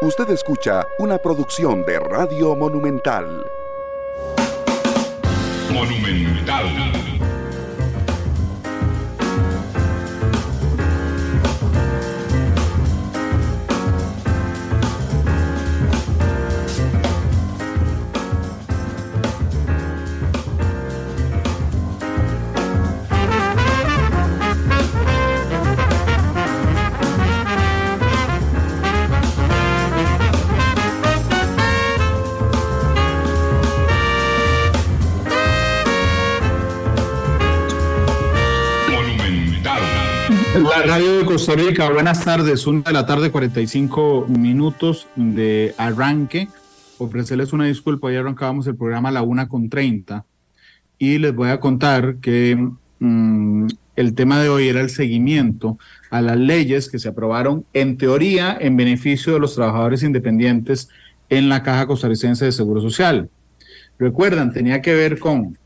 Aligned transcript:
Usted 0.00 0.30
escucha 0.30 0.86
una 0.98 1.18
producción 1.18 1.84
de 1.84 1.98
Radio 1.98 2.54
Monumental. 2.54 3.44
Monumental. 5.72 7.17
Buenas 41.48 42.26
tardes, 42.26 42.66
una 42.66 42.82
de 42.82 42.92
la 42.92 43.06
tarde, 43.06 43.30
45 43.30 44.26
minutos 44.28 45.06
de 45.16 45.74
arranque. 45.78 46.46
Ofrecerles 46.98 47.54
una 47.54 47.64
disculpa, 47.64 48.12
ya 48.12 48.20
arrancábamos 48.20 48.66
el 48.66 48.76
programa 48.76 49.08
a 49.08 49.12
la 49.12 49.22
una 49.22 49.48
con 49.48 49.70
30 49.70 50.26
y 50.98 51.16
les 51.16 51.34
voy 51.34 51.48
a 51.48 51.58
contar 51.58 52.16
que 52.16 52.68
mm, 52.98 53.66
el 53.96 54.14
tema 54.14 54.38
de 54.42 54.50
hoy 54.50 54.68
era 54.68 54.82
el 54.82 54.90
seguimiento 54.90 55.78
a 56.10 56.20
las 56.20 56.36
leyes 56.36 56.90
que 56.90 56.98
se 56.98 57.08
aprobaron 57.08 57.64
en 57.72 57.96
teoría 57.96 58.54
en 58.60 58.76
beneficio 58.76 59.32
de 59.32 59.40
los 59.40 59.54
trabajadores 59.54 60.02
independientes 60.02 60.90
en 61.30 61.48
la 61.48 61.62
Caja 61.62 61.86
Costarricense 61.86 62.44
de 62.44 62.52
Seguro 62.52 62.82
Social. 62.82 63.30
Recuerdan, 63.98 64.52
tenía 64.52 64.82
que 64.82 64.92
ver 64.92 65.18
con 65.18 65.56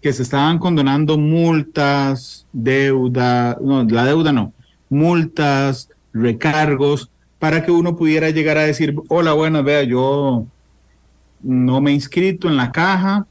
que 0.00 0.12
se 0.12 0.22
estaban 0.22 0.60
condonando 0.60 1.18
multas, 1.18 2.46
deuda, 2.52 3.58
no, 3.60 3.82
la 3.82 4.04
deuda 4.04 4.32
no, 4.32 4.54
multas, 4.90 5.88
recargos, 6.12 7.10
para 7.38 7.64
que 7.64 7.70
uno 7.70 7.96
pudiera 7.96 8.28
llegar 8.28 8.58
a 8.58 8.64
decir, 8.64 8.94
hola, 9.08 9.32
bueno, 9.32 9.64
vea, 9.64 9.82
yo 9.84 10.46
no 11.42 11.80
me 11.80 11.90
he 11.90 11.94
inscrito 11.94 12.48
en 12.48 12.56
la 12.56 12.70
caja 12.70 13.26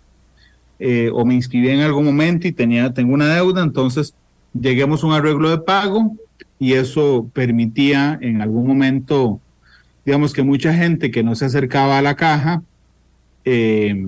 eh, 0.79 1.11
o 1.13 1.25
me 1.25 1.35
inscribí 1.35 1.69
en 1.69 1.81
algún 1.81 2.05
momento 2.05 2.47
y 2.47 2.51
tenía, 2.51 2.91
tengo 2.91 3.13
una 3.13 3.35
deuda, 3.35 3.61
entonces 3.61 4.15
lleguemos 4.59 5.03
a 5.03 5.07
un 5.07 5.13
arreglo 5.13 5.51
de 5.51 5.59
pago 5.59 6.15
y 6.57 6.73
eso 6.73 7.29
permitía 7.33 8.17
en 8.19 8.41
algún 8.41 8.65
momento, 8.65 9.39
digamos 10.03 10.33
que 10.33 10.41
mucha 10.41 10.73
gente 10.73 11.11
que 11.11 11.21
no 11.21 11.35
se 11.35 11.45
acercaba 11.45 11.99
a 11.99 12.01
la 12.01 12.15
caja 12.15 12.63
eh, 13.45 14.07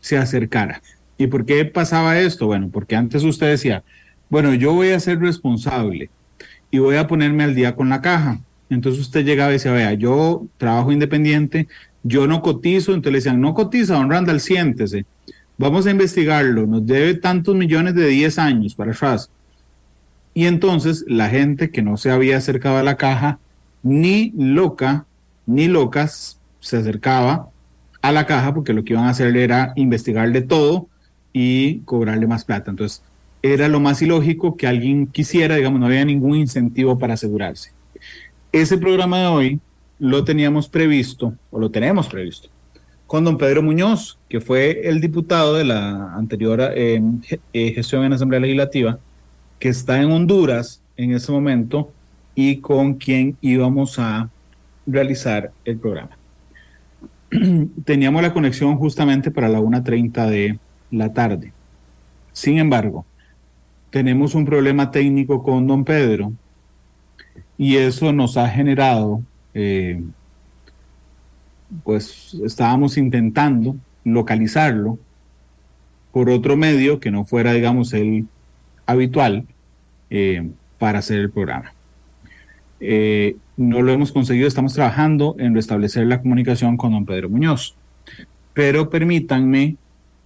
se 0.00 0.16
acercara. 0.16 0.80
¿Y 1.18 1.26
por 1.26 1.44
qué 1.44 1.64
pasaba 1.64 2.18
esto? 2.18 2.46
Bueno, 2.46 2.70
porque 2.72 2.96
antes 2.96 3.22
usted 3.22 3.48
decía, 3.48 3.82
bueno, 4.30 4.54
yo 4.54 4.72
voy 4.72 4.90
a 4.90 5.00
ser 5.00 5.18
responsable 5.20 6.08
y 6.76 6.78
voy 6.78 6.96
a 6.96 7.06
ponerme 7.06 7.42
al 7.42 7.54
día 7.54 7.74
con 7.74 7.88
la 7.88 8.02
caja. 8.02 8.38
Entonces 8.68 9.00
usted 9.00 9.24
llegaba 9.24 9.48
y 9.48 9.54
decía, 9.54 9.72
vea, 9.72 9.94
yo 9.94 10.46
trabajo 10.58 10.92
independiente, 10.92 11.68
yo 12.02 12.26
no 12.26 12.42
cotizo, 12.42 12.92
entonces 12.92 13.12
le 13.12 13.18
decían, 13.18 13.40
no 13.40 13.54
cotiza, 13.54 13.94
don 13.94 14.10
Randall, 14.10 14.40
siéntese, 14.40 15.06
vamos 15.56 15.86
a 15.86 15.90
investigarlo, 15.90 16.66
nos 16.66 16.86
debe 16.86 17.14
tantos 17.14 17.56
millones 17.56 17.94
de 17.94 18.08
10 18.08 18.38
años 18.38 18.74
para 18.74 18.92
atrás. 18.92 19.30
Y 20.34 20.44
entonces 20.44 21.06
la 21.08 21.30
gente 21.30 21.70
que 21.70 21.80
no 21.80 21.96
se 21.96 22.10
había 22.10 22.36
acercado 22.36 22.76
a 22.76 22.82
la 22.82 22.98
caja, 22.98 23.38
ni 23.82 24.34
loca, 24.36 25.06
ni 25.46 25.68
locas, 25.68 26.38
se 26.60 26.76
acercaba 26.76 27.48
a 28.02 28.12
la 28.12 28.26
caja 28.26 28.52
porque 28.52 28.74
lo 28.74 28.84
que 28.84 28.92
iban 28.92 29.06
a 29.06 29.10
hacer 29.10 29.34
era 29.34 29.72
investigarle 29.76 30.42
todo 30.42 30.88
y 31.32 31.78
cobrarle 31.86 32.26
más 32.26 32.44
plata. 32.44 32.70
Entonces, 32.70 33.02
era 33.52 33.68
lo 33.68 33.80
más 33.80 34.00
ilógico 34.02 34.56
que 34.56 34.66
alguien 34.66 35.06
quisiera, 35.06 35.56
digamos, 35.56 35.80
no 35.80 35.86
había 35.86 36.04
ningún 36.04 36.36
incentivo 36.36 36.98
para 36.98 37.14
asegurarse. 37.14 37.72
Ese 38.52 38.78
programa 38.78 39.20
de 39.20 39.26
hoy 39.26 39.60
lo 39.98 40.24
teníamos 40.24 40.68
previsto, 40.68 41.34
o 41.50 41.58
lo 41.58 41.70
tenemos 41.70 42.08
previsto, 42.08 42.48
con 43.06 43.24
don 43.24 43.38
Pedro 43.38 43.62
Muñoz, 43.62 44.18
que 44.28 44.40
fue 44.40 44.88
el 44.88 45.00
diputado 45.00 45.54
de 45.54 45.64
la 45.64 46.14
anterior 46.14 46.60
eh, 46.74 47.00
eh, 47.52 47.72
gestión 47.72 48.04
en 48.04 48.12
Asamblea 48.12 48.40
Legislativa, 48.40 48.98
que 49.58 49.68
está 49.68 50.00
en 50.00 50.10
Honduras 50.10 50.82
en 50.96 51.12
ese 51.12 51.32
momento 51.32 51.90
y 52.34 52.56
con 52.58 52.94
quien 52.94 53.36
íbamos 53.40 53.98
a 53.98 54.28
realizar 54.86 55.52
el 55.64 55.78
programa. 55.78 56.16
Teníamos 57.84 58.22
la 58.22 58.32
conexión 58.32 58.76
justamente 58.76 59.30
para 59.30 59.48
la 59.48 59.60
1.30 59.60 60.28
de 60.28 60.58
la 60.90 61.12
tarde. 61.12 61.52
Sin 62.32 62.58
embargo, 62.58 63.04
tenemos 63.96 64.34
un 64.34 64.44
problema 64.44 64.90
técnico 64.90 65.42
con 65.42 65.66
don 65.66 65.82
Pedro 65.82 66.34
y 67.56 67.76
eso 67.76 68.12
nos 68.12 68.36
ha 68.36 68.46
generado, 68.46 69.22
eh, 69.54 70.02
pues 71.82 72.36
estábamos 72.44 72.98
intentando 72.98 73.74
localizarlo 74.04 74.98
por 76.12 76.28
otro 76.28 76.58
medio 76.58 77.00
que 77.00 77.10
no 77.10 77.24
fuera, 77.24 77.54
digamos, 77.54 77.94
el 77.94 78.26
habitual 78.84 79.46
eh, 80.10 80.46
para 80.78 80.98
hacer 80.98 81.20
el 81.20 81.30
programa. 81.30 81.72
Eh, 82.80 83.36
no 83.56 83.80
lo 83.80 83.92
hemos 83.92 84.12
conseguido, 84.12 84.46
estamos 84.46 84.74
trabajando 84.74 85.36
en 85.38 85.54
restablecer 85.54 86.06
la 86.06 86.20
comunicación 86.20 86.76
con 86.76 86.92
don 86.92 87.06
Pedro 87.06 87.30
Muñoz. 87.30 87.74
Pero 88.52 88.90
permítanme 88.90 89.76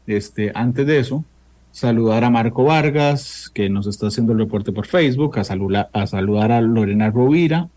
este, 0.09 0.51
antes 0.57 0.85
de 0.89 0.99
eso, 0.99 1.25
saludar 1.73 2.25
a 2.25 2.31
Marco 2.31 2.65
Vargas, 2.65 3.51
que 3.55 3.69
nos 3.69 3.87
está 3.87 4.09
haciendo 4.09 4.33
el 4.33 4.39
reporte 4.39 4.73
por 4.73 4.87
Facebook, 4.87 5.39
a, 5.39 5.45
saludar 5.45 6.53
a 6.53 6.61
Lorena 6.61 7.11
Rovira, 7.11 7.69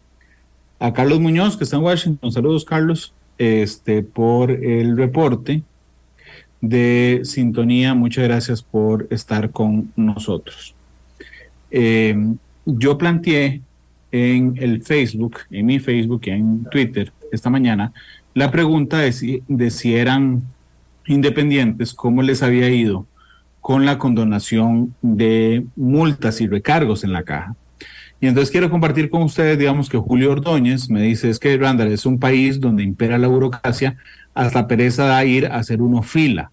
a 0.79 0.93
Carlos 0.93 1.19
Muñoz, 1.19 1.57
que 1.57 1.63
está 1.63 1.77
en 1.77 1.83
Washington. 1.83 2.31
Saludos, 2.31 2.65
Carlos, 2.65 3.13
este, 3.37 4.03
por 4.03 4.51
el 4.51 4.97
reporte 4.97 5.63
de 6.61 7.21
sintonía. 7.23 7.93
Muchas 7.93 8.25
gracias 8.25 8.63
por 8.63 9.07
estar 9.09 9.51
con 9.51 9.91
nosotros. 9.95 10.75
Eh, 11.71 12.15
yo 12.65 12.97
planteé 12.97 13.61
en 14.11 14.55
el 14.59 14.81
Facebook, 14.81 15.39
en 15.49 15.65
mi 15.65 15.79
Facebook 15.79 16.21
y 16.25 16.29
en 16.29 16.65
Twitter 16.65 17.11
esta 17.31 17.49
mañana, 17.49 17.91
la 18.35 18.51
pregunta 18.51 18.99
de 18.99 19.11
si, 19.11 19.43
de 19.47 19.71
si 19.71 19.95
eran 19.95 20.43
independientes 21.07 21.93
cómo 21.93 22.21
les 22.21 22.43
había 22.43 22.69
ido 22.69 23.07
con 23.63 23.85
la 23.85 23.97
condonación 23.97 24.93
de 25.01 25.65
multas 25.77 26.41
y 26.41 26.47
recargos 26.47 27.05
en 27.05 27.13
la 27.13 27.23
caja. 27.23 27.55
Y 28.19 28.27
entonces 28.27 28.51
quiero 28.51 28.69
compartir 28.69 29.09
con 29.09 29.23
ustedes, 29.23 29.57
digamos 29.57 29.87
que 29.87 29.97
Julio 29.97 30.33
Ordóñez 30.33 30.89
me 30.89 31.01
dice, 31.01 31.29
es 31.29 31.39
que 31.39 31.55
Randall 31.57 31.93
es 31.93 32.05
un 32.05 32.19
país 32.19 32.59
donde 32.59 32.83
impera 32.83 33.17
la 33.17 33.29
burocracia, 33.29 33.95
hasta 34.33 34.67
pereza 34.67 35.05
da 35.05 35.23
ir 35.23 35.45
a 35.45 35.55
hacer 35.55 35.81
uno 35.81 36.03
fila. 36.03 36.51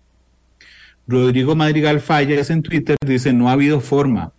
Rodrigo 1.08 1.56
Madrigal 1.56 1.98
Fallas 1.98 2.48
en 2.48 2.62
Twitter 2.62 2.96
dice, 3.04 3.32
no 3.32 3.48
ha 3.48 3.54
habido 3.54 3.80
forma. 3.80 4.32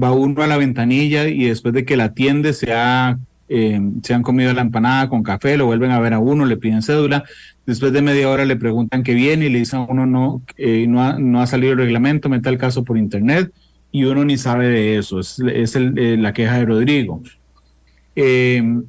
Va 0.00 0.12
uno 0.12 0.44
a 0.44 0.46
la 0.46 0.58
ventanilla 0.58 1.26
y 1.26 1.46
después 1.46 1.74
de 1.74 1.84
que 1.84 1.96
la 1.96 2.04
atiende 2.04 2.52
se, 2.52 2.72
ha, 2.72 3.18
eh, 3.54 3.80
se 4.02 4.14
han 4.14 4.22
comido 4.22 4.52
la 4.52 4.62
empanada 4.62 5.08
con 5.08 5.22
café, 5.22 5.56
lo 5.56 5.66
vuelven 5.66 5.90
a 5.90 6.00
ver 6.00 6.14
a 6.14 6.18
uno, 6.18 6.46
le 6.46 6.56
piden 6.56 6.82
cédula, 6.82 7.24
Después 7.64 7.92
de 7.92 8.02
media 8.02 8.28
hora 8.28 8.44
le 8.44 8.56
preguntan 8.56 9.04
qué 9.04 9.14
viene 9.14 9.46
y 9.46 9.48
le 9.48 9.60
dicen 9.60 9.80
a 9.80 9.82
uno 9.84 10.04
no, 10.04 10.42
eh, 10.56 10.86
no, 10.88 11.00
ha, 11.00 11.18
no 11.18 11.40
ha 11.40 11.46
salido 11.46 11.72
el 11.74 11.78
reglamento, 11.78 12.28
meta 12.28 12.50
el 12.50 12.58
caso 12.58 12.82
por 12.82 12.98
internet 12.98 13.52
y 13.92 14.02
uno 14.04 14.24
ni 14.24 14.36
sabe 14.36 14.68
de 14.68 14.98
eso. 14.98 15.20
Es, 15.20 15.38
es 15.38 15.76
el, 15.76 15.96
eh, 15.96 16.16
la 16.16 16.32
queja 16.32 16.58
de 16.58 16.64
Rodrigo. 16.64 17.22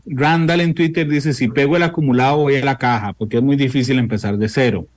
Randall 0.07 0.61
en 0.61 0.73
Twitter 0.73 1.07
dice, 1.07 1.33
si 1.33 1.49
pego 1.49 1.77
el 1.77 1.83
acumulado 1.83 2.37
voy 2.37 2.55
a 2.55 2.65
la 2.65 2.77
caja 2.77 3.13
porque 3.13 3.37
es 3.37 3.43
muy 3.43 3.57
difícil 3.57 3.99
empezar 3.99 4.37
de 4.37 4.49
cero. 4.49 4.87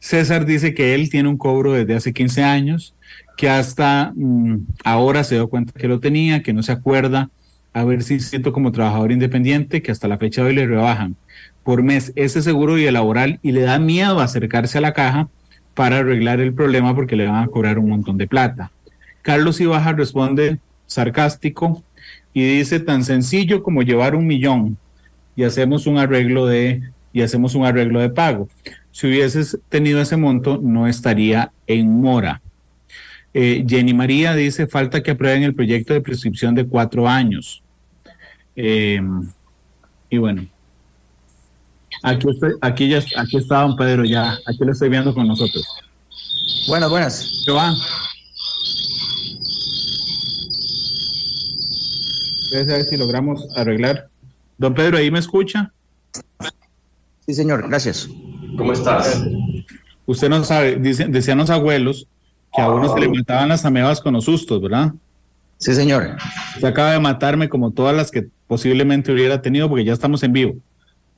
César 0.00 0.44
dice 0.44 0.74
que 0.74 0.94
él 0.94 1.08
tiene 1.08 1.28
un 1.28 1.36
cobro 1.36 1.72
desde 1.72 1.94
hace 1.94 2.12
15 2.12 2.42
años, 2.42 2.94
que 3.36 3.48
hasta 3.48 4.12
mm, 4.14 4.66
ahora 4.84 5.24
se 5.24 5.36
dio 5.36 5.48
cuenta 5.48 5.72
que 5.72 5.88
lo 5.88 6.00
tenía, 6.00 6.42
que 6.42 6.52
no 6.52 6.62
se 6.62 6.72
acuerda 6.72 7.30
haber 7.76 8.02
sido 8.02 8.52
como 8.52 8.72
trabajador 8.72 9.12
independiente, 9.12 9.82
que 9.82 9.92
hasta 9.92 10.08
la 10.08 10.16
fecha 10.16 10.42
de 10.42 10.48
hoy 10.48 10.54
le 10.54 10.66
rebajan 10.66 11.14
por 11.62 11.82
mes 11.82 12.12
ese 12.16 12.40
seguro 12.40 12.78
y 12.78 12.86
el 12.86 12.94
laboral 12.94 13.38
y 13.42 13.52
le 13.52 13.62
da 13.62 13.78
miedo 13.78 14.20
acercarse 14.20 14.78
a 14.78 14.80
la 14.80 14.94
caja 14.94 15.28
para 15.74 15.98
arreglar 15.98 16.40
el 16.40 16.54
problema 16.54 16.94
porque 16.94 17.16
le 17.16 17.26
van 17.26 17.44
a 17.44 17.48
cobrar 17.48 17.78
un 17.78 17.90
montón 17.90 18.16
de 18.16 18.26
plata. 18.26 18.72
Carlos 19.20 19.60
Ibaja 19.60 19.92
responde 19.92 20.58
sarcástico 20.86 21.82
y 22.32 22.46
dice 22.58 22.80
tan 22.80 23.04
sencillo 23.04 23.62
como 23.62 23.82
llevar 23.82 24.14
un 24.14 24.26
millón 24.26 24.78
y 25.34 25.42
hacemos 25.42 25.86
un 25.86 25.98
arreglo 25.98 26.46
de 26.46 26.82
y 27.12 27.20
hacemos 27.20 27.54
un 27.54 27.66
arreglo 27.66 28.00
de 28.00 28.08
pago. 28.08 28.48
Si 28.90 29.06
hubieses 29.06 29.58
tenido 29.68 30.00
ese 30.00 30.16
monto, 30.16 30.58
no 30.62 30.86
estaría 30.86 31.52
en 31.66 32.00
mora. 32.00 32.40
Eh, 33.34 33.66
Jenny 33.68 33.92
María 33.92 34.34
dice, 34.34 34.66
falta 34.66 35.02
que 35.02 35.10
aprueben 35.10 35.42
el 35.42 35.54
proyecto 35.54 35.92
de 35.92 36.00
prescripción 36.00 36.54
de 36.54 36.66
cuatro 36.66 37.06
años. 37.06 37.62
Eh, 38.56 39.00
y 40.10 40.18
bueno, 40.18 40.46
Aquí, 42.02 42.28
estoy, 42.28 42.52
aquí, 42.60 42.88
ya, 42.88 43.02
aquí 43.16 43.36
está 43.36 43.62
don 43.62 43.76
Pedro 43.76 44.04
ya, 44.04 44.38
aquí 44.46 44.58
lo 44.60 44.72
estoy 44.72 44.88
viendo 44.88 45.14
con 45.14 45.26
nosotros. 45.26 45.66
Buenas, 46.68 46.90
buenas. 46.90 47.42
¿Qué 47.44 47.52
va? 47.52 47.74
a 52.52 52.62
ver 52.62 52.84
si 52.84 52.96
logramos 52.96 53.46
arreglar. 53.56 54.08
Don 54.56 54.72
Pedro, 54.72 54.96
¿ahí 54.96 55.10
me 55.10 55.18
escucha? 55.18 55.72
Sí, 57.26 57.34
señor, 57.34 57.68
gracias. 57.68 58.08
¿Cómo 58.56 58.72
estás? 58.72 59.22
Usted 60.06 60.28
no 60.28 60.44
sabe, 60.44 60.76
dicen, 60.76 61.12
decían 61.12 61.38
los 61.38 61.50
abuelos 61.50 62.06
que 62.54 62.62
a 62.62 62.70
uno 62.70 62.92
se 62.94 63.00
le 63.00 63.08
mataban 63.08 63.48
las 63.48 63.64
amebas 63.64 64.00
con 64.00 64.14
los 64.14 64.24
sustos, 64.24 64.62
¿verdad? 64.62 64.94
Sí, 65.58 65.74
señor. 65.74 66.16
Se 66.60 66.66
acaba 66.66 66.92
de 66.92 67.00
matarme 67.00 67.48
como 67.48 67.72
todas 67.72 67.94
las 67.94 68.10
que 68.10 68.28
posiblemente 68.46 69.12
hubiera 69.12 69.42
tenido 69.42 69.68
porque 69.68 69.84
ya 69.84 69.92
estamos 69.92 70.22
en 70.22 70.32
vivo. 70.32 70.54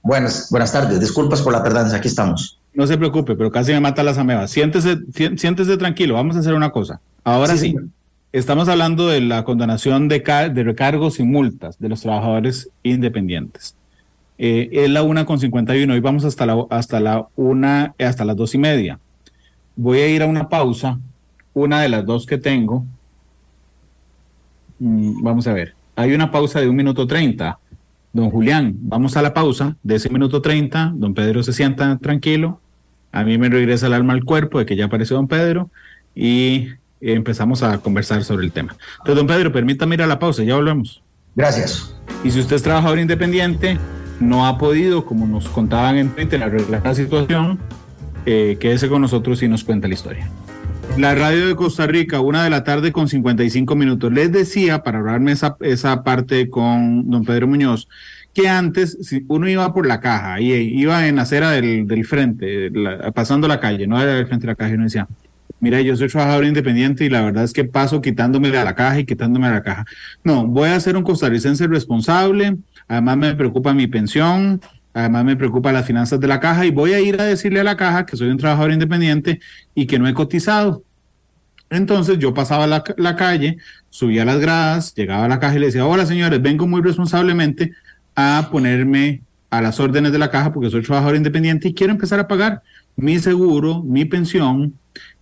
Buenas, 0.03 0.49
buenas 0.51 0.73
tardes. 0.73 1.01
Disculpas 1.01 1.43
por 1.43 1.53
la 1.53 1.63
tardanza, 1.63 1.97
aquí 1.97 2.09
estamos. 2.09 2.59
No 2.75 2.87
se 2.87 2.97
preocupe, 2.97 3.35
pero 3.35 3.51
casi 3.51 3.73
me 3.73 3.81
mata 3.81 4.03
las 4.03 4.19
amebas. 4.19 4.51
Siéntese, 4.51 4.99
siéntese 5.37 5.77
tranquilo, 5.77 6.15
vamos 6.15 6.37
a 6.37 6.41
hacer 6.41 6.55
una 6.55 6.71
cosa. 6.71 7.01
Ahora 7.25 7.57
sí, 7.57 7.75
estamos 8.33 8.69
hablando 8.69 9.09
de 9.09 9.21
la 9.21 9.45
condonación 9.45 10.09
de, 10.09 10.21
de, 10.53 10.63
recargos 10.63 11.19
y 11.19 11.25
multas 11.25 11.79
de 11.79 11.89
los 11.89 12.03
trabajadores 12.03 12.71
independientes. 12.83 13.75
Eh, 14.39 14.69
es 14.71 14.91
la 14.91 15.03
una 15.03 15.27
con 15.27 15.41
51, 15.41 15.93
hoy 15.93 16.01
vamos 16.01 16.25
hasta 16.25 16.47
la, 16.47 16.65
hasta 16.71 17.01
la 17.01 17.27
una, 17.35 17.95
hasta 17.99 18.25
las 18.25 18.37
dos 18.37 18.55
y 18.55 18.59
media. 18.59 19.01
Voy 19.75 19.99
a 19.99 20.09
ir 20.09 20.23
a 20.23 20.27
una 20.27 20.49
pausa, 20.49 20.99
una 21.55 21.81
de 21.83 21.89
las 21.89 22.07
dos 22.07 22.27
que 22.27 22.39
tengo. 22.39 22.85
Mm, 24.79 25.23
vamos 25.23 25.47
a 25.49 25.53
ver, 25.53 25.75
hay 25.99 26.15
una 26.15 26.31
pausa 26.31 26.61
de 26.61 26.69
un 26.69 26.77
minuto 26.77 27.07
treinta 27.07 27.59
Don 28.13 28.31
Julián, 28.31 28.75
vamos 28.81 29.17
a 29.17 29.23
la 29.23 29.35
pausa 29.35 29.77
de 29.83 29.97
ese 29.97 30.09
minuto 30.09 30.41
30. 30.41 30.93
Don 30.97 31.15
Pedro 31.15 31.43
se 31.43 31.53
sienta 31.53 31.99
tranquilo. 31.99 32.61
A 33.13 33.23
mí 33.23 33.37
me 33.39 33.49
regresa 33.49 33.87
el 33.87 33.93
alma 33.93 34.13
al 34.13 34.25
cuerpo 34.25 34.59
de 34.59 34.67
que 34.67 34.77
ya 34.77 34.87
apareció 34.87 35.17
don 35.17 35.29
Pedro 35.29 35.71
y 36.15 36.69
empezamos 37.01 37.63
a 37.63 37.79
conversar 37.79 38.25
sobre 38.25 38.45
el 38.47 38.53
tema. 38.53 38.77
Entonces, 38.99 39.17
don 39.17 39.27
Pedro, 39.27 39.53
permítame 39.53 39.95
ir 39.95 40.03
a 40.03 40.07
la 40.07 40.19
pausa, 40.19 40.43
ya 40.43 40.57
volvemos. 40.57 41.03
Gracias. 41.37 41.95
Y 42.25 42.31
si 42.31 42.41
usted 42.41 42.57
es 42.57 42.63
trabajador 42.63 42.99
independiente, 42.99 43.79
no 44.21 44.47
ha 44.47 44.59
podido, 44.59 45.05
como 45.05 45.27
nos 45.27 45.49
contaban 45.49 45.97
en 45.97 46.09
Twitter, 46.09 46.43
arreglar 46.43 46.83
la 46.85 46.95
situación, 46.95 47.59
eh, 48.27 48.57
quédese 48.59 48.89
con 48.89 49.03
nosotros 49.03 49.43
y 49.43 49.49
nos 49.49 49.65
cuenta 49.65 49.87
la 49.87 49.95
historia. 49.95 50.31
La 50.99 51.15
radio 51.15 51.47
de 51.47 51.55
Costa 51.55 51.87
Rica, 51.87 52.21
una 52.21 52.43
de 52.43 52.51
la 52.51 52.65
tarde 52.65 52.91
con 52.91 53.09
55 53.09 53.77
minutos. 53.77 54.13
Les 54.13 54.33
decía, 54.33 54.83
para 54.83 54.99
hablarme 54.99 55.31
esa, 55.31 55.57
esa 55.61 56.03
parte 56.03 56.51
con 56.51 57.09
don 57.09 57.25
Pedro 57.25 57.47
Muñoz, 57.47 57.89
que 58.35 58.49
antes, 58.49 58.99
si 59.03 59.25
uno 59.29 59.49
iba 59.49 59.73
por 59.73 59.87
la 59.87 60.01
caja, 60.01 60.41
y 60.41 60.53
iba 60.53 61.07
en 61.07 61.21
acera 61.21 61.53
del, 61.53 61.87
del 61.87 62.05
frente, 62.05 62.73
pasando 63.15 63.47
la 63.47 63.61
calle, 63.61 63.87
no 63.87 64.03
era 64.03 64.15
del 64.15 64.27
frente 64.27 64.49
de 64.49 64.53
la 64.53 64.57
calle, 64.57 64.73
y 64.73 64.75
uno 64.75 64.85
decía, 64.85 65.07
mira, 65.61 65.81
yo 65.83 65.97
soy 65.97 66.09
trabajador 66.09 66.45
independiente 66.47 67.05
y 67.05 67.11
la 67.11 67.23
verdad 67.23 67.45
es 67.45 67.53
que 67.53 67.65
paso 67.65 68.03
quitándome 68.03 68.51
de 68.51 68.65
la 68.65 68.75
caja 68.75 68.99
y 68.99 69.07
quitándome 69.07 69.47
de 69.47 69.55
la 69.55 69.63
caja. 69.63 69.85
No, 70.25 70.49
voy 70.49 70.71
a 70.71 70.81
ser 70.81 70.97
un 70.97 71.05
costarricense 71.05 71.69
responsable, 71.69 72.57
además 72.89 73.17
me 73.19 73.35
preocupa 73.37 73.73
mi 73.73 73.87
pensión, 73.87 74.61
además 74.93 75.25
me 75.25 75.37
preocupa 75.37 75.71
las 75.71 75.87
finanzas 75.87 76.19
de 76.19 76.27
la 76.27 76.41
caja 76.41 76.67
y 76.67 76.73
voy 76.73 76.93
a 76.93 77.01
ir 77.01 77.21
a 77.21 77.25
decirle 77.25 77.61
a 77.61 77.65
la 77.65 77.77
caja 77.77 78.05
que 78.05 78.17
soy 78.17 78.31
un 78.31 78.37
trabajador 78.37 78.73
independiente 78.73 79.39
y 79.77 79.87
que 79.87 80.01
no 80.01 80.09
he 80.09 80.13
cotizado. 80.13 80.83
Entonces 81.71 82.19
yo 82.19 82.35
pasaba 82.35 82.67
la, 82.67 82.83
la 82.97 83.17
calle, 83.17 83.59
subía 83.91 84.25
las 84.25 84.41
gradas, 84.41 84.95
llegaba 84.95 85.25
a 85.25 85.29
la 85.29 85.39
caja 85.39 85.57
y 85.57 85.59
le 85.59 85.67
decía, 85.67 85.87
hola 85.87 86.07
señores, 86.07 86.41
vengo 86.41 86.67
muy 86.67 86.81
responsablemente 86.81 87.73
a 88.15 88.49
ponerme 88.51 89.23
a 89.51 89.63
las 89.63 89.81
órdenes 89.81 90.13
de 90.13 90.19
la 90.19 90.31
caja 90.31 90.53
porque 90.53 90.71
soy 90.71 90.83
trabajador 90.83 91.17
independiente 91.17 91.69
y 91.69 91.75
quiero 91.75 91.93
empezar 91.93 92.21
a 92.21 92.29
pagar 92.29 92.63
mi 92.97 93.19
seguro, 93.19 93.83
mi 93.83 94.05
pensión. 94.05 94.75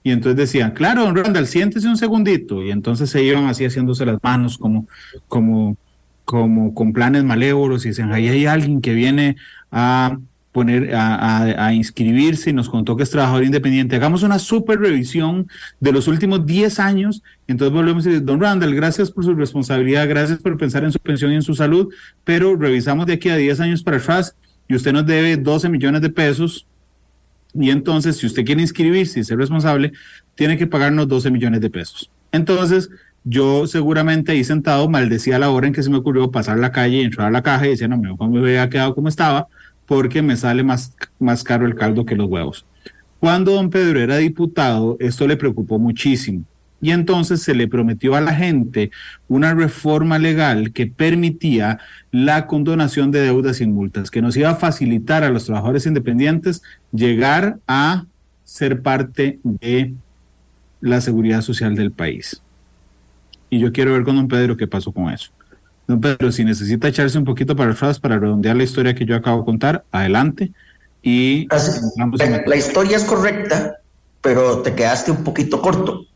Y 0.02 0.10
entonces 0.10 0.37
decían, 0.37 0.70
claro, 0.70 1.04
don 1.04 1.16
Randall, 1.16 1.46
siéntese 1.46 1.88
un 1.88 1.96
segundito. 1.96 2.62
Y 2.62 2.70
entonces 2.70 3.10
se 3.10 3.22
iban 3.22 3.46
así 3.46 3.64
haciéndose 3.64 4.06
las 4.06 4.19
manos 4.22 4.56
como, 4.56 4.87
como, 5.28 5.76
como 6.25 6.75
con 6.75 6.93
planes 6.93 7.25
malévolos 7.25 7.84
y 7.84 7.88
dicen, 7.88 8.12
ahí 8.12 8.28
hay 8.28 8.46
alguien 8.46 8.81
que 8.81 8.94
viene 8.94 9.37
a 9.70 10.19
poner 10.56 10.94
a, 10.94 11.75
inscribirse 11.75 12.49
y 12.49 12.55
nos 12.55 12.70
contó 12.70 12.97
que 12.97 13.03
es 13.03 13.11
trabajador 13.11 13.44
independiente. 13.44 13.94
Hagamos 13.94 14.23
una 14.23 14.38
super 14.38 14.79
revisión 14.79 15.49
de 15.81 15.93
los 15.93 16.08
últimos 16.08 16.47
10 16.47 16.81
años. 16.81 17.23
Entonces 17.47 17.75
volvemos 17.75 18.06
a 18.06 18.08
decir, 18.08 18.25
don 18.25 18.41
Randall, 18.41 18.75
gracias 18.75 19.11
por 19.11 19.23
su 19.23 19.35
responsabilidad, 19.35 20.08
gracias 20.08 20.38
por 20.38 20.56
pensar 20.56 20.82
en 20.85 20.93
su 20.93 20.99
pensión 20.99 21.31
y 21.32 21.35
en 21.35 21.43
su 21.43 21.55
salud, 21.55 21.93
pero 22.25 22.56
revisamos 22.56 23.05
de 23.05 23.12
aquí 23.12 23.29
a 23.29 23.37
10 23.37 23.61
años 23.61 23.82
para 23.82 23.99
atrás 23.99 24.35
y 24.67 24.75
usted 24.75 24.94
nos 24.94 25.05
debe 25.05 25.37
12 25.37 25.69
millones 25.69 26.00
de 26.00 26.08
pesos. 26.08 26.67
Y 27.53 27.69
entonces, 27.69 28.17
si 28.17 28.25
usted 28.25 28.47
quiere 28.47 28.62
inscribirse 28.62 29.20
y 29.20 29.25
ser 29.25 29.37
responsable, 29.37 29.93
tiene 30.37 30.56
que 30.56 30.67
pagarnos 30.67 31.06
12 31.06 31.31
millones 31.31 31.61
de 31.61 31.69
pesos. 31.69 32.11
Entonces, 32.32 32.88
yo 33.25 33.67
seguramente 33.67 34.32
ahí 34.32 34.43
sentado 34.43 34.88
maldecía 34.88 35.38
la 35.38 35.50
hora 35.50 35.67
en 35.67 35.75
que 35.75 35.82
se 35.82 35.91
me 35.91 35.99
ocurrió 35.99 36.31
pasar 36.31 36.58
la 36.58 36.73
calle 36.73 36.97
y 36.97 37.05
entrar 37.05 37.26
a 37.26 37.31
la 37.31 37.43
caja 37.43 37.67
y 37.67 37.70
decía, 37.70 37.88
no, 37.88 37.99
mejor 37.99 38.31
me 38.31 38.41
hubiera 38.41 38.70
quedado 38.70 38.94
como 38.94 39.08
estaba 39.08 39.49
porque 39.86 40.22
me 40.22 40.36
sale 40.36 40.62
más, 40.62 40.94
más 41.18 41.42
caro 41.44 41.66
el 41.66 41.74
caldo 41.74 42.04
que 42.04 42.16
los 42.16 42.28
huevos. 42.28 42.66
Cuando 43.20 43.52
don 43.52 43.70
Pedro 43.70 44.00
era 44.00 44.18
diputado, 44.18 44.96
esto 45.00 45.26
le 45.26 45.36
preocupó 45.36 45.78
muchísimo. 45.78 46.44
Y 46.80 46.90
entonces 46.90 47.42
se 47.42 47.54
le 47.54 47.68
prometió 47.68 48.14
a 48.14 48.20
la 48.20 48.34
gente 48.34 48.90
una 49.28 49.54
reforma 49.54 50.18
legal 50.18 50.72
que 50.72 50.86
permitía 50.86 51.78
la 52.10 52.46
condonación 52.46 53.10
de 53.10 53.20
deudas 53.20 53.56
sin 53.56 53.72
multas, 53.72 54.10
que 54.10 54.20
nos 54.20 54.36
iba 54.36 54.50
a 54.50 54.56
facilitar 54.56 55.24
a 55.24 55.30
los 55.30 55.46
trabajadores 55.46 55.86
independientes 55.86 56.62
llegar 56.92 57.58
a 57.66 58.04
ser 58.44 58.82
parte 58.82 59.38
de 59.42 59.94
la 60.80 61.00
seguridad 61.00 61.40
social 61.40 61.74
del 61.74 61.92
país. 61.92 62.42
Y 63.48 63.58
yo 63.58 63.72
quiero 63.72 63.92
ver 63.92 64.04
con 64.04 64.16
don 64.16 64.28
Pedro 64.28 64.56
qué 64.56 64.66
pasó 64.66 64.92
con 64.92 65.10
eso. 65.10 65.30
Don 65.86 66.00
Pedro, 66.00 66.32
si 66.32 66.44
necesita 66.44 66.88
echarse 66.88 67.16
un 67.16 67.24
poquito 67.24 67.54
para 67.54 67.72
atrás 67.72 68.00
para 68.00 68.18
redondear 68.18 68.56
la 68.56 68.64
historia 68.64 68.94
que 68.94 69.04
yo 69.04 69.14
acabo 69.14 69.40
de 69.40 69.44
contar, 69.44 69.84
adelante. 69.92 70.52
Y 71.02 71.46
la, 71.48 72.42
la 72.44 72.56
historia 72.56 72.96
es 72.96 73.04
correcta, 73.04 73.76
pero 74.20 74.62
te 74.62 74.74
quedaste 74.74 75.12
un 75.12 75.22
poquito 75.22 75.62
corto. 75.62 76.06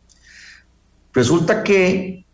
Resulta 1.12 1.62
que 1.62 2.25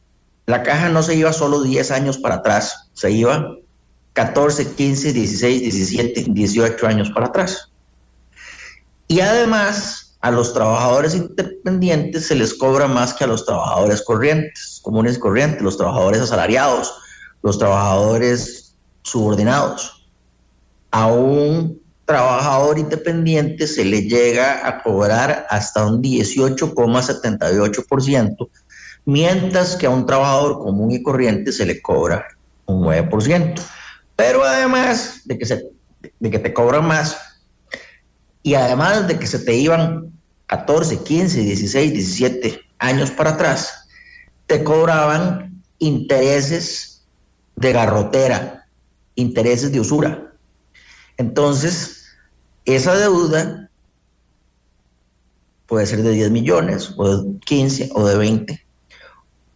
la 0.46 0.62
caja 0.62 0.88
no 0.88 1.02
se 1.02 1.14
iba 1.16 1.32
solo 1.32 1.62
10 1.62 1.90
años 1.90 2.18
para 2.18 2.36
atrás, 2.36 2.88
se 2.94 3.10
iba 3.10 3.56
14, 4.14 4.74
15, 4.74 5.12
16, 5.12 5.60
17, 5.62 6.24
18 6.28 6.86
años 6.86 7.10
para 7.10 7.26
atrás. 7.26 7.70
Y 9.08 9.20
además, 9.20 10.16
a 10.20 10.30
los 10.30 10.54
trabajadores 10.54 11.14
independientes 11.14 12.26
se 12.26 12.34
les 12.34 12.54
cobra 12.54 12.88
más 12.88 13.12
que 13.12 13.24
a 13.24 13.26
los 13.26 13.44
trabajadores 13.44 14.02
corrientes, 14.02 14.80
comunes 14.82 15.16
y 15.16 15.20
corrientes, 15.20 15.62
los 15.62 15.76
trabajadores 15.76 16.22
asalariados, 16.22 16.92
los 17.46 17.58
trabajadores 17.60 18.74
subordinados. 19.02 20.08
A 20.90 21.06
un 21.06 21.80
trabajador 22.04 22.76
independiente 22.76 23.68
se 23.68 23.84
le 23.84 24.02
llega 24.02 24.66
a 24.66 24.82
cobrar 24.82 25.46
hasta 25.48 25.86
un 25.86 26.02
18,78%, 26.02 28.48
mientras 29.04 29.76
que 29.76 29.86
a 29.86 29.90
un 29.90 30.06
trabajador 30.06 30.58
común 30.58 30.90
y 30.90 31.04
corriente 31.04 31.52
se 31.52 31.66
le 31.66 31.80
cobra 31.80 32.26
un 32.64 32.82
9%. 32.82 33.60
Pero 34.16 34.42
además 34.42 35.20
de 35.24 35.38
que, 35.38 35.46
se, 35.46 35.70
de 36.18 36.30
que 36.32 36.40
te 36.40 36.52
cobran 36.52 36.84
más, 36.84 37.16
y 38.42 38.54
además 38.54 39.06
de 39.06 39.20
que 39.20 39.28
se 39.28 39.38
te 39.38 39.54
iban 39.54 40.10
14, 40.46 41.04
15, 41.04 41.42
16, 41.42 41.92
17 41.92 42.60
años 42.80 43.12
para 43.12 43.30
atrás, 43.30 43.86
te 44.48 44.64
cobraban 44.64 45.62
intereses 45.78 46.95
de 47.56 47.72
garrotera, 47.72 48.66
intereses 49.14 49.72
de 49.72 49.80
usura. 49.80 50.32
Entonces, 51.16 52.04
esa 52.64 52.94
deuda 52.94 53.70
puede 55.66 55.86
ser 55.86 56.02
de 56.02 56.12
10 56.12 56.30
millones, 56.30 56.94
o 56.96 57.16
de 57.16 57.38
15, 57.40 57.90
o 57.94 58.06
de 58.06 58.16
20, 58.16 58.66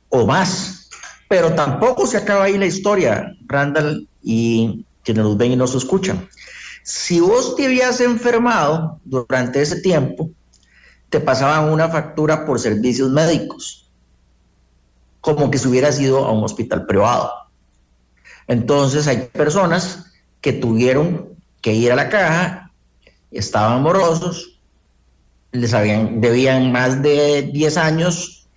o 0.09 0.26
más. 0.26 0.88
Pero 1.28 1.54
tampoco 1.54 2.07
se 2.07 2.16
acaba 2.16 2.45
ahí 2.45 2.59
la 2.59 2.66
historia, 2.66 3.33
Randall 3.47 4.09
y 4.23 4.85
quienes 5.04 5.25
nos 5.25 5.37
ven 5.37 5.52
y 5.52 5.57
nos 5.57 5.75
escuchan. 5.75 6.28
Si 6.83 7.21
vos 7.21 7.54
te 7.57 7.66
habías 7.66 8.00
enfermado 8.00 9.00
durante 9.04 9.62
ese 9.62 9.80
tiempo, 9.80 10.30
te 11.09 11.21
pasaban 11.21 11.73
una 11.73 11.88
factura 11.88 12.47
por 12.47 12.59
servicios 12.59 13.11
médicos, 13.11 13.90
como 15.21 15.50
que 15.50 15.59
si 15.59 15.69
hubieras 15.69 16.00
ido 16.00 16.25
a 16.25 16.33
un 16.33 16.42
hospital 16.42 16.87
privado. 16.87 17.30
Entonces 18.50 19.07
hay 19.07 19.28
personas 19.33 20.07
que 20.40 20.52
tuvieron 20.52 21.37
que 21.61 21.73
ir 21.73 21.92
a 21.92 21.95
la 21.95 22.09
caja, 22.09 22.73
estaban 23.30 23.80
morosos, 23.80 24.59
les 25.52 25.73
habían, 25.73 26.21
debían 26.21 26.73
más 26.73 27.00
de 27.00 27.42
10 27.42 27.76
años 27.76 28.49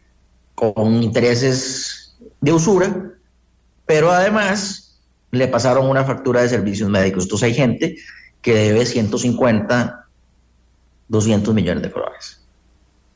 con 0.55 1.03
intereses 1.03 2.15
de 2.41 2.51
usura, 2.51 3.11
pero 3.85 4.11
además 4.11 4.99
le 5.29 5.47
pasaron 5.47 5.87
una 5.87 6.03
factura 6.03 6.41
de 6.41 6.49
servicios 6.49 6.89
médicos. 6.89 7.25
Entonces 7.25 7.49
hay 7.49 7.53
gente 7.53 7.95
que 8.41 8.55
debe 8.55 8.87
150, 8.87 10.07
200 11.07 11.53
millones 11.53 11.83
de 11.83 11.91
colores. 11.91 12.41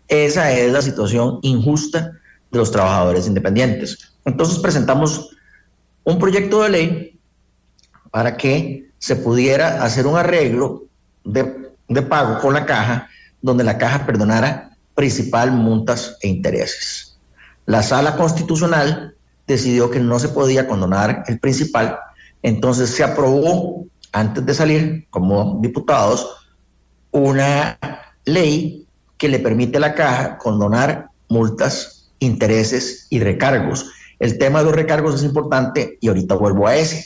Esa 0.08 0.52
es 0.52 0.72
la 0.72 0.84
situación 0.84 1.40
injusta 1.42 2.12
de 2.52 2.60
los 2.60 2.70
trabajadores 2.70 3.26
independientes. 3.26 4.14
Entonces 4.26 4.60
presentamos 4.60 5.32
un 6.08 6.20
proyecto 6.20 6.64
de 6.64 6.70
ley 6.70 7.20
para 8.12 8.38
que 8.38 8.92
se 8.98 9.18
pudiera 9.18 9.84
hacer 9.84 10.08
un 10.08 10.16
arreglo 10.16 10.86
de, 11.26 11.74
de 11.90 12.02
pago 12.02 12.40
con 12.40 12.54
la 12.54 12.66
caja, 12.66 13.10
donde 13.42 13.66
la 13.66 13.78
caja 13.78 14.06
perdonara 14.06 14.78
principal, 14.96 15.52
multas 15.52 16.18
e 16.22 16.30
intereses. 16.30 17.18
La 17.66 17.84
sala 17.84 18.16
constitucional 18.16 19.16
decidió 19.48 19.92
que 19.92 20.00
no 20.00 20.18
se 20.18 20.30
podía 20.30 20.66
condonar 20.66 21.26
el 21.28 21.42
principal, 21.42 22.00
entonces 22.42 22.90
se 22.90 23.04
aprobó 23.04 23.86
antes 24.14 24.46
de 24.46 24.54
salir 24.54 25.08
como 25.10 25.60
diputados 25.62 26.26
una 27.12 27.78
ley 28.24 28.88
que 29.18 29.28
le 29.28 29.40
permite 29.40 29.76
a 29.76 29.82
la 29.82 29.94
caja 29.94 30.38
condonar 30.38 31.10
multas, 31.28 32.10
intereses 32.20 33.08
y 33.10 33.20
recargos. 33.20 33.92
El 34.20 34.38
tema 34.38 34.60
de 34.60 34.66
los 34.66 34.76
recargos 34.76 35.16
es 35.16 35.24
importante 35.24 35.98
y 36.02 36.08
ahorita 36.08 36.36
vuelvo 36.36 36.68
a 36.68 36.76
ese. 36.76 37.06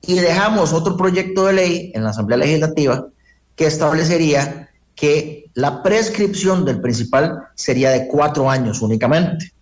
Y 0.00 0.14
dejamos 0.16 0.72
otro 0.72 0.96
proyecto 0.96 1.46
de 1.46 1.52
ley 1.52 1.92
en 1.94 2.04
la 2.04 2.10
Asamblea 2.10 2.38
Legislativa 2.38 3.06
que 3.54 3.66
establecería 3.66 4.70
que 4.94 5.50
la 5.54 5.82
prescripción 5.82 6.64
del 6.64 6.80
principal 6.80 7.48
sería 7.54 7.90
de 7.90 8.08
cuatro 8.08 8.50
años 8.50 8.82
únicamente. 8.82 9.52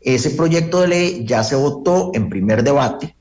Ese 0.00 0.30
proyecto 0.30 0.80
de 0.80 0.88
ley 0.88 1.24
ya 1.26 1.44
se 1.44 1.54
votó 1.54 2.10
en 2.14 2.28
primer 2.28 2.64
debate 2.64 3.14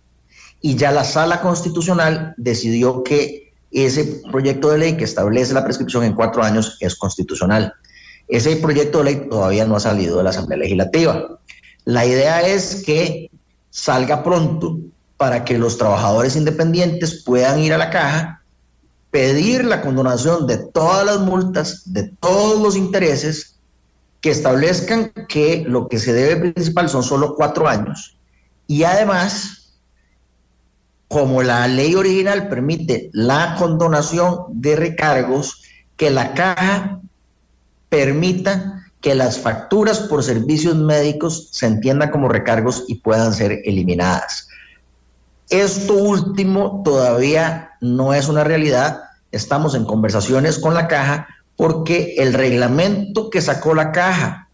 y 0.61 0.75
ya 0.75 0.91
la 0.91 1.03
sala 1.03 1.41
constitucional 1.41 2.33
decidió 2.37 3.03
que 3.03 3.53
ese 3.71 4.21
proyecto 4.31 4.69
de 4.69 4.77
ley 4.77 4.97
que 4.97 5.05
establece 5.05 5.53
la 5.53 5.63
prescripción 5.63 6.03
en 6.03 6.13
cuatro 6.13 6.43
años 6.43 6.77
es 6.79 6.95
constitucional. 6.95 7.73
Ese 8.27 8.55
proyecto 8.57 8.99
de 8.99 9.03
ley 9.03 9.27
todavía 9.29 9.65
no 9.65 9.75
ha 9.75 9.79
salido 9.79 10.17
de 10.17 10.23
la 10.23 10.29
Asamblea 10.29 10.59
Legislativa. 10.59 11.39
La 11.85 12.05
idea 12.05 12.41
es 12.41 12.83
que 12.85 13.31
salga 13.69 14.23
pronto 14.23 14.79
para 15.17 15.43
que 15.43 15.57
los 15.57 15.77
trabajadores 15.77 16.35
independientes 16.35 17.23
puedan 17.23 17.59
ir 17.59 17.73
a 17.73 17.77
la 17.77 17.89
caja, 17.89 18.43
pedir 19.11 19.65
la 19.65 19.81
condonación 19.81 20.47
de 20.47 20.57
todas 20.57 21.05
las 21.05 21.19
multas, 21.19 21.83
de 21.85 22.11
todos 22.19 22.61
los 22.61 22.75
intereses 22.75 23.55
que 24.19 24.29
establezcan 24.31 25.11
que 25.27 25.63
lo 25.67 25.87
que 25.87 25.99
se 25.99 26.13
debe 26.13 26.51
principal 26.51 26.89
son 26.89 27.03
solo 27.03 27.35
cuatro 27.35 27.67
años. 27.67 28.15
Y 28.67 28.83
además, 28.83 29.73
como 31.07 31.43
la 31.43 31.67
ley 31.67 31.95
original 31.95 32.47
permite 32.47 33.09
la 33.11 33.55
condonación 33.57 34.45
de 34.49 34.75
recargos, 34.75 35.63
que 35.97 36.09
la 36.09 36.33
caja 36.33 36.99
permita 37.89 38.80
que 39.01 39.15
las 39.15 39.39
facturas 39.39 39.99
por 39.99 40.23
servicios 40.23 40.75
médicos 40.75 41.49
se 41.51 41.65
entiendan 41.65 42.11
como 42.11 42.29
recargos 42.29 42.85
y 42.87 42.95
puedan 42.95 43.33
ser 43.33 43.61
eliminadas. 43.65 44.47
Esto 45.49 45.95
último 45.95 46.81
todavía 46.85 47.71
no 47.81 48.13
es 48.13 48.29
una 48.29 48.43
realidad. 48.43 49.01
Estamos 49.31 49.75
en 49.75 49.85
conversaciones 49.85 50.59
con 50.59 50.75
la 50.75 50.87
caja 50.87 51.27
porque 51.57 52.15
el 52.17 52.33
reglamento 52.33 53.29
que 53.29 53.41
sacó 53.41 53.73
la 53.73 53.91
caja, 53.91 54.49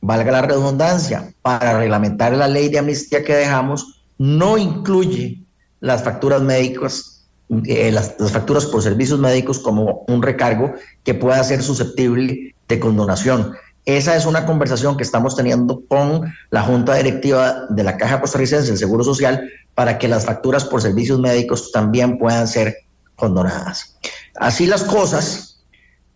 valga 0.00 0.32
la 0.32 0.42
redundancia, 0.42 1.34
para 1.42 1.78
reglamentar 1.78 2.32
la 2.32 2.48
ley 2.48 2.68
de 2.68 2.78
amnistía 2.78 3.24
que 3.24 3.34
dejamos, 3.34 4.00
no 4.16 4.56
incluye 4.58 5.42
las 5.80 6.02
facturas 6.02 6.40
médicas, 6.40 7.26
eh, 7.66 7.90
las, 7.92 8.14
las, 8.18 8.32
facturas 8.32 8.66
por 8.66 8.82
servicios 8.82 9.18
médicos 9.18 9.58
como 9.58 10.04
un 10.08 10.22
recargo 10.22 10.72
que 11.04 11.14
pueda 11.14 11.42
ser 11.44 11.62
susceptible 11.62 12.54
de 12.68 12.80
condonación. 12.80 13.54
Esa 13.88 14.14
es 14.16 14.26
una 14.26 14.44
conversación 14.44 14.98
que 14.98 15.02
estamos 15.02 15.34
teniendo 15.34 15.82
con 15.88 16.30
la 16.50 16.60
Junta 16.60 16.94
Directiva 16.96 17.64
de 17.70 17.82
la 17.82 17.96
Caja 17.96 18.20
Costarricense 18.20 18.68
del 18.68 18.76
Seguro 18.76 19.02
Social 19.02 19.50
para 19.74 19.96
que 19.96 20.08
las 20.08 20.26
facturas 20.26 20.66
por 20.66 20.82
servicios 20.82 21.18
médicos 21.18 21.72
también 21.72 22.18
puedan 22.18 22.46
ser 22.46 22.76
condonadas. 23.16 23.96
Así 24.36 24.66
las 24.66 24.84
cosas, 24.84 25.64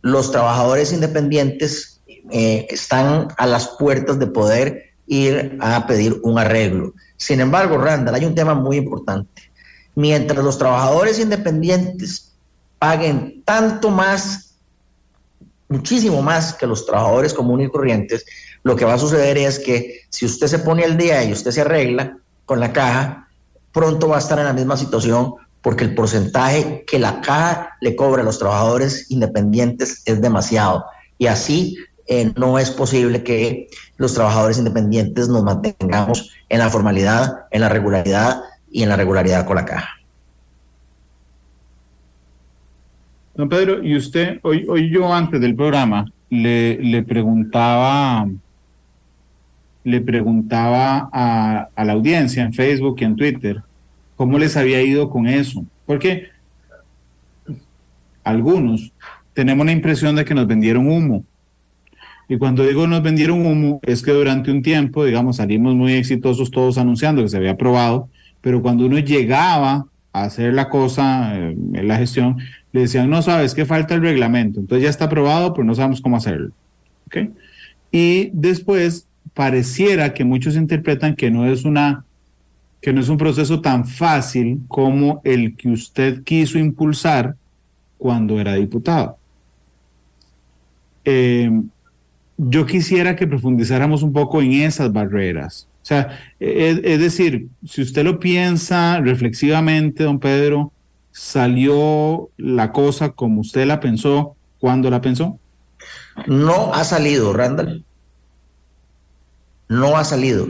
los 0.02 0.30
trabajadores 0.30 0.92
independientes 0.92 2.02
eh, 2.30 2.66
están 2.68 3.28
a 3.38 3.46
las 3.46 3.68
puertas 3.78 4.18
de 4.18 4.26
poder 4.26 4.90
ir 5.06 5.56
a 5.62 5.86
pedir 5.86 6.20
un 6.24 6.38
arreglo. 6.38 6.92
Sin 7.16 7.40
embargo, 7.40 7.78
Randall, 7.78 8.16
hay 8.16 8.26
un 8.26 8.34
tema 8.34 8.52
muy 8.54 8.76
importante. 8.76 9.50
Mientras 9.94 10.44
los 10.44 10.58
trabajadores 10.58 11.18
independientes 11.18 12.34
paguen 12.78 13.42
tanto 13.46 13.88
más, 13.88 14.51
muchísimo 15.72 16.22
más 16.22 16.54
que 16.54 16.66
los 16.66 16.86
trabajadores 16.86 17.34
comunes 17.34 17.68
y 17.68 17.70
corrientes, 17.70 18.24
lo 18.62 18.76
que 18.76 18.84
va 18.84 18.94
a 18.94 18.98
suceder 18.98 19.38
es 19.38 19.58
que 19.58 20.02
si 20.08 20.26
usted 20.26 20.46
se 20.46 20.60
pone 20.60 20.84
al 20.84 20.96
día 20.96 21.24
y 21.24 21.32
usted 21.32 21.50
se 21.50 21.62
arregla 21.62 22.18
con 22.44 22.60
la 22.60 22.72
caja, 22.72 23.28
pronto 23.72 24.08
va 24.08 24.16
a 24.16 24.20
estar 24.20 24.38
en 24.38 24.44
la 24.44 24.52
misma 24.52 24.76
situación 24.76 25.34
porque 25.62 25.84
el 25.84 25.94
porcentaje 25.94 26.84
que 26.86 26.98
la 26.98 27.20
caja 27.20 27.76
le 27.80 27.96
cobra 27.96 28.22
a 28.22 28.24
los 28.24 28.38
trabajadores 28.38 29.10
independientes 29.10 30.02
es 30.04 30.20
demasiado. 30.20 30.84
Y 31.18 31.26
así 31.26 31.76
eh, 32.06 32.32
no 32.36 32.58
es 32.58 32.70
posible 32.70 33.22
que 33.22 33.68
los 33.96 34.14
trabajadores 34.14 34.58
independientes 34.58 35.28
nos 35.28 35.44
mantengamos 35.44 36.30
en 36.48 36.58
la 36.58 36.68
formalidad, 36.68 37.46
en 37.50 37.60
la 37.60 37.68
regularidad 37.68 38.42
y 38.70 38.82
en 38.82 38.88
la 38.88 38.96
regularidad 38.96 39.46
con 39.46 39.56
la 39.56 39.64
caja. 39.64 40.01
Don 43.34 43.48
Pedro, 43.48 43.82
y 43.82 43.96
usted, 43.96 44.40
hoy, 44.42 44.66
hoy 44.68 44.90
yo 44.90 45.12
antes 45.12 45.40
del 45.40 45.54
programa 45.54 46.04
le, 46.28 46.76
le 46.82 47.02
preguntaba, 47.02 48.28
le 49.84 50.00
preguntaba 50.00 51.08
a, 51.12 51.68
a 51.74 51.84
la 51.84 51.92
audiencia 51.92 52.42
en 52.42 52.52
Facebook 52.52 52.96
y 53.00 53.04
en 53.04 53.16
Twitter, 53.16 53.62
cómo 54.16 54.38
les 54.38 54.56
había 54.56 54.82
ido 54.82 55.08
con 55.08 55.26
eso. 55.26 55.64
Porque 55.86 56.28
algunos 58.22 58.92
tenemos 59.32 59.64
la 59.64 59.72
impresión 59.72 60.14
de 60.14 60.24
que 60.24 60.34
nos 60.34 60.46
vendieron 60.46 60.88
humo. 60.88 61.24
Y 62.28 62.36
cuando 62.36 62.64
digo 62.64 62.86
nos 62.86 63.02
vendieron 63.02 63.44
humo, 63.44 63.80
es 63.82 64.02
que 64.02 64.12
durante 64.12 64.50
un 64.50 64.62
tiempo, 64.62 65.04
digamos, 65.04 65.36
salimos 65.36 65.74
muy 65.74 65.94
exitosos 65.94 66.50
todos 66.50 66.78
anunciando 66.78 67.22
que 67.22 67.28
se 67.28 67.36
había 67.36 67.52
aprobado, 67.52 68.08
pero 68.40 68.62
cuando 68.62 68.86
uno 68.86 68.98
llegaba 68.98 69.86
hacer 70.12 70.54
la 70.54 70.68
cosa, 70.68 71.36
eh, 71.36 71.56
en 71.74 71.88
la 71.88 71.96
gestión, 71.96 72.38
le 72.72 72.80
decían, 72.82 73.10
no 73.10 73.22
sabes 73.22 73.54
que 73.54 73.66
falta 73.66 73.94
el 73.94 74.02
reglamento, 74.02 74.60
entonces 74.60 74.84
ya 74.84 74.90
está 74.90 75.06
aprobado, 75.06 75.52
pero 75.52 75.64
no 75.64 75.74
sabemos 75.74 76.00
cómo 76.00 76.16
hacerlo. 76.16 76.52
¿Okay? 77.06 77.30
Y 77.90 78.30
después 78.32 79.06
pareciera 79.34 80.14
que 80.14 80.24
muchos 80.24 80.56
interpretan 80.56 81.14
que 81.14 81.30
no 81.30 81.46
es 81.46 81.64
una 81.64 82.04
que 82.80 82.92
no 82.92 83.00
es 83.00 83.08
un 83.08 83.16
proceso 83.16 83.60
tan 83.60 83.86
fácil 83.86 84.60
como 84.66 85.20
el 85.22 85.54
que 85.54 85.68
usted 85.68 86.24
quiso 86.24 86.58
impulsar 86.58 87.36
cuando 87.96 88.40
era 88.40 88.54
diputado. 88.54 89.16
Eh, 91.04 91.48
yo 92.36 92.66
quisiera 92.66 93.14
que 93.14 93.28
profundizáramos 93.28 94.02
un 94.02 94.12
poco 94.12 94.42
en 94.42 94.52
esas 94.52 94.92
barreras. 94.92 95.68
O 95.82 95.84
sea, 95.84 96.20
es, 96.38 96.80
es, 96.84 97.00
decir, 97.00 97.48
si 97.66 97.82
usted 97.82 98.04
lo 98.04 98.20
piensa 98.20 99.00
reflexivamente, 99.00 100.04
don 100.04 100.20
Pedro, 100.20 100.72
¿salió 101.10 102.30
la 102.36 102.70
cosa 102.70 103.10
como 103.10 103.40
usted 103.40 103.66
la 103.66 103.80
pensó 103.80 104.36
cuando 104.60 104.90
la 104.90 105.00
pensó? 105.00 105.40
No 106.26 106.72
ha 106.72 106.84
salido, 106.84 107.32
Randall. 107.32 107.84
No 109.68 109.96
ha 109.96 110.04
salido. 110.04 110.46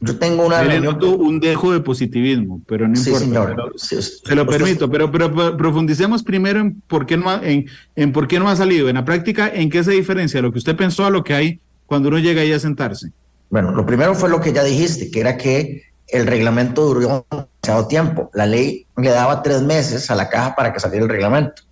Yo 0.00 0.18
tengo 0.18 0.46
una. 0.46 0.62
Le 0.62 0.80
noto 0.80 1.16
un 1.16 1.40
dejo 1.40 1.72
de 1.72 1.80
positivismo, 1.80 2.62
pero 2.66 2.88
no 2.88 2.96
sí, 2.96 3.10
importa. 3.10 3.26
Señor. 3.26 3.54
Pero, 3.56 3.72
se 3.76 4.34
lo 4.34 4.46
permito, 4.46 4.90
pero, 4.90 5.10
pero, 5.10 5.32
pero 5.32 5.56
profundicemos 5.56 6.22
primero 6.22 6.60
en 6.60 6.80
por 6.86 7.04
qué 7.04 7.16
no 7.16 7.30
ha, 7.30 7.40
en, 7.46 7.66
en 7.96 8.12
por 8.12 8.26
qué 8.26 8.38
no 8.38 8.48
ha 8.48 8.56
salido. 8.56 8.88
En 8.88 8.96
la 8.96 9.04
práctica, 9.04 9.50
¿en 9.52 9.68
qué 9.68 9.84
se 9.84 9.92
diferencia 9.92 10.40
lo 10.40 10.52
que 10.52 10.58
usted 10.58 10.74
pensó 10.74 11.04
a 11.04 11.10
lo 11.10 11.22
que 11.22 11.34
hay 11.34 11.60
cuando 11.86 12.08
uno 12.08 12.18
llega 12.18 12.40
ahí 12.40 12.52
a 12.52 12.58
sentarse? 12.58 13.12
Bueno, 13.50 13.72
lo 13.72 13.84
primero 13.84 14.14
fue 14.14 14.28
lo 14.28 14.40
que 14.40 14.52
ya 14.52 14.62
dijiste, 14.62 15.10
que 15.10 15.20
era 15.20 15.36
que 15.36 15.82
el 16.06 16.26
reglamento 16.26 16.86
duró 16.86 17.26
demasiado 17.30 17.88
tiempo. 17.88 18.30
La 18.32 18.46
ley 18.46 18.86
le 18.96 19.10
daba 19.10 19.42
tres 19.42 19.62
meses 19.62 20.08
a 20.10 20.14
la 20.14 20.28
caja 20.28 20.54
para 20.54 20.72
que 20.72 20.78
saliera 20.78 21.04
el 21.04 21.10
reglamento. 21.10 21.62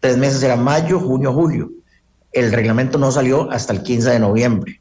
Tres 0.00 0.16
meses 0.16 0.42
era 0.42 0.56
mayo, 0.56 0.98
junio, 0.98 1.32
julio. 1.32 1.70
El 2.32 2.50
reglamento 2.52 2.98
no 2.98 3.12
salió 3.12 3.50
hasta 3.50 3.74
el 3.74 3.82
15 3.82 4.10
de 4.10 4.18
noviembre. 4.18 4.80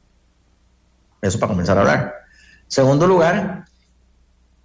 Eso 1.22 1.38
para 1.38 1.52
comenzar 1.52 1.78
a 1.78 1.82
hablar. 1.82 2.14
Segundo 2.68 3.08
lugar, 3.08 3.66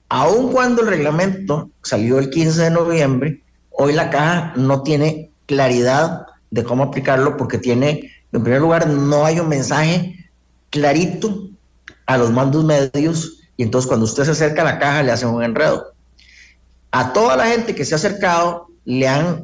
aun 0.09 0.53
cuando 0.53 0.83
el 0.83 0.89
reglamento 0.89 1.71
salió 1.83 2.19
el 2.19 2.31
15 2.31 2.63
de 2.63 2.71
noviembre, 2.71 3.43
hoy 3.71 3.93
la 3.93 4.11
caja 4.11 4.53
no 4.57 4.83
tiene 4.83 5.31
claridad 5.47 6.27
de 6.51 6.63
cómo 6.63 6.85
aplicarlo 6.85 7.37
porque 7.37 7.59
tiene, 7.59 8.13
en 8.31 8.43
primer 8.43 8.61
lugar, 8.61 8.87
no 8.87 9.25
hay 9.25 9.41
un 9.41 9.49
mensaje 9.49 10.31
clarito 10.71 11.52
a 12.13 12.19
los 12.19 12.31
mandos 12.31 12.65
medios 12.65 13.39
y 13.57 13.63
entonces 13.63 13.89
cuando 13.89 14.05
usted 14.05 14.25
se 14.25 14.33
acerca 14.33 14.63
a 14.63 14.67
la 14.67 14.79
caja 14.79 15.03
le 15.03 15.13
hacen 15.13 15.29
un 15.29 15.43
enredo. 15.43 15.93
A 16.91 17.13
toda 17.13 17.37
la 17.37 17.47
gente 17.47 17.75
que 17.75 17.85
se 17.85 17.95
ha 17.95 17.97
acercado 17.97 18.67
le 18.85 19.09
han, 19.09 19.41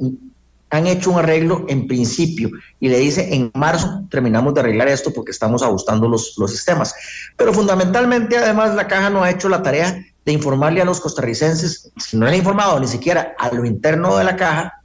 han 0.70 0.86
hecho 0.86 1.10
un 1.10 1.18
arreglo 1.18 1.64
en 1.68 1.86
principio 1.86 2.50
y 2.78 2.88
le 2.88 2.98
dice 2.98 3.34
en 3.34 3.50
marzo 3.54 4.02
terminamos 4.10 4.52
de 4.52 4.60
arreglar 4.60 4.88
esto 4.88 5.12
porque 5.12 5.30
estamos 5.30 5.62
ajustando 5.62 6.08
los, 6.08 6.34
los 6.36 6.50
sistemas. 6.50 6.94
Pero 7.36 7.54
fundamentalmente 7.54 8.36
además 8.36 8.74
la 8.74 8.86
caja 8.86 9.08
no 9.08 9.22
ha 9.22 9.30
hecho 9.30 9.48
la 9.48 9.62
tarea 9.62 10.04
de 10.26 10.32
informarle 10.32 10.82
a 10.82 10.84
los 10.84 11.00
costarricenses, 11.00 11.90
si 11.96 12.18
no 12.18 12.26
le 12.26 12.32
ha 12.32 12.36
informado 12.36 12.78
ni 12.78 12.86
siquiera 12.86 13.34
a 13.38 13.50
lo 13.50 13.64
interno 13.64 14.14
de 14.18 14.24
la 14.24 14.36
caja 14.36 14.82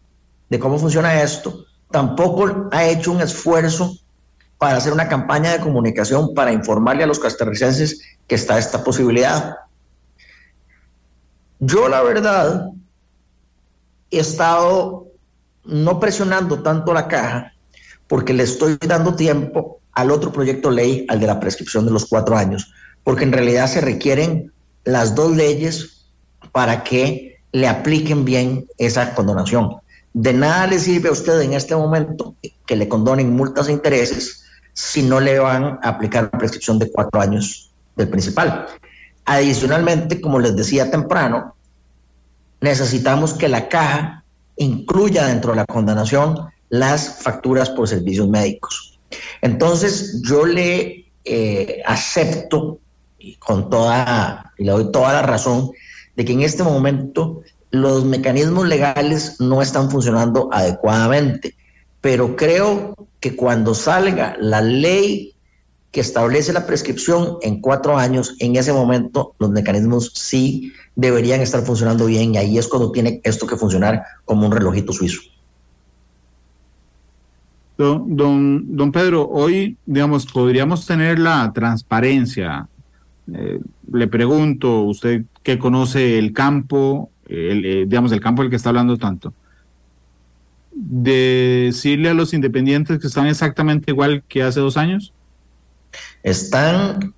de 0.49 0.57
cómo 0.57 0.79
funciona 0.79 1.21
esto, 1.21 1.65
tampoco 1.91 2.69
ha 2.71 2.85
hecho 2.85 3.11
un 3.11 3.19
esfuerzo 3.19 3.97
para 4.63 4.77
hacer 4.77 4.93
una 4.93 5.09
campaña 5.09 5.51
de 5.51 5.59
comunicación 5.59 6.33
para 6.33 6.53
informarle 6.53 7.03
a 7.03 7.05
los 7.05 7.19
costarricenses 7.19 7.99
que 8.25 8.35
está 8.35 8.57
esta 8.57 8.81
posibilidad. 8.81 9.57
Yo 11.59 11.89
la 11.89 12.01
verdad 12.01 12.69
he 14.09 14.19
estado 14.19 15.07
no 15.65 15.99
presionando 15.99 16.63
tanto 16.63 16.93
la 16.93 17.09
caja 17.09 17.51
porque 18.07 18.31
le 18.33 18.43
estoy 18.43 18.77
dando 18.77 19.17
tiempo 19.17 19.81
al 19.91 20.11
otro 20.11 20.31
proyecto 20.31 20.71
ley, 20.71 21.05
al 21.09 21.19
de 21.19 21.27
la 21.27 21.41
prescripción 21.41 21.85
de 21.85 21.91
los 21.91 22.05
cuatro 22.05 22.37
años, 22.37 22.71
porque 23.03 23.25
en 23.25 23.33
realidad 23.33 23.67
se 23.67 23.81
requieren 23.81 24.53
las 24.85 25.13
dos 25.13 25.35
leyes 25.35 26.05
para 26.53 26.85
que 26.85 27.41
le 27.51 27.67
apliquen 27.67 28.23
bien 28.23 28.65
esa 28.77 29.13
condonación. 29.13 29.75
De 30.13 30.31
nada 30.31 30.67
le 30.67 30.79
sirve 30.79 31.09
a 31.09 31.11
usted 31.11 31.41
en 31.41 31.51
este 31.51 31.75
momento 31.75 32.37
que 32.65 32.77
le 32.77 32.87
condonen 32.87 33.35
multas 33.35 33.67
e 33.67 33.73
intereses 33.73 34.39
si 34.73 35.03
no 35.03 35.19
le 35.19 35.39
van 35.39 35.79
a 35.81 35.89
aplicar 35.89 36.29
la 36.31 36.39
prescripción 36.39 36.79
de 36.79 36.91
cuatro 36.91 37.21
años 37.21 37.71
del 37.95 38.09
principal. 38.09 38.67
Adicionalmente, 39.25 40.19
como 40.19 40.39
les 40.39 40.55
decía 40.55 40.91
temprano, 40.91 41.55
necesitamos 42.59 43.33
que 43.33 43.47
la 43.47 43.69
caja 43.69 44.23
incluya 44.57 45.27
dentro 45.27 45.51
de 45.51 45.57
la 45.57 45.65
condenación 45.65 46.35
las 46.69 47.21
facturas 47.21 47.69
por 47.69 47.87
servicios 47.87 48.27
médicos. 48.27 48.99
Entonces, 49.41 50.21
yo 50.23 50.45
le 50.45 51.05
eh, 51.25 51.81
acepto 51.85 52.79
y 53.19 53.35
con 53.35 53.69
toda, 53.69 54.53
y 54.57 54.65
le 54.65 54.71
doy 54.71 54.91
toda 54.91 55.13
la 55.13 55.21
razón 55.21 55.71
de 56.15 56.25
que 56.25 56.33
en 56.33 56.41
este 56.41 56.63
momento 56.63 57.41
los 57.71 58.05
mecanismos 58.05 58.67
legales 58.67 59.39
no 59.39 59.61
están 59.61 59.89
funcionando 59.89 60.49
adecuadamente, 60.51 61.55
pero 62.03 62.35
creo 62.35 62.97
que 63.21 63.33
cuando 63.33 63.73
salga 63.73 64.35
la 64.37 64.59
ley 64.59 65.35
que 65.89 66.01
establece 66.01 66.51
la 66.51 66.67
prescripción 66.67 67.37
en 67.41 67.61
cuatro 67.61 67.97
años, 67.97 68.35
en 68.39 68.57
ese 68.57 68.73
momento 68.73 69.35
los 69.39 69.51
mecanismos 69.51 70.11
sí 70.13 70.73
deberían 70.97 71.39
estar 71.39 71.63
funcionando 71.63 72.07
bien 72.07 72.35
y 72.35 72.37
ahí 72.37 72.57
es 72.57 72.67
cuando 72.67 72.91
tiene 72.91 73.21
esto 73.23 73.47
que 73.47 73.55
funcionar 73.55 74.03
como 74.25 74.45
un 74.45 74.51
relojito 74.51 74.91
suizo. 74.91 75.21
Don, 77.77 78.91
Pedro, 78.91 79.29
hoy, 79.29 79.77
digamos, 79.85 80.25
podríamos 80.25 80.85
tener 80.85 81.19
la 81.19 81.53
transparencia. 81.53 82.67
Eh, 83.33 83.61
le 83.93 84.07
pregunto, 84.09 84.81
usted 84.81 85.23
que 85.41 85.57
conoce 85.57 86.19
el 86.19 86.33
campo, 86.33 87.11
el, 87.29 87.65
eh, 87.65 87.85
digamos, 87.87 88.11
el 88.11 88.19
campo 88.19 88.41
del 88.41 88.49
que 88.49 88.57
está 88.57 88.69
hablando 88.69 88.97
tanto, 88.97 89.33
de 90.73 91.63
decirle 91.67 92.09
a 92.09 92.13
los 92.13 92.33
independientes 92.33 92.99
que 92.99 93.07
están 93.07 93.27
exactamente 93.27 93.91
igual 93.91 94.23
que 94.27 94.43
hace 94.43 94.59
dos 94.59 94.77
años? 94.77 95.13
Están 96.23 97.13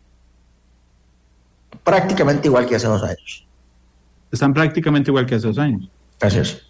prácticamente 1.84 2.48
igual 2.48 2.66
que 2.66 2.76
hace 2.76 2.88
dos 2.88 3.04
años. 3.04 3.48
Están 4.32 4.54
prácticamente 4.54 5.12
igual 5.12 5.26
que 5.26 5.36
hace 5.36 5.48
dos 5.48 5.58
años. 5.58 5.90
Gracias. 6.20 6.64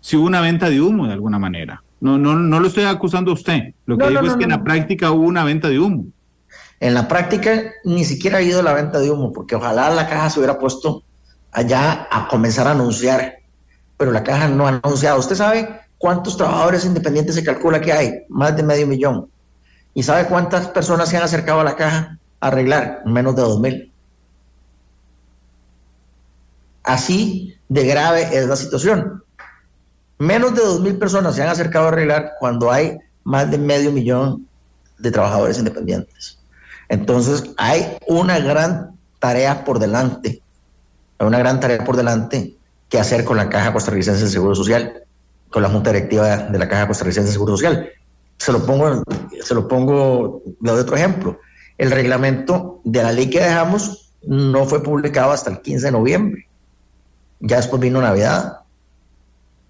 Si 0.00 0.16
hubo 0.16 0.26
una 0.26 0.40
venta 0.40 0.68
de 0.68 0.80
humo 0.80 1.06
de 1.06 1.12
alguna 1.12 1.38
manera. 1.38 1.82
No, 2.00 2.18
no, 2.18 2.34
no 2.34 2.58
lo 2.58 2.66
estoy 2.66 2.84
acusando 2.84 3.30
a 3.30 3.34
usted. 3.34 3.74
Lo 3.86 3.96
que 3.96 4.04
No, 4.04 4.10
digo 4.10 4.22
no, 4.22 4.26
es 4.26 4.32
no, 4.32 4.38
que 4.38 4.44
en 4.44 4.50
la 4.50 4.64
práctica 4.64 5.12
hubo 5.12 5.22
una 5.22 5.44
venta 5.44 5.68
de 5.68 5.78
humo. 5.78 6.06
En 6.80 6.94
la 6.94 7.06
práctica 7.06 7.62
ni 7.84 8.04
siquiera 8.04 8.38
ha 8.38 8.40
habido 8.40 8.60
la 8.60 8.72
venta 8.72 8.98
de 8.98 9.08
humo, 9.08 9.32
porque 9.32 9.54
ojalá 9.54 9.88
la 9.90 10.08
caja 10.08 10.28
se 10.28 10.40
hubiera 10.40 10.58
puesto 10.58 11.04
allá 11.52 12.08
a 12.10 12.26
comenzar 12.26 12.66
a 12.66 12.72
anunciar, 12.72 13.36
pero 13.96 14.10
la 14.10 14.24
caja 14.24 14.48
no 14.48 14.66
ha 14.66 14.80
anunciado. 14.82 15.20
¿Usted 15.20 15.36
sabe 15.36 15.68
cuántos 16.02 16.36
trabajadores 16.36 16.84
independientes 16.84 17.36
se 17.36 17.44
calcula 17.44 17.80
que 17.80 17.92
hay? 17.92 18.24
Más 18.28 18.56
de 18.56 18.64
medio 18.64 18.88
millón. 18.88 19.30
¿Y 19.94 20.02
sabe 20.02 20.26
cuántas 20.26 20.66
personas 20.66 21.08
se 21.08 21.16
han 21.16 21.22
acercado 21.22 21.60
a 21.60 21.64
la 21.64 21.76
caja 21.76 22.18
a 22.40 22.48
arreglar? 22.48 23.02
Menos 23.06 23.36
de 23.36 23.42
dos 23.42 23.60
mil. 23.60 23.92
Así 26.82 27.56
de 27.68 27.86
grave 27.86 28.36
es 28.36 28.48
la 28.48 28.56
situación. 28.56 29.22
Menos 30.18 30.56
de 30.56 30.62
dos 30.62 30.80
mil 30.80 30.98
personas 30.98 31.36
se 31.36 31.42
han 31.44 31.50
acercado 31.50 31.84
a 31.84 31.88
arreglar 31.90 32.32
cuando 32.40 32.72
hay 32.72 32.98
más 33.22 33.48
de 33.52 33.58
medio 33.58 33.92
millón 33.92 34.48
de 34.98 35.12
trabajadores 35.12 35.56
independientes. 35.56 36.40
Entonces, 36.88 37.44
hay 37.58 37.96
una 38.08 38.40
gran 38.40 38.98
tarea 39.20 39.64
por 39.64 39.78
delante, 39.78 40.42
hay 41.18 41.26
una 41.28 41.38
gran 41.38 41.60
tarea 41.60 41.84
por 41.84 41.96
delante 41.96 42.56
que 42.88 42.98
hacer 42.98 43.24
con 43.24 43.36
la 43.36 43.48
Caja 43.48 43.72
Costarricense 43.72 44.24
de 44.24 44.30
Seguro 44.30 44.56
Social, 44.56 45.04
con 45.52 45.62
la 45.62 45.68
Junta 45.68 45.92
Directiva 45.92 46.36
de 46.36 46.58
la 46.58 46.68
Caja 46.68 46.88
Costarricense 46.88 47.28
de 47.28 47.32
Seguro 47.32 47.52
Social. 47.52 47.88
Se 48.38 48.50
lo 48.50 48.66
pongo, 48.66 49.04
se 49.40 49.54
lo 49.54 49.68
pongo, 49.68 50.42
le 50.60 50.70
doy 50.72 50.80
otro 50.80 50.96
ejemplo. 50.96 51.38
El 51.78 51.92
reglamento 51.92 52.80
de 52.84 53.02
la 53.02 53.12
ley 53.12 53.30
que 53.30 53.40
dejamos 53.40 54.12
no 54.22 54.64
fue 54.64 54.82
publicado 54.82 55.30
hasta 55.30 55.50
el 55.50 55.60
15 55.60 55.86
de 55.86 55.92
noviembre. 55.92 56.48
Ya 57.40 57.58
después 57.58 57.80
vino 57.80 58.00
Navidad. 58.00 58.60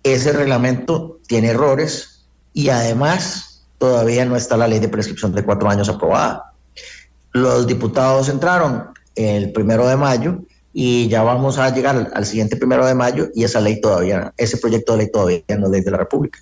Ese 0.03 0.33
reglamento 0.33 1.21
tiene 1.27 1.49
errores 1.49 2.25
y 2.55 2.68
además 2.68 3.64
todavía 3.79 4.25
no 4.25 4.37
está 4.37 4.57
la 4.57 4.68
ley 4.68 4.79
de 4.79 4.88
prescripción 4.88 5.35
de 5.35 5.45
cuatro 5.45 5.68
años 5.68 5.88
aprobada. 5.88 6.53
Los 7.33 7.66
diputados 7.66 8.29
entraron 8.29 8.88
el 9.16 9.53
primero 9.53 9.87
de 9.87 9.97
mayo 9.97 10.42
y 10.72 11.08
ya 11.08 11.22
vamos 11.22 11.58
a 11.58 11.70
llegar 11.70 12.11
al, 12.12 12.26
siguiente 12.26 12.56
primero 12.56 12.87
de 12.87 12.94
mayo 12.94 13.28
y 13.35 13.44
esa 13.44 13.61
ley 13.61 13.80
todavía, 13.80 14.32
ese 14.37 14.56
proyecto 14.56 14.92
de 14.92 14.98
ley 14.98 15.11
todavía 15.12 15.42
no 15.58 15.66
es 15.66 15.72
ley 15.72 15.80
de 15.82 15.90
la 15.90 15.98
República. 15.98 16.38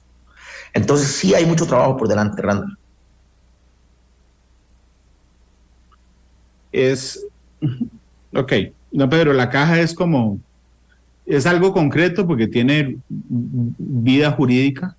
Entonces 0.72 1.08
sí 1.08 1.34
hay 1.34 1.46
mucho 1.46 1.66
trabajo 1.66 1.96
por 1.96 2.06
delante, 2.06 2.40
Randall. 2.40 2.78
Es, 6.70 7.26
ok, 8.32 8.52
no, 8.92 9.08
Pedro, 9.08 9.32
la 9.32 9.50
caja 9.50 9.80
es 9.80 9.92
como, 9.92 10.38
es 11.26 11.46
algo 11.46 11.72
concreto 11.72 12.24
porque 12.24 12.46
tiene 12.46 12.98
vida 13.08 14.30
jurídica, 14.30 14.96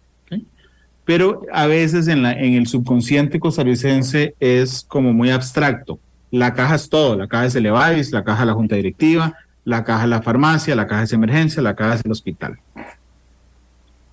pero 1.05 1.43
a 1.51 1.67
veces 1.67 2.07
en, 2.09 2.23
la, 2.23 2.33
en 2.33 2.55
el 2.55 2.67
subconsciente 2.67 3.39
costarricense 3.39 4.35
es 4.39 4.83
como 4.87 5.13
muy 5.13 5.29
abstracto. 5.29 5.99
La 6.31 6.53
caja 6.53 6.75
es 6.75 6.89
todo, 6.89 7.15
la 7.17 7.27
caja 7.27 7.45
es 7.45 7.55
el 7.55 7.65
EVAIS, 7.65 8.11
la 8.11 8.23
caja 8.23 8.41
es 8.43 8.47
la 8.47 8.53
junta 8.53 8.75
directiva, 8.75 9.35
la 9.65 9.83
caja 9.83 10.03
es 10.03 10.09
la 10.09 10.21
farmacia, 10.21 10.75
la 10.75 10.87
caja 10.87 11.03
es 11.03 11.13
emergencia, 11.13 11.61
la 11.61 11.75
caja 11.75 11.95
es 11.95 12.05
el 12.05 12.11
hospital. 12.11 12.57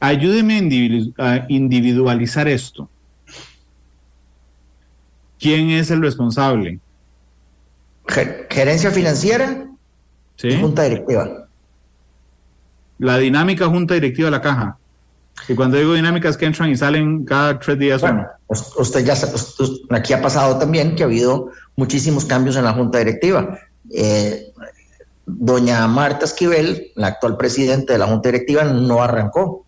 Ayúdeme 0.00 0.54
a 0.57 0.61
individu- 0.61 1.14
a 1.18 1.46
individualizar 1.48 2.48
esto. 2.48 2.88
¿Quién 5.38 5.70
es 5.70 5.90
el 5.90 6.02
responsable? 6.02 6.81
Ge- 8.09 8.46
Gerencia 8.50 8.90
financiera 8.90 9.66
¿Sí? 10.37 10.48
y 10.48 10.61
junta 10.61 10.83
directiva. 10.83 11.46
La 12.98 13.16
dinámica 13.18 13.66
junta 13.66 13.94
directiva 13.94 14.26
de 14.26 14.31
la 14.33 14.42
caja. 14.42 14.76
Y 15.46 15.55
cuando 15.55 15.77
digo 15.77 15.94
dinámica 15.94 16.29
es 16.29 16.37
que 16.37 16.46
entran 16.46 16.70
y 16.70 16.77
salen 16.77 17.24
cada 17.24 17.59
tres 17.59 17.79
días 17.79 18.01
Bueno, 18.01 18.27
uno. 18.48 18.61
usted 18.79 19.05
ya 19.05 19.14
aquí 19.90 20.12
ha 20.12 20.20
pasado 20.22 20.59
también 20.59 20.96
que 20.96 21.03
ha 21.03 21.07
habido 21.07 21.51
muchísimos 21.77 22.24
cambios 22.24 22.57
en 22.57 22.64
la 22.64 22.72
junta 22.72 22.98
directiva. 22.98 23.59
Eh, 23.94 24.53
doña 25.27 25.87
Marta 25.87 26.24
Esquivel, 26.24 26.92
la 26.96 27.09
actual 27.09 27.37
presidente 27.37 27.92
de 27.92 27.98
la 27.98 28.07
junta 28.07 28.31
directiva, 28.31 28.64
no 28.64 29.03
arrancó. 29.03 29.64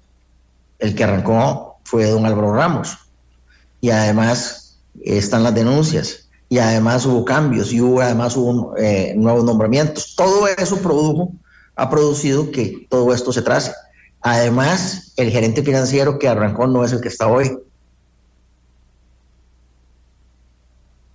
El 0.78 0.94
que 0.94 1.04
arrancó 1.04 1.78
fue 1.84 2.06
don 2.06 2.24
Álvaro 2.26 2.54
Ramos. 2.54 2.96
Y 3.80 3.90
además 3.90 4.80
eh, 5.04 5.18
están 5.18 5.42
las 5.42 5.54
denuncias. 5.54 6.28
Y 6.48 6.58
además 6.58 7.06
hubo 7.06 7.24
cambios 7.24 7.72
y 7.72 7.80
hubo 7.80 8.00
además 8.00 8.36
hubo 8.36 8.76
eh, 8.76 9.14
nuevos 9.16 9.44
nombramientos. 9.44 10.14
Todo 10.16 10.48
eso 10.48 10.78
produjo, 10.78 11.32
ha 11.76 11.88
producido 11.88 12.50
que 12.50 12.86
todo 12.90 13.14
esto 13.14 13.32
se 13.32 13.42
trace. 13.42 13.72
Además, 14.22 15.12
el 15.16 15.30
gerente 15.30 15.62
financiero 15.62 16.18
que 16.18 16.28
arrancó 16.28 16.66
no 16.66 16.84
es 16.84 16.92
el 16.92 17.00
que 17.00 17.08
está 17.08 17.26
hoy. 17.26 17.58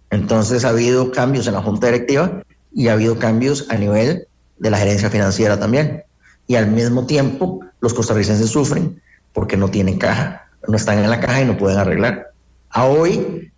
Entonces 0.09 0.65
ha 0.65 0.69
habido 0.69 1.11
cambios 1.11 1.47
en 1.47 1.53
la 1.53 1.61
junta 1.61 1.87
directiva 1.87 2.41
y 2.73 2.87
ha 2.87 2.93
habido 2.93 3.19
cambios 3.19 3.67
a 3.69 3.75
nivel 3.75 4.27
de 4.57 4.69
la 4.69 4.77
gerencia 4.77 5.09
financiera 5.09 5.59
también. 5.59 6.03
Y 6.47 6.55
al 6.55 6.67
mismo 6.67 7.05
tiempo 7.05 7.59
los 7.79 7.93
costarricenses 7.93 8.49
sufren 8.49 9.01
porque 9.33 9.57
no 9.57 9.69
tienen 9.69 9.97
caja, 9.97 10.49
no 10.67 10.77
están 10.77 10.99
en 10.99 11.09
la 11.09 11.19
caja 11.19 11.41
y 11.41 11.45
no 11.45 11.57
pueden 11.57 11.77
arreglar. 11.77 12.31
A 12.69 12.85
hoy, 12.85 13.51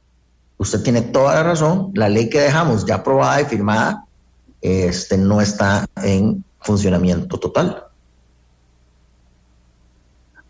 usted 0.57 0.81
tiene 0.81 1.01
toda 1.01 1.36
la 1.36 1.43
razón, 1.43 1.91
la 1.93 2.10
ley 2.10 2.29
que 2.29 2.41
dejamos 2.41 2.86
ya 2.86 2.95
aprobada 2.95 3.41
y 3.41 3.45
firmada 3.45 4.05
este, 4.62 5.17
no 5.17 5.39
está 5.39 5.86
en 6.03 6.43
funcionamiento 6.62 7.39
total. 7.39 7.87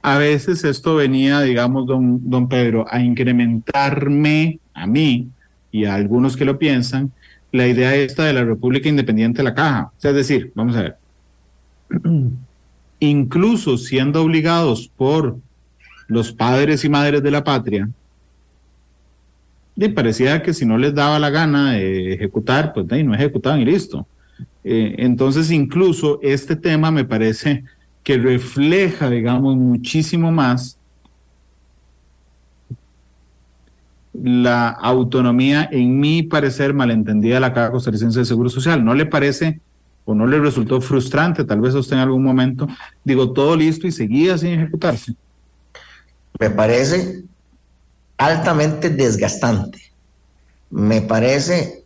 A 0.07 0.17
veces 0.17 0.63
esto 0.63 0.95
venía, 0.95 1.41
digamos, 1.41 1.85
don, 1.85 2.29
don 2.29 2.47
Pedro, 2.47 2.85
a 2.89 3.01
incrementarme 3.01 4.61
a 4.73 4.87
mí 4.87 5.27
y 5.69 5.83
a 5.83 5.95
algunos 5.95 6.37
que 6.37 6.45
lo 6.45 6.57
piensan, 6.57 7.11
la 7.51 7.67
idea 7.67 7.93
esta 7.93 8.23
de 8.23 8.31
la 8.31 8.45
República 8.45 8.87
Independiente 8.87 9.39
de 9.39 9.43
la 9.43 9.53
Caja. 9.53 9.91
O 9.97 9.99
sea, 9.99 10.11
es 10.11 10.15
decir, 10.15 10.53
vamos 10.55 10.77
a 10.77 10.81
ver, 10.83 10.97
incluso 13.01 13.77
siendo 13.77 14.23
obligados 14.23 14.89
por 14.95 15.39
los 16.07 16.31
padres 16.31 16.85
y 16.85 16.89
madres 16.89 17.21
de 17.21 17.31
la 17.31 17.43
patria, 17.43 17.89
y 19.75 19.89
parecía 19.89 20.41
que 20.41 20.53
si 20.53 20.65
no 20.65 20.77
les 20.77 20.95
daba 20.95 21.19
la 21.19 21.31
gana 21.31 21.73
de 21.73 22.13
ejecutar, 22.13 22.71
pues 22.71 22.87
no 22.87 23.13
ejecutaban 23.13 23.59
y 23.59 23.65
listo. 23.65 24.07
Eh, 24.63 24.95
entonces, 24.99 25.51
incluso 25.51 26.21
este 26.23 26.55
tema 26.55 26.91
me 26.91 27.03
parece 27.03 27.65
que 28.07 28.17
refleja, 28.17 29.09
digamos, 29.09 29.57
muchísimo 29.57 30.31
más 30.31 30.77
la 34.13 34.69
autonomía, 34.69 35.67
en 35.69 35.99
mi 35.99 36.23
parecer, 36.23 36.73
malentendida 36.73 37.33
de 37.33 37.41
la 37.41 37.51
Caja 37.51 37.69
Costarricense 37.69 38.19
de 38.19 38.25
Seguro 38.25 38.49
Social. 38.49 38.85
¿No 38.85 38.93
le 38.93 39.07
parece 39.07 39.59
o 40.05 40.15
no 40.15 40.25
le 40.25 40.39
resultó 40.39 40.79
frustrante, 40.79 41.43
tal 41.43 41.59
vez 41.59 41.75
a 41.75 41.79
usted 41.79 41.97
en 41.97 42.03
algún 42.03 42.23
momento, 42.23 42.65
digo, 43.03 43.33
todo 43.33 43.57
listo 43.57 43.87
y 43.87 43.91
seguía 43.91 44.37
sin 44.37 44.53
ejecutarse? 44.53 45.13
Me 46.39 46.49
parece 46.49 47.25
altamente 48.17 48.89
desgastante. 48.89 49.81
Me 50.69 51.01
parece 51.01 51.83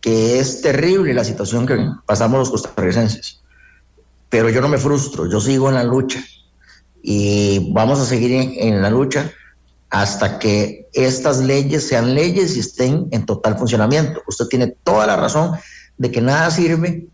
que 0.00 0.40
es 0.40 0.60
terrible 0.60 1.14
la 1.14 1.22
situación 1.22 1.66
que 1.66 1.78
pasamos 2.04 2.40
los 2.40 2.50
costarricenses, 2.50 3.43
pero 4.34 4.50
yo 4.50 4.60
no 4.60 4.68
me 4.68 4.78
frustro, 4.78 5.30
yo 5.30 5.40
sigo 5.40 5.68
en 5.68 5.76
la 5.76 5.84
lucha 5.84 6.20
y 7.04 7.70
vamos 7.72 8.00
a 8.00 8.04
seguir 8.04 8.32
en, 8.58 8.82
la 8.82 8.90
lucha 8.90 9.30
hasta 9.90 10.40
que 10.40 10.88
estas 10.92 11.38
leyes 11.38 11.86
sean 11.86 12.16
leyes 12.16 12.56
y 12.56 12.58
estén 12.58 13.06
en 13.12 13.26
total 13.26 13.56
funcionamiento. 13.56 14.24
Usted 14.26 14.46
tiene 14.46 14.74
toda 14.82 15.06
la 15.06 15.14
razón 15.14 15.52
de 15.98 16.10
que 16.10 16.20
nada 16.20 16.50
sirve 16.50 17.06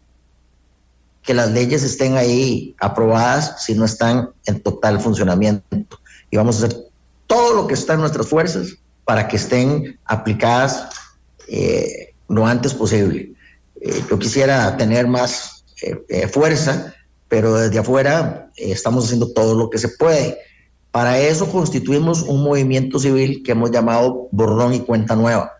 que 1.20 1.34
las 1.34 1.50
leyes 1.50 1.82
estén 1.82 2.16
ahí 2.16 2.74
aprobadas 2.80 3.64
si 3.64 3.74
no 3.74 3.84
están 3.84 4.30
en 4.46 4.62
total 4.62 4.98
funcionamiento. 4.98 6.00
Y 6.30 6.38
vamos 6.38 6.56
a 6.56 6.64
hacer 6.64 6.78
todo 7.26 7.52
lo 7.52 7.66
que 7.66 7.74
está 7.74 7.92
en 7.92 8.00
nuestras 8.00 8.28
fuerzas 8.28 8.78
para 9.04 9.28
que 9.28 9.36
estén 9.36 9.98
aplicadas 10.06 10.88
eh, 11.48 12.14
lo 12.30 12.46
antes 12.46 12.72
posible. 12.72 13.34
Eh, 13.78 14.04
yo 14.08 14.18
quisiera 14.18 14.74
tener 14.78 15.06
más 15.06 15.66
eh, 15.82 16.26
fuerza, 16.28 16.94
pero 17.30 17.54
desde 17.54 17.78
afuera 17.78 18.50
estamos 18.56 19.06
haciendo 19.06 19.32
todo 19.32 19.54
lo 19.54 19.70
que 19.70 19.78
se 19.78 19.88
puede. 19.88 20.36
Para 20.90 21.20
eso 21.20 21.50
constituimos 21.50 22.22
un 22.22 22.42
movimiento 22.42 22.98
civil 22.98 23.42
que 23.44 23.52
hemos 23.52 23.70
llamado 23.70 24.28
Borrón 24.32 24.74
y 24.74 24.80
Cuenta 24.80 25.14
Nueva. 25.14 25.52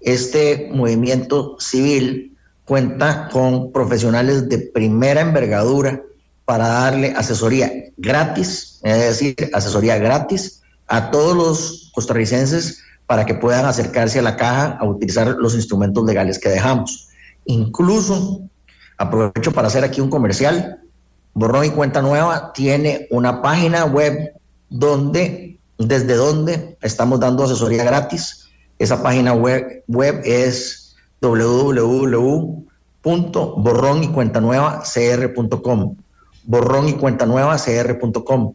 Este 0.00 0.68
movimiento 0.72 1.56
civil 1.60 2.36
cuenta 2.64 3.28
con 3.30 3.70
profesionales 3.70 4.48
de 4.48 4.58
primera 4.58 5.20
envergadura 5.20 6.02
para 6.44 6.66
darle 6.66 7.14
asesoría 7.16 7.70
gratis, 7.96 8.80
es 8.82 8.98
decir, 8.98 9.36
asesoría 9.52 9.96
gratis 9.98 10.62
a 10.88 11.12
todos 11.12 11.36
los 11.36 11.92
costarricenses 11.94 12.82
para 13.06 13.24
que 13.24 13.34
puedan 13.34 13.64
acercarse 13.66 14.18
a 14.18 14.22
la 14.22 14.36
caja 14.36 14.76
a 14.80 14.84
utilizar 14.84 15.28
los 15.38 15.54
instrumentos 15.54 16.04
legales 16.04 16.40
que 16.40 16.48
dejamos. 16.48 17.08
Incluso, 17.44 18.40
aprovecho 18.98 19.52
para 19.52 19.68
hacer 19.68 19.84
aquí 19.84 20.00
un 20.00 20.10
comercial, 20.10 20.79
Borrón 21.34 21.64
y 21.64 21.70
Cuenta 21.70 22.02
Nueva 22.02 22.52
tiene 22.52 23.06
una 23.10 23.42
página 23.42 23.84
web 23.84 24.34
donde, 24.68 25.58
desde 25.78 26.14
donde 26.14 26.76
estamos 26.80 27.20
dando 27.20 27.44
asesoría 27.44 27.84
gratis. 27.84 28.48
Esa 28.78 29.02
página 29.02 29.34
web, 29.34 29.84
web 29.88 30.22
es 30.24 30.96
www.borrón 31.20 32.66
y. 34.02 34.10
Borrón 36.44 36.88
y 36.88 36.94
cuenta 36.94 37.26
nueva 37.26 37.56
cr.com. 37.58 38.54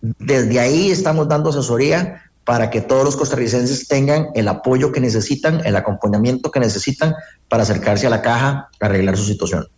Desde 0.00 0.60
ahí 0.60 0.90
estamos 0.90 1.28
dando 1.28 1.50
asesoría 1.50 2.22
para 2.44 2.70
que 2.70 2.80
todos 2.80 3.04
los 3.04 3.16
costarricenses 3.16 3.86
tengan 3.86 4.28
el 4.34 4.48
apoyo 4.48 4.90
que 4.90 5.00
necesitan, 5.00 5.64
el 5.64 5.76
acompañamiento 5.76 6.50
que 6.50 6.58
necesitan 6.58 7.14
para 7.48 7.62
acercarse 7.62 8.06
a 8.06 8.10
la 8.10 8.20
caja 8.20 8.68
arreglar 8.80 9.16
su 9.16 9.24
situación. 9.24 9.68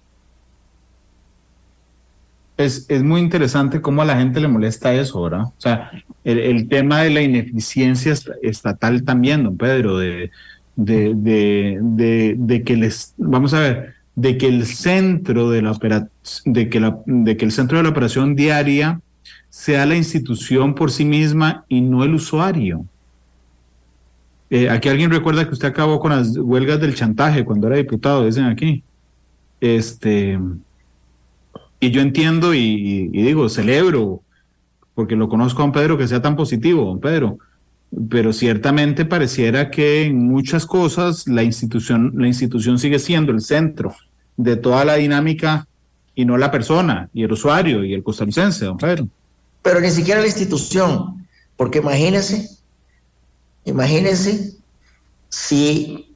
Es, 2.57 2.89
muy 3.03 3.21
interesante 3.21 3.81
cómo 3.81 4.03
a 4.03 4.05
la 4.05 4.17
gente 4.17 4.41
le 4.41 4.47
molesta 4.47 4.95
eso, 4.95 5.23
¿verdad? 5.23 5.45
O 5.45 5.55
sea, 5.59 5.91
el, 6.23 6.69
tema 6.69 7.01
de 7.01 7.11
la 7.11 7.21
ineficiencia 7.21 8.15
estatal 8.43 9.03
también, 9.03 9.43
don 9.43 9.57
Pedro, 9.57 9.99
de, 9.99 10.31
de, 10.77 12.63
que 12.65 12.77
les, 12.77 13.15
vamos 13.17 13.55
a 13.55 13.61
ver, 13.61 13.95
de 14.15 14.39
que 14.39 14.47
el 14.47 14.67
centro 14.67 15.51
de 15.51 15.63
la 15.63 16.09
de 16.45 16.69
que 16.69 16.81
la, 16.81 16.99
de 17.07 17.37
que 17.37 17.45
el 17.45 17.51
centro 17.51 17.79
de 17.79 17.83
la 17.83 17.91
operación 17.91 18.37
diaria 18.37 19.01
sea 19.51 19.85
la 19.87 19.97
institución 19.97 20.75
por 20.75 20.93
sí 20.93 21.05
misma 21.05 21.65
y 21.69 21.81
no 21.81 22.05
el 22.05 22.15
usuario. 22.15 22.87
Eh, 24.51 24.69
aquí 24.71 24.89
alguien 24.89 25.11
recuerda 25.11 25.45
que 25.47 25.53
usted 25.53 25.69
acabó 25.69 25.99
con 25.99 26.11
las 26.13 26.37
huelgas 26.37 26.81
del 26.81 26.95
chantaje 26.95 27.45
cuando 27.45 27.67
era 27.67 27.77
diputado, 27.77 28.25
dicen 28.25 28.45
aquí. 28.45 28.85
Este, 29.61 30.39
y 31.85 31.91
yo 31.91 32.01
entiendo 32.01 32.55
y, 32.55 33.09
digo, 33.09 33.47
celebro, 33.51 34.23
porque 34.95 35.17
lo 35.17 35.29
conozco 35.29 35.61
a 35.61 35.65
don 35.67 35.73
Pedro, 35.73 35.99
que 35.99 36.09
sea 36.09 36.23
tan 36.23 36.35
positivo, 36.35 36.87
don 36.87 36.99
Pedro, 36.99 37.39
pero 38.09 38.33
ciertamente 38.33 39.05
pareciera 39.05 39.71
que 39.71 40.07
en 40.07 40.27
muchas 40.27 40.65
cosas 40.65 41.29
la 41.29 41.43
institución, 41.43 42.13
la 42.17 42.27
institución 42.27 42.79
sigue 42.79 42.99
siendo 42.99 43.33
el 43.33 43.43
centro 43.43 43.95
de 44.39 44.57
toda 44.57 44.87
la 44.87 44.95
dinámica 44.95 45.69
y 46.15 46.25
no 46.25 46.39
la 46.39 46.51
persona 46.51 47.11
y 47.13 47.23
el 47.23 47.33
usuario 47.33 47.85
y 47.85 47.93
el 47.93 48.03
costarricense, 48.03 48.65
don 48.65 48.79
Pedro. 48.79 49.07
Pero 49.61 49.79
ni 49.81 49.91
siquiera 49.91 50.21
la 50.21 50.27
institución, 50.27 51.27
porque 51.55 51.81
imagínense, 51.81 52.49
imagínense 53.67 54.55
si 55.29 56.15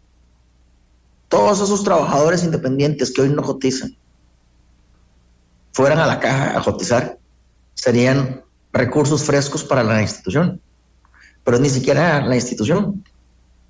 todos 1.28 1.60
esos 1.60 1.84
trabajadores 1.84 2.42
independientes 2.42 3.12
que 3.12 3.20
hoy 3.20 3.28
no 3.28 3.42
cotizan 3.42 3.94
fueran 5.78 6.00
a 6.00 6.06
la 6.08 6.18
caja 6.18 6.58
a 6.58 6.62
cotizar, 6.64 7.18
serían 7.74 8.42
recursos 8.72 9.22
frescos 9.22 9.62
para 9.62 9.84
la 9.84 10.02
institución, 10.02 10.60
pero 11.44 11.56
ni 11.60 11.70
siquiera 11.70 12.20
la 12.26 12.34
institución. 12.34 13.04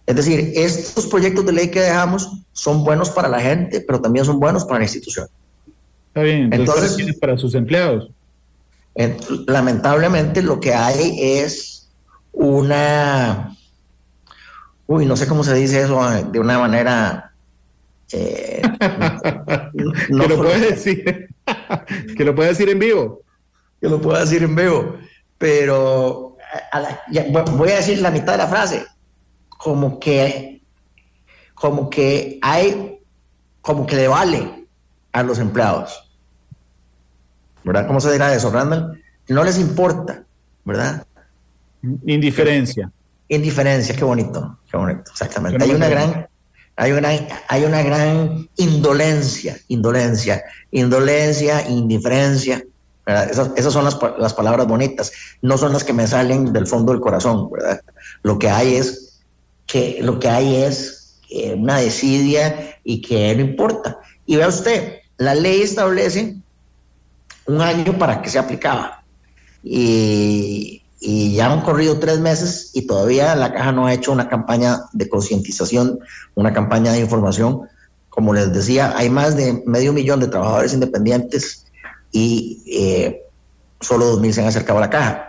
Es 0.07 0.17
decir, 0.17 0.53
estos 0.55 1.07
proyectos 1.07 1.45
de 1.45 1.53
ley 1.53 1.69
que 1.69 1.83
dejamos 1.83 2.41
son 2.53 2.83
buenos 2.83 3.11
para 3.11 3.29
la 3.29 3.41
gente, 3.41 3.83
pero 3.83 4.01
también 4.01 4.25
son 4.25 4.41
buenos 4.41 4.65
para 4.65 4.79
la 4.79 4.87
institución. 4.87 5.29
Está 6.07 6.23
bien, 6.23 6.51
entonces, 6.51 6.93
entonces 6.93 7.19
para 7.19 7.37
sus 7.37 7.55
empleados 7.55 8.11
lamentablemente 9.47 10.41
lo 10.41 10.59
que 10.61 10.73
hay 10.73 11.15
es 11.21 11.91
una, 12.33 13.55
uy, 14.87 15.05
no 15.05 15.15
sé 15.15 15.29
cómo 15.29 15.45
se 15.45 15.55
dice 15.55 15.83
eso 15.83 16.03
ah, 16.03 16.23
de 16.23 16.41
una 16.41 16.59
manera... 16.59 17.33
Eh, 18.13 18.63
no, 20.09 20.23
que 20.23 20.29
lo 20.29 20.37
puede 20.39 20.71
decir, 20.71 21.28
que 22.17 22.25
lo 22.25 22.35
puede 22.35 22.51
decir 22.51 22.69
en 22.69 22.79
vivo. 22.79 23.23
Que 23.81 23.89
lo 23.89 24.01
pueda 24.01 24.21
decir 24.21 24.43
en 24.43 24.57
vivo, 24.57 24.97
pero 25.37 26.37
voy 27.53 27.71
a 27.71 27.77
decir 27.77 28.01
la 28.01 28.11
mitad 28.11 28.33
de 28.33 28.39
la 28.39 28.49
frase, 28.49 28.85
como 29.49 30.01
que, 30.01 30.63
como 31.55 31.89
que 31.89 32.39
hay, 32.43 33.01
como 33.61 33.87
que 33.87 33.97
le 33.97 34.09
vale 34.09 34.67
a 35.13 35.23
los 35.23 35.39
empleados 35.39 36.09
¿verdad? 37.69 37.87
¿Cómo 37.87 38.01
se 38.01 38.11
dirá 38.11 38.35
eso, 38.35 38.51
Randall? 38.51 39.03
No 39.29 39.45
les 39.45 39.59
importa, 39.59 40.25
¿verdad? 40.65 41.07
Indiferencia. 42.07 42.91
Indiferencia, 43.29 43.95
qué 43.95 44.05
bonito, 44.05 44.59
qué 44.71 44.77
bonito, 44.77 45.11
exactamente. 45.11 45.63
Hay 45.63 45.71
una 45.71 45.89
gran, 45.89 46.29
hay 46.79 46.93
una, 46.93 47.11
hay 47.49 47.65
una 47.65 47.83
gran 47.83 48.49
indolencia, 48.57 49.59
indolencia, 49.67 50.45
indolencia, 50.71 51.69
indiferencia. 51.69 52.65
Esas, 53.05 53.51
esas, 53.57 53.73
son 53.73 53.85
las, 53.85 53.99
las, 54.19 54.33
palabras 54.33 54.69
bonitas, 54.69 55.11
no 55.43 55.59
son 55.59 55.73
las 55.73 55.83
que 55.83 55.93
me 55.93 56.07
salen 56.07 56.53
del 56.53 56.67
fondo 56.67 56.93
del 56.93 57.01
corazón, 57.01 57.51
¿verdad? 57.51 57.81
Lo 58.23 58.39
que 58.39 58.49
hay 58.49 58.77
es 58.77 59.23
que 59.67 59.99
lo 60.03 60.21
que 60.21 60.29
hay 60.29 60.57
es 60.57 61.21
una 61.57 61.79
desidia 61.79 62.79
y 62.85 63.01
que 63.01 63.35
no 63.35 63.43
importa. 63.43 63.99
Y 64.25 64.37
vea 64.37 64.47
usted, 64.47 64.99
la 65.17 65.35
ley 65.35 65.63
establece 65.63 66.37
un 67.47 67.61
año 67.61 67.99
para 67.99 68.23
que 68.23 68.31
se 68.31 68.39
aplicaba. 68.39 69.03
Y, 69.65 70.83
ya 71.01 71.53
han 71.53 71.61
corrido 71.61 71.99
tres 71.99 72.19
meses 72.19 72.71
y 72.75 72.87
todavía 72.87 73.35
la 73.37 73.53
caja 73.53 73.73
no 73.73 73.87
ha 73.87 73.95
hecho 73.95 74.13
una 74.13 74.29
campaña 74.29 74.83
de 74.93 75.09
concientización, 75.09 75.99
una 76.35 76.53
campaña 76.53 76.93
de 76.93 77.01
información. 77.01 77.63
Como 78.09 78.35
les 78.35 78.53
decía, 78.53 78.95
hay 78.97 79.09
más 79.09 79.37
de 79.37 79.63
medio 79.65 79.93
millón 79.93 80.19
de 80.21 80.27
trabajadores 80.27 80.73
independientes 80.73 81.67
y 82.11 82.63
eh, 82.67 83.23
solo 83.81 84.19
2.000 84.19 84.33
se 84.33 84.41
han 84.41 84.49
acercado 84.49 84.79
a 84.79 84.83
la 84.83 84.91
caja. 84.91 85.29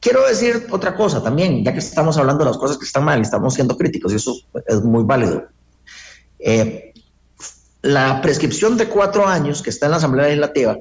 Quiero 0.00 0.26
decir 0.26 0.66
otra 0.70 0.94
cosa 0.94 1.22
también, 1.22 1.64
ya 1.64 1.72
que 1.72 1.80
estamos 1.80 2.16
hablando 2.16 2.44
de 2.44 2.50
las 2.50 2.58
cosas 2.58 2.78
que 2.78 2.84
están 2.84 3.04
mal, 3.04 3.20
estamos 3.20 3.54
siendo 3.54 3.76
críticos 3.76 4.12
y 4.12 4.16
eso 4.16 4.34
es 4.66 4.82
muy 4.82 5.04
válido. 5.04 5.46
Eh, 6.38 6.94
la 7.82 8.20
prescripción 8.22 8.76
de 8.76 8.88
cuatro 8.88 9.26
años 9.26 9.62
que 9.62 9.70
está 9.70 9.86
en 9.86 9.92
la 9.92 9.98
Asamblea 9.98 10.26
Legislativa, 10.26 10.78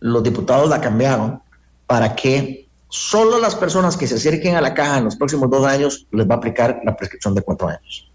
los 0.00 0.22
diputados 0.22 0.68
la 0.68 0.80
cambiaron 0.80 1.42
para 1.86 2.16
que 2.16 2.69
solo 2.90 3.38
las 3.38 3.54
personas 3.54 3.96
que 3.96 4.06
se 4.06 4.16
acerquen 4.16 4.56
a 4.56 4.60
la 4.60 4.74
caja 4.74 4.98
en 4.98 5.04
los 5.04 5.16
próximos 5.16 5.48
dos 5.48 5.64
años 5.64 6.06
les 6.10 6.28
va 6.28 6.34
a 6.34 6.38
aplicar 6.38 6.80
la 6.84 6.96
prescripción 6.96 7.34
de 7.34 7.42
cuatro 7.42 7.68
años. 7.68 8.10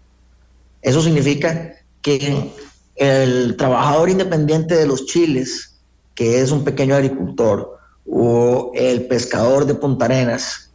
Eso 0.82 1.02
significa 1.02 1.72
que 2.02 2.52
el 2.94 3.56
trabajador 3.56 4.10
independiente 4.10 4.76
de 4.76 4.86
los 4.86 5.06
chiles, 5.06 5.78
que 6.14 6.40
es 6.40 6.52
un 6.52 6.62
pequeño 6.62 6.94
agricultor, 6.94 7.78
o 8.08 8.70
el 8.74 9.06
pescador 9.06 9.64
de 9.64 9.74
Punta 9.74 10.04
Arenas, 10.04 10.70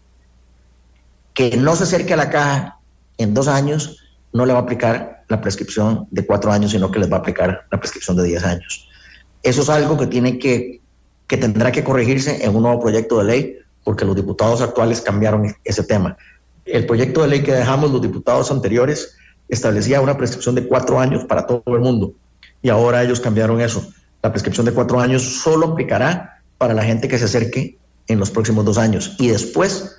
que 1.33 1.55
no 1.55 1.75
se 1.75 1.83
acerque 1.83 2.13
a 2.13 2.17
la 2.17 2.29
caja 2.29 2.79
en 3.17 3.33
dos 3.33 3.47
años, 3.47 4.03
no 4.33 4.45
le 4.45 4.53
va 4.53 4.59
a 4.59 4.63
aplicar 4.63 5.23
la 5.29 5.39
prescripción 5.39 6.07
de 6.11 6.25
cuatro 6.25 6.51
años, 6.51 6.71
sino 6.71 6.91
que 6.91 6.99
les 6.99 7.09
va 7.09 7.17
a 7.17 7.19
aplicar 7.19 7.67
la 7.71 7.79
prescripción 7.79 8.17
de 8.17 8.23
diez 8.23 8.43
años. 8.43 8.89
Eso 9.43 9.61
es 9.61 9.69
algo 9.69 9.97
que 9.97 10.07
tiene 10.07 10.39
que, 10.39 10.81
que 11.27 11.37
tendrá 11.37 11.71
que 11.71 11.83
corregirse 11.83 12.43
en 12.43 12.55
un 12.55 12.63
nuevo 12.63 12.81
proyecto 12.81 13.19
de 13.19 13.23
ley, 13.23 13.60
porque 13.83 14.05
los 14.05 14.15
diputados 14.15 14.61
actuales 14.61 15.01
cambiaron 15.01 15.55
ese 15.63 15.83
tema. 15.83 16.17
El 16.65 16.85
proyecto 16.85 17.21
de 17.21 17.27
ley 17.27 17.43
que 17.43 17.53
dejamos 17.53 17.91
los 17.91 18.01
diputados 18.01 18.51
anteriores 18.51 19.15
establecía 19.49 20.01
una 20.01 20.17
prescripción 20.17 20.55
de 20.55 20.67
cuatro 20.67 20.99
años 20.99 21.25
para 21.25 21.45
todo 21.45 21.63
el 21.67 21.81
mundo 21.81 22.13
y 22.61 22.69
ahora 22.69 23.03
ellos 23.03 23.19
cambiaron 23.19 23.59
eso. 23.59 23.85
La 24.21 24.31
prescripción 24.31 24.65
de 24.65 24.73
cuatro 24.73 24.99
años 24.99 25.23
solo 25.41 25.67
aplicará 25.67 26.41
para 26.57 26.73
la 26.73 26.83
gente 26.83 27.07
que 27.07 27.17
se 27.17 27.25
acerque 27.25 27.77
en 28.07 28.19
los 28.19 28.29
próximos 28.29 28.65
dos 28.65 28.77
años 28.77 29.15
y 29.19 29.29
después 29.29 29.97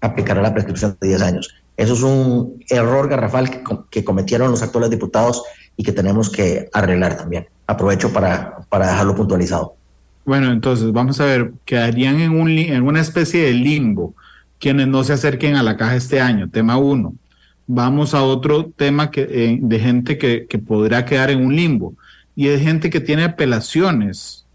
aplicará 0.00 0.42
la 0.42 0.52
prescripción 0.52 0.96
de 1.00 1.08
diez 1.08 1.22
años. 1.22 1.54
Eso 1.76 1.94
es 1.94 2.02
un 2.02 2.62
error 2.68 3.08
garrafal 3.08 3.62
que, 3.90 4.04
cometieron 4.04 4.50
los 4.50 4.62
actuales 4.62 4.90
diputados 4.90 5.42
y 5.76 5.82
que 5.82 5.92
tenemos 5.92 6.30
que 6.30 6.68
arreglar 6.72 7.16
también. 7.16 7.48
Aprovecho 7.66 8.12
para, 8.12 8.58
para 8.68 8.88
dejarlo 8.88 9.14
puntualizado. 9.14 9.76
Bueno, 10.24 10.50
entonces 10.52 10.92
vamos 10.92 11.20
a 11.20 11.26
ver, 11.26 11.52
quedarían 11.64 12.20
en, 12.20 12.32
un, 12.32 12.48
en 12.48 12.82
una 12.82 13.00
especie 13.00 13.44
de 13.44 13.52
limbo 13.52 14.14
quienes 14.58 14.88
no 14.88 15.04
se 15.04 15.12
acerquen 15.12 15.56
a 15.56 15.62
la 15.62 15.76
caja 15.76 15.96
este 15.96 16.20
año, 16.20 16.48
tema 16.48 16.78
uno. 16.78 17.14
Vamos 17.66 18.14
a 18.14 18.22
otro 18.22 18.72
tema 18.76 19.10
que, 19.10 19.22
eh, 19.22 19.58
de 19.60 19.80
gente 19.80 20.16
que, 20.16 20.46
que 20.46 20.58
podrá 20.58 21.04
quedar 21.04 21.30
en 21.30 21.44
un 21.44 21.54
limbo 21.54 21.94
y 22.36 22.48
es 22.48 22.62
gente 22.62 22.90
que 22.90 23.00
tiene 23.00 23.24
apelaciones 23.24 24.46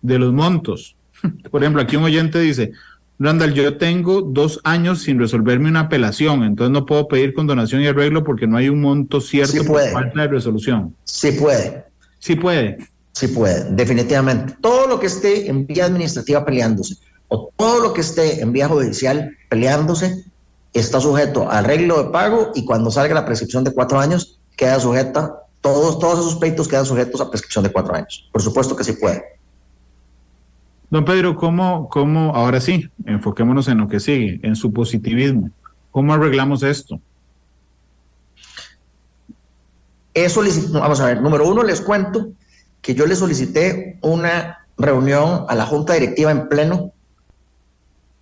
de 0.00 0.18
los 0.18 0.32
montos. 0.32 0.96
Por 1.50 1.62
ejemplo, 1.62 1.82
aquí 1.82 1.96
un 1.96 2.04
oyente 2.04 2.40
dice, 2.40 2.72
Randall, 3.18 3.54
yo 3.54 3.76
tengo 3.76 4.22
dos 4.22 4.60
años 4.64 5.02
sin 5.02 5.18
resolverme 5.18 5.68
una 5.68 5.80
apelación, 5.80 6.42
entonces 6.42 6.72
no 6.72 6.86
puedo 6.86 7.06
pedir 7.06 7.34
condonación 7.34 7.82
y 7.82 7.86
arreglo 7.86 8.24
porque 8.24 8.48
no 8.48 8.56
hay 8.56 8.68
un 8.68 8.80
monto 8.80 9.20
cierto 9.20 9.52
sí 9.52 9.64
por 9.64 9.80
falta 9.90 10.22
de 10.22 10.28
resolución. 10.28 10.94
Sí 11.04 11.32
puede. 11.32 11.84
Sí 12.18 12.34
puede. 12.34 12.78
Sí 13.12 13.28
puede, 13.28 13.70
definitivamente. 13.70 14.56
Todo 14.60 14.86
lo 14.86 14.98
que 14.98 15.06
esté 15.06 15.48
en 15.48 15.66
vía 15.66 15.84
administrativa 15.86 16.44
peleándose 16.44 16.96
o 17.28 17.50
todo 17.56 17.80
lo 17.80 17.92
que 17.92 18.00
esté 18.00 18.40
en 18.40 18.52
vía 18.52 18.68
judicial 18.68 19.36
peleándose 19.48 20.24
está 20.72 21.00
sujeto 21.00 21.50
a 21.50 21.58
arreglo 21.58 22.02
de 22.02 22.10
pago 22.10 22.52
y 22.54 22.64
cuando 22.64 22.90
salga 22.90 23.14
la 23.14 23.26
prescripción 23.26 23.64
de 23.64 23.72
cuatro 23.72 24.00
años 24.00 24.38
queda 24.56 24.80
sujeta, 24.80 25.42
todos, 25.60 25.98
todos 25.98 26.20
esos 26.20 26.36
pleitos 26.36 26.68
quedan 26.68 26.86
sujetos 26.86 27.20
a 27.20 27.30
prescripción 27.30 27.64
de 27.64 27.72
cuatro 27.72 27.94
años. 27.94 28.28
Por 28.32 28.42
supuesto 28.42 28.74
que 28.74 28.84
sí 28.84 28.94
puede. 28.94 29.22
Don 30.90 31.04
Pedro, 31.04 31.36
¿cómo, 31.36 31.88
cómo, 31.88 32.34
ahora 32.34 32.60
sí, 32.60 32.86
enfoquémonos 33.06 33.68
en 33.68 33.78
lo 33.78 33.88
que 33.88 33.98
sigue, 33.98 34.40
en 34.42 34.56
su 34.56 34.72
positivismo? 34.72 35.50
¿Cómo 35.90 36.12
arreglamos 36.12 36.62
esto? 36.62 37.00
Eso, 40.12 40.42
vamos 40.72 41.00
a 41.00 41.06
ver, 41.06 41.22
número 41.22 41.48
uno 41.48 41.62
les 41.62 41.80
cuento 41.80 42.32
que 42.82 42.94
yo 42.94 43.06
le 43.06 43.16
solicité 43.16 43.98
una 44.02 44.66
reunión 44.76 45.46
a 45.48 45.54
la 45.54 45.64
junta 45.64 45.94
directiva 45.94 46.30
en 46.30 46.48
pleno 46.48 46.92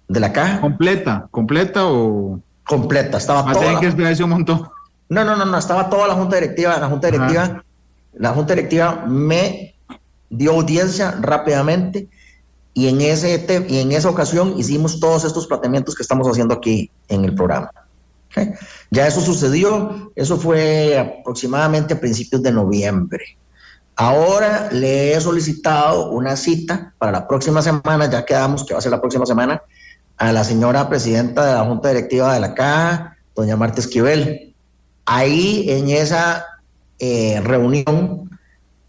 de 0.06 0.20
la 0.20 0.32
caja. 0.32 0.60
¿Completa? 0.60 1.28
¿Completa 1.30 1.86
o...? 1.86 2.40
Completa, 2.64 3.18
estaba 3.18 3.52
toda... 3.52 3.80
que 3.80 3.86
esperarse 3.86 4.22
un 4.22 4.30
montón. 4.30 4.68
No, 5.08 5.24
no, 5.24 5.34
no, 5.34 5.44
no, 5.44 5.58
estaba 5.58 5.90
toda 5.90 6.06
la 6.06 6.14
junta 6.14 6.36
directiva, 6.36 6.78
la 6.78 6.88
junta 6.88 7.10
directiva, 7.10 7.64
la 8.12 8.30
junta 8.30 8.54
directiva 8.54 9.04
me 9.08 9.74
dio 10.28 10.52
audiencia 10.52 11.16
rápidamente 11.20 12.08
y 12.74 12.86
en, 12.86 13.00
ese 13.00 13.66
y 13.68 13.80
en 13.80 13.90
esa 13.90 14.08
ocasión 14.08 14.54
hicimos 14.56 15.00
todos 15.00 15.24
estos 15.24 15.48
planteamientos 15.48 15.96
que 15.96 16.02
estamos 16.02 16.28
haciendo 16.28 16.54
aquí 16.54 16.90
en 17.08 17.24
el 17.24 17.34
programa. 17.34 17.72
Ya 18.92 19.08
eso 19.08 19.20
sucedió, 19.20 20.12
eso 20.14 20.36
fue 20.36 20.96
aproximadamente 20.96 21.94
a 21.94 22.00
principios 22.00 22.42
de 22.42 22.52
noviembre. 22.52 23.36
Ahora 24.00 24.70
le 24.72 25.12
he 25.12 25.20
solicitado 25.20 26.08
una 26.08 26.34
cita 26.34 26.94
para 26.96 27.12
la 27.12 27.28
próxima 27.28 27.60
semana, 27.60 28.08
ya 28.08 28.24
quedamos 28.24 28.64
que 28.64 28.72
va 28.72 28.78
a 28.78 28.82
ser 28.82 28.92
la 28.92 29.00
próxima 29.02 29.26
semana, 29.26 29.60
a 30.16 30.32
la 30.32 30.42
señora 30.42 30.88
presidenta 30.88 31.44
de 31.44 31.52
la 31.52 31.66
Junta 31.66 31.90
Directiva 31.90 32.32
de 32.32 32.40
la 32.40 32.54
Caja, 32.54 33.18
doña 33.36 33.58
Marta 33.58 33.82
Esquivel. 33.82 34.54
Ahí 35.04 35.66
en 35.68 35.90
esa 35.90 36.46
eh, 36.98 37.42
reunión, 37.44 38.30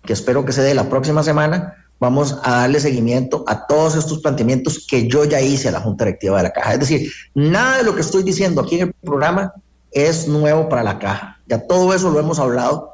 que 0.06 0.14
espero 0.14 0.46
que 0.46 0.54
se 0.54 0.62
dé 0.62 0.74
la 0.74 0.88
próxima 0.88 1.24
semana, 1.24 1.74
vamos 2.00 2.40
a 2.44 2.60
darle 2.60 2.80
seguimiento 2.80 3.44
a 3.48 3.68
todos 3.68 3.98
estos 3.98 4.20
planteamientos 4.20 4.88
que 4.88 5.10
yo 5.10 5.26
ya 5.26 5.42
hice 5.42 5.68
a 5.68 5.72
la 5.74 5.82
Junta 5.82 6.06
Directiva 6.06 6.38
de 6.38 6.44
la 6.44 6.54
Caja. 6.54 6.76
Es 6.76 6.80
decir, 6.80 7.12
nada 7.36 7.80
de 7.80 7.84
lo 7.84 7.96
que 7.96 8.02
estoy 8.02 8.24
diciendo 8.24 8.62
aquí 8.62 8.76
en 8.76 8.88
el 8.88 8.94
programa 8.94 9.54
es 9.92 10.30
nuevo 10.30 10.70
para 10.70 10.84
la 10.84 11.00
Caja. 11.00 11.38
Ya 11.48 11.68
todo 11.68 11.94
eso 11.94 12.10
lo 12.10 12.20
hemos 12.22 12.40
hablado 12.40 12.91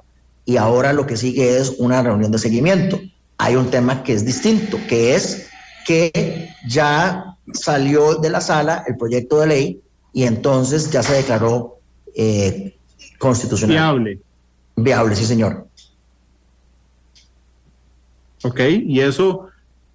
y 0.47 0.55
ahora 0.55 0.93
lo 0.93 1.05
que 1.05 1.17
sigue 1.17 1.57
es 1.57 1.75
una 1.77 2.01
reunión 2.01 2.31
de 2.31 2.39
seguimiento. 2.39 3.01
Hay 3.37 3.57
un 3.57 3.69
tema 3.69 4.01
que 4.01 4.13
es 4.13 4.25
distinto, 4.25 4.79
que 4.87 5.13
es 5.13 5.49
que 5.85 6.49
ya 6.65 7.35
salió 7.51 8.15
de 8.15 8.29
la 8.29 8.39
sala 8.39 8.85
el 8.87 8.95
proyecto 8.95 9.41
de 9.41 9.47
ley 9.47 9.81
y 10.13 10.23
entonces 10.23 10.89
ya 10.89 11.03
se 11.03 11.15
declaró 11.15 11.79
eh, 12.15 12.77
constitucional. 13.19 13.75
Viable. 13.75 14.21
Viable, 14.77 15.15
sí, 15.17 15.25
señor. 15.25 15.67
Ok, 18.43 18.61
y 18.85 19.01
eso, 19.01 19.47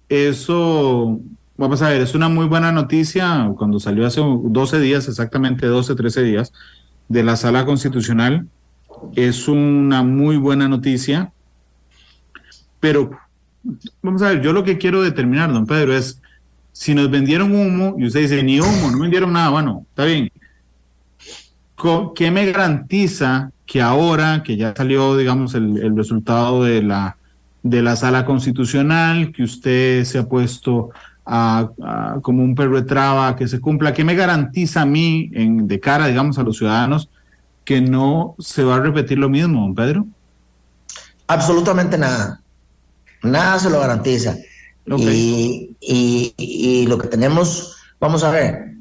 eso, 0.07 1.19
vamos 1.57 1.81
a 1.81 1.89
ver, 1.89 2.01
es 2.01 2.13
una 2.13 2.29
muy 2.29 2.45
buena 2.45 2.71
noticia 2.71 3.51
cuando 3.57 3.79
salió 3.79 4.05
hace 4.05 4.21
12 4.21 4.79
días, 4.79 5.07
exactamente 5.07 5.65
12, 5.65 5.95
13 5.95 6.21
días, 6.21 6.53
de 7.09 7.23
la 7.23 7.37
sala 7.37 7.65
constitucional. 7.65 8.47
Es 9.15 9.47
una 9.47 10.03
muy 10.03 10.37
buena 10.37 10.67
noticia, 10.67 11.31
pero 12.79 13.11
vamos 14.01 14.21
a 14.21 14.29
ver, 14.29 14.41
yo 14.41 14.53
lo 14.53 14.63
que 14.63 14.77
quiero 14.77 15.01
determinar, 15.01 15.51
don 15.51 15.65
Pedro, 15.65 15.95
es 15.95 16.21
si 16.71 16.93
nos 16.93 17.09
vendieron 17.09 17.53
humo 17.53 17.95
y 17.97 18.05
usted 18.05 18.21
dice, 18.21 18.43
ni 18.43 18.59
humo, 18.59 18.91
no 18.91 18.99
vendieron 18.99 19.33
nada, 19.33 19.49
bueno, 19.49 19.85
está 19.89 20.05
bien. 20.05 20.31
¿Qué 22.15 22.31
me 22.31 22.49
garantiza 22.49 23.51
que 23.65 23.81
ahora 23.81 24.41
que 24.43 24.55
ya 24.55 24.73
salió, 24.75 25.17
digamos, 25.17 25.53
el 25.53 25.95
resultado 25.95 26.63
de 26.63 26.81
la 26.81 27.17
de 27.63 27.81
la 27.81 27.95
sala 27.95 28.25
constitucional, 28.25 29.31
que 29.31 29.43
usted 29.43 30.03
se 30.03 30.19
ha 30.19 30.27
puesto 30.27 30.89
a, 31.25 31.69
como 32.21 32.43
un 32.43 32.53
perro 32.53 32.75
de 32.75 32.83
traba 32.83 33.35
que 33.37 33.47
se 33.47 33.61
cumpla, 33.61 33.93
¿qué 33.93 34.03
me 34.03 34.15
garantiza 34.15 34.81
a 34.81 34.85
mí 34.85 35.31
en, 35.33 35.65
de 35.65 35.79
cara, 35.79 36.07
digamos, 36.07 36.37
a 36.37 36.43
los 36.43 36.57
ciudadanos 36.57 37.09
que 37.65 37.81
no 37.81 38.35
se 38.39 38.63
va 38.63 38.75
a 38.75 38.79
repetir 38.79 39.17
lo 39.17 39.29
mismo, 39.29 39.61
don 39.61 39.75
Pedro? 39.75 40.05
Absolutamente 41.27 41.97
nada. 41.97 42.41
Nada 43.21 43.59
se 43.59 43.69
lo 43.69 43.79
garantiza. 43.79 44.35
Y, 44.85 45.75
y, 45.79 46.85
lo 46.87 46.97
que 46.97 47.07
tenemos, 47.07 47.77
vamos 47.99 48.23
a 48.23 48.31
ver, 48.31 48.73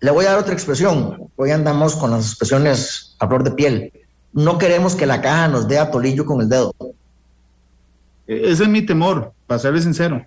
le 0.00 0.10
voy 0.10 0.24
a 0.24 0.30
dar 0.30 0.38
otra 0.38 0.54
expresión. 0.54 1.30
Hoy 1.36 1.50
andamos 1.50 1.94
con 1.96 2.10
las 2.10 2.26
expresiones 2.26 3.14
a 3.18 3.28
flor 3.28 3.44
de 3.44 3.50
piel. 3.50 3.92
No 4.32 4.56
queremos 4.56 4.96
que 4.96 5.06
la 5.06 5.20
caja 5.20 5.48
nos 5.48 5.68
dé 5.68 5.78
a 5.78 5.90
tolillo 5.90 6.24
con 6.24 6.40
el 6.40 6.48
dedo. 6.48 6.74
Ese 8.28 8.64
es 8.64 8.68
mi 8.68 8.82
temor, 8.82 9.32
para 9.46 9.58
serle 9.58 9.80
sincero. 9.80 10.24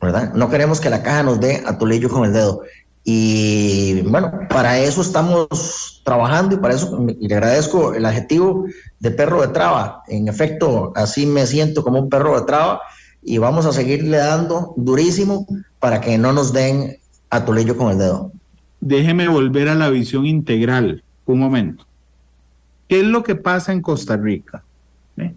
¿Verdad? 0.00 0.34
No 0.34 0.50
queremos 0.50 0.78
que 0.78 0.90
la 0.90 1.02
caja 1.02 1.22
nos 1.22 1.40
dé 1.40 1.62
a 1.64 1.78
Tulillo 1.78 2.10
con 2.10 2.24
el 2.24 2.32
dedo. 2.32 2.62
Y 3.04 4.00
bueno, 4.02 4.32
para 4.48 4.78
eso 4.78 5.02
estamos 5.02 6.00
trabajando 6.04 6.54
y 6.54 6.58
para 6.58 6.74
eso 6.74 7.04
le 7.20 7.34
agradezco 7.34 7.94
el 7.94 8.06
adjetivo 8.06 8.66
de 9.00 9.10
perro 9.10 9.40
de 9.42 9.48
traba. 9.48 10.02
En 10.08 10.28
efecto, 10.28 10.92
así 10.94 11.26
me 11.26 11.46
siento 11.46 11.82
como 11.82 11.98
un 11.98 12.08
perro 12.08 12.38
de 12.38 12.46
traba 12.46 12.80
y 13.22 13.38
vamos 13.38 13.66
a 13.66 13.72
seguirle 13.72 14.18
dando 14.18 14.74
durísimo 14.76 15.46
para 15.80 16.00
que 16.00 16.16
no 16.18 16.32
nos 16.32 16.52
den 16.52 16.96
a 17.30 17.44
con 17.44 17.90
el 17.90 17.98
dedo. 17.98 18.32
Déjeme 18.80 19.28
volver 19.28 19.68
a 19.68 19.74
la 19.74 19.88
visión 19.88 20.26
integral 20.26 21.02
un 21.24 21.38
momento. 21.38 21.86
¿Qué 22.88 23.00
es 23.00 23.06
lo 23.06 23.22
que 23.22 23.34
pasa 23.34 23.72
en 23.72 23.80
Costa 23.80 24.16
Rica? 24.16 24.62
¿Eh? 25.16 25.34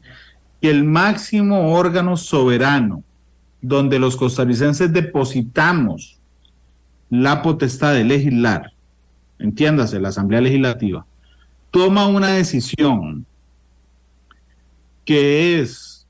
el 0.69 0.83
máximo 0.83 1.73
órgano 1.73 2.17
soberano 2.17 3.03
donde 3.61 3.99
los 3.99 4.15
costarricenses 4.15 4.91
depositamos 4.91 6.17
la 7.21 7.41
potestad 7.41 7.93
de 7.93 8.03
legislar, 8.03 8.73
entiéndase, 9.39 9.99
la 9.99 10.09
Asamblea 10.09 10.41
Legislativa, 10.41 11.05
toma 11.71 12.07
una 12.07 12.29
decisión 12.29 13.25
que 15.03 15.59
es 15.59 16.07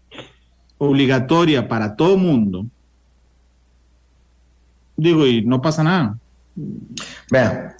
obligatoria 0.77 1.67
para 1.67 1.95
todo 1.95 2.17
mundo, 2.17 2.65
digo, 4.95 5.25
y 5.25 5.45
no 5.45 5.61
pasa 5.61 5.83
nada. 5.83 6.17
Vean, 7.31 7.75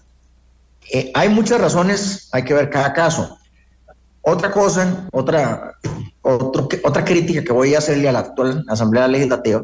eh, 0.92 1.12
hay 1.14 1.30
muchas 1.30 1.62
razones, 1.62 2.30
hay 2.32 2.44
que 2.44 2.54
ver 2.54 2.70
cada 2.70 2.94
caso. 2.94 3.38
Otra 4.22 4.52
cosa, 4.52 5.08
otra, 5.12 5.76
otra 6.22 7.06
crítica 7.06 7.44
que 7.44 7.54
voy 7.54 7.76
a 7.76 7.78
hacerle 7.78 8.10
a 8.10 8.12
la 8.12 8.20
actual 8.20 8.66
Asamblea 8.68 9.08
Legislativa 9.08 9.64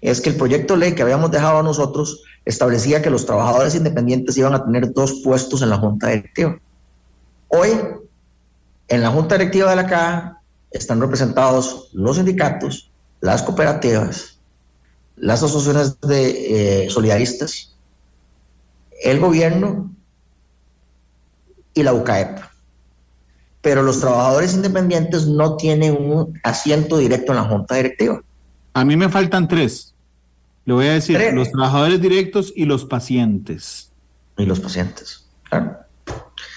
es 0.00 0.20
que 0.20 0.30
el 0.30 0.36
proyecto 0.36 0.74
de 0.74 0.80
ley 0.80 0.94
que 0.94 1.02
habíamos 1.02 1.30
dejado 1.30 1.58
a 1.58 1.62
nosotros 1.62 2.22
establecía 2.44 3.02
que 3.02 3.10
los 3.10 3.26
trabajadores 3.26 3.74
independientes 3.74 4.36
iban 4.36 4.54
a 4.54 4.64
tener 4.64 4.92
dos 4.92 5.20
puestos 5.24 5.62
en 5.62 5.70
la 5.70 5.78
Junta 5.78 6.08
Directiva. 6.08 6.58
Hoy, 7.48 7.70
en 8.88 9.02
la 9.02 9.10
Junta 9.10 9.36
Directiva 9.36 9.70
de 9.70 9.76
la 9.76 9.86
Caja 9.86 10.42
están 10.70 11.00
representados 11.00 11.90
los 11.92 12.16
sindicatos, 12.16 12.90
las 13.20 13.42
cooperativas, 13.42 14.38
las 15.16 15.42
asociaciones 15.42 16.00
de 16.00 16.84
eh, 16.84 16.90
solidaristas, 16.90 17.74
el 19.02 19.18
gobierno 19.20 19.90
y 21.74 21.82
la 21.82 21.92
UCAEP. 21.92 22.38
Pero 23.60 23.82
los 23.82 24.00
trabajadores 24.00 24.54
independientes 24.54 25.26
no 25.26 25.56
tienen 25.56 25.94
un 25.94 26.38
asiento 26.44 26.98
directo 26.98 27.32
en 27.32 27.36
la 27.36 27.44
junta 27.44 27.74
directiva. 27.74 28.22
A 28.80 28.84
mí 28.84 28.96
me 28.96 29.08
faltan 29.08 29.48
tres. 29.48 29.94
Le 30.64 30.74
voy 30.74 30.86
a 30.86 30.92
decir, 30.92 31.18
los 31.32 31.50
trabajadores 31.50 32.00
directos 32.00 32.52
y 32.54 32.64
los 32.64 32.84
pacientes. 32.84 33.90
Y 34.36 34.44
los 34.44 34.60
pacientes, 34.60 35.26
claro. 35.48 35.78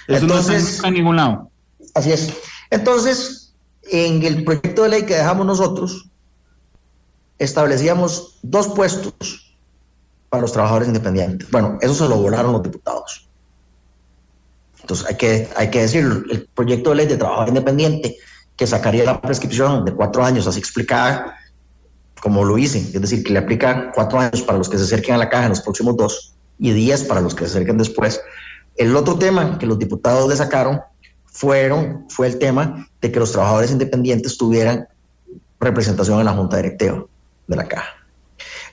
Eso 0.07 0.25
Entonces, 0.25 0.63
no 0.63 0.69
está 0.69 0.87
en 0.89 0.93
ningún 0.93 1.15
lado. 1.15 1.49
Así 1.95 2.11
es. 2.11 2.33
Entonces, 2.69 3.53
en 3.83 4.21
el 4.23 4.43
proyecto 4.43 4.83
de 4.83 4.89
ley 4.89 5.03
que 5.03 5.15
dejamos 5.15 5.45
nosotros, 5.45 6.09
establecíamos 7.39 8.37
dos 8.43 8.67
puestos 8.67 9.55
para 10.29 10.41
los 10.41 10.51
trabajadores 10.51 10.89
independientes. 10.89 11.49
Bueno, 11.49 11.79
eso 11.81 11.95
se 11.95 12.07
lo 12.07 12.17
volaron 12.17 12.51
los 12.51 12.63
diputados. 12.63 13.27
Entonces, 14.81 15.07
hay 15.07 15.15
que, 15.15 15.49
hay 15.55 15.71
que 15.71 15.81
decirlo, 15.81 16.23
el 16.29 16.47
proyecto 16.53 16.91
de 16.91 16.97
ley 16.97 17.07
de 17.07 17.17
trabajo 17.17 17.47
independiente 17.47 18.17
que 18.55 18.67
sacaría 18.67 19.05
la 19.05 19.19
prescripción 19.19 19.85
de 19.85 19.93
cuatro 19.93 20.23
años, 20.23 20.45
así 20.45 20.59
explicada, 20.59 21.37
como 22.21 22.45
lo 22.45 22.57
hice, 22.57 22.77
es 22.79 23.01
decir, 23.01 23.23
que 23.23 23.33
le 23.33 23.39
aplican 23.39 23.91
cuatro 23.93 24.19
años 24.19 24.41
para 24.43 24.57
los 24.57 24.69
que 24.69 24.77
se 24.77 24.83
acerquen 24.83 25.15
a 25.15 25.17
la 25.17 25.29
caja 25.29 25.45
en 25.45 25.49
los 25.49 25.61
próximos 25.61 25.97
dos 25.97 26.35
y 26.59 26.71
diez 26.71 27.03
para 27.03 27.19
los 27.19 27.33
que 27.33 27.45
se 27.45 27.51
acerquen 27.51 27.77
después. 27.77 28.21
El 28.77 28.95
otro 28.95 29.17
tema 29.17 29.57
que 29.57 29.65
los 29.65 29.79
diputados 29.79 30.29
le 30.29 30.35
sacaron 30.35 30.79
fueron, 31.25 32.05
fue 32.09 32.27
el 32.27 32.37
tema 32.37 32.87
de 33.01 33.11
que 33.11 33.19
los 33.19 33.31
trabajadores 33.31 33.71
independientes 33.71 34.37
tuvieran 34.37 34.87
representación 35.59 36.19
en 36.19 36.25
la 36.25 36.33
junta 36.33 36.57
directiva 36.57 37.05
de 37.47 37.55
la 37.55 37.67
caja. 37.67 37.89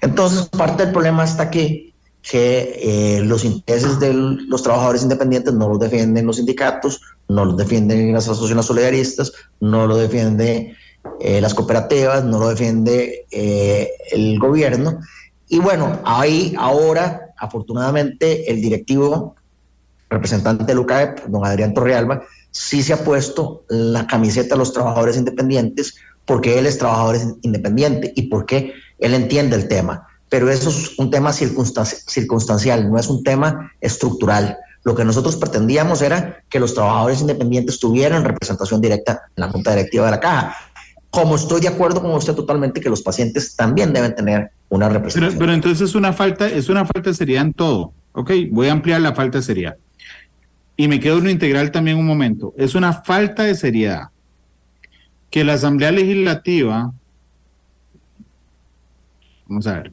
Entonces, 0.01 0.47
parte 0.49 0.85
del 0.85 0.93
problema 0.93 1.25
está 1.25 1.45
aquí 1.45 1.95
que 2.21 2.81
eh, 2.83 3.21
los 3.25 3.45
intereses 3.45 3.99
de 4.01 4.13
los 4.13 4.63
trabajadores 4.63 5.03
independientes 5.03 5.55
no 5.55 5.69
los 5.69 5.79
defienden 5.79 6.27
los 6.27 6.37
sindicatos, 6.37 7.01
no 7.29 7.45
los 7.45 7.57
defienden 7.57 8.13
las 8.13 8.25
asociaciones 8.25 8.67
solidaristas, 8.67 9.33
no 9.61 9.87
lo 9.87 9.97
defienden 9.97 10.77
eh, 11.21 11.41
las 11.41 11.55
cooperativas, 11.55 12.25
no 12.25 12.39
lo 12.39 12.49
defiende 12.49 13.27
eh, 13.31 13.91
el 14.11 14.39
gobierno. 14.39 15.01
Y 15.49 15.59
bueno, 15.59 16.01
ahí 16.05 16.55
ahora, 16.59 17.33
afortunadamente, 17.37 18.51
el 18.51 18.61
directivo 18.61 19.35
representante 20.11 20.73
de 20.73 20.79
UCAEP, 20.79 21.27
don 21.27 21.45
Adrián 21.45 21.75
Torrealba, 21.75 22.23
sí 22.51 22.83
se 22.83 22.93
ha 22.93 23.05
puesto 23.05 23.65
la 23.69 24.07
camiseta 24.07 24.55
a 24.55 24.59
los 24.59 24.73
trabajadores 24.73 25.17
independientes 25.17 25.97
porque 26.25 26.59
él 26.59 26.67
es 26.67 26.79
trabajador 26.79 27.17
independiente 27.43 28.13
y 28.15 28.23
porque 28.23 28.73
él 28.99 29.15
entiende 29.15 29.57
el 29.57 29.69
tema 29.69 30.09
pero 30.29 30.51
eso 30.51 30.69
es 30.69 30.99
un 30.99 31.11
tema 31.11 31.33
circunstancial, 31.33 32.91
no 32.91 32.99
es 32.99 33.09
un 33.09 33.23
tema 33.23 33.73
estructural. 33.81 34.59
Lo 34.85 34.95
que 34.95 35.05
nosotros 35.05 35.37
pretendíamos 35.37 36.03
era 36.03 36.43
que 36.49 36.61
los 36.61 36.75
trabajadores 36.75 37.21
independientes 37.21 37.81
tuvieran 37.81 38.25
representación 38.25 38.81
directa 38.81 39.23
en 39.37 39.43
la 39.43 39.51
junta 39.51 39.75
directiva 39.75 40.07
de 40.07 40.11
la 40.13 40.21
caja. 40.21 40.57
Como 41.11 41.37
estoy 41.37 41.61
de 41.61 41.69
acuerdo 41.69 42.03
con 42.03 42.13
usted 42.13 42.35
totalmente 42.35 42.81
que 42.81 42.91
los 42.91 43.03
pacientes 43.03 43.57
también 43.57 43.93
deben 43.93 44.15
tener 44.15 44.51
una 44.69 44.89
representación. 44.89 45.39
Pero, 45.39 45.53
entonces 45.53 45.89
es 45.89 45.95
una 45.95 46.13
falta, 46.13 46.47
es 46.49 46.69
una 46.69 46.85
falta 46.85 47.15
seriedad 47.15 47.45
en 47.45 47.55
todo. 47.55 47.93
Ok, 48.13 48.31
voy 48.51 48.69
a 48.69 48.73
ampliar 48.73 49.01
la 49.01 49.15
falta 49.15 49.39
de 49.39 49.43
seriedad. 49.43 49.77
Y 50.77 50.87
me 50.87 51.01
quedo 51.01 51.19
en 51.19 51.25
lo 51.25 51.31
integral 51.31 51.71
también 51.71 51.97
un 51.97 52.07
momento. 52.07 52.55
Es 52.57 52.75
una 52.75 52.93
falta 52.93 53.45
de 53.45 53.55
seriedad 53.55 54.11
que 55.31 55.45
la 55.45 55.55
Asamblea 55.55 55.93
Legislativa, 55.93 56.93
vamos 59.47 59.67
a 59.67 59.75
ver, 59.75 59.93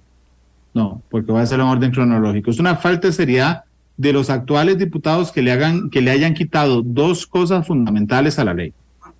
no, 0.73 1.01
porque 1.09 1.31
va 1.31 1.41
a 1.41 1.45
ser 1.45 1.59
en 1.59 1.65
orden 1.65 1.91
cronológico. 1.91 2.51
Es 2.51 2.59
una 2.59 2.75
falta 2.75 3.07
de 3.07 3.13
seriedad 3.13 3.63
de 3.97 4.13
los 4.13 4.29
actuales 4.29 4.77
diputados 4.77 5.31
que 5.31 5.41
le 5.41 5.51
hagan, 5.51 5.89
que 5.89 6.01
le 6.01 6.11
hayan 6.11 6.33
quitado 6.33 6.81
dos 6.81 7.25
cosas 7.25 7.65
fundamentales 7.65 8.37
a 8.39 8.45
la 8.45 8.53
ley. 8.53 8.73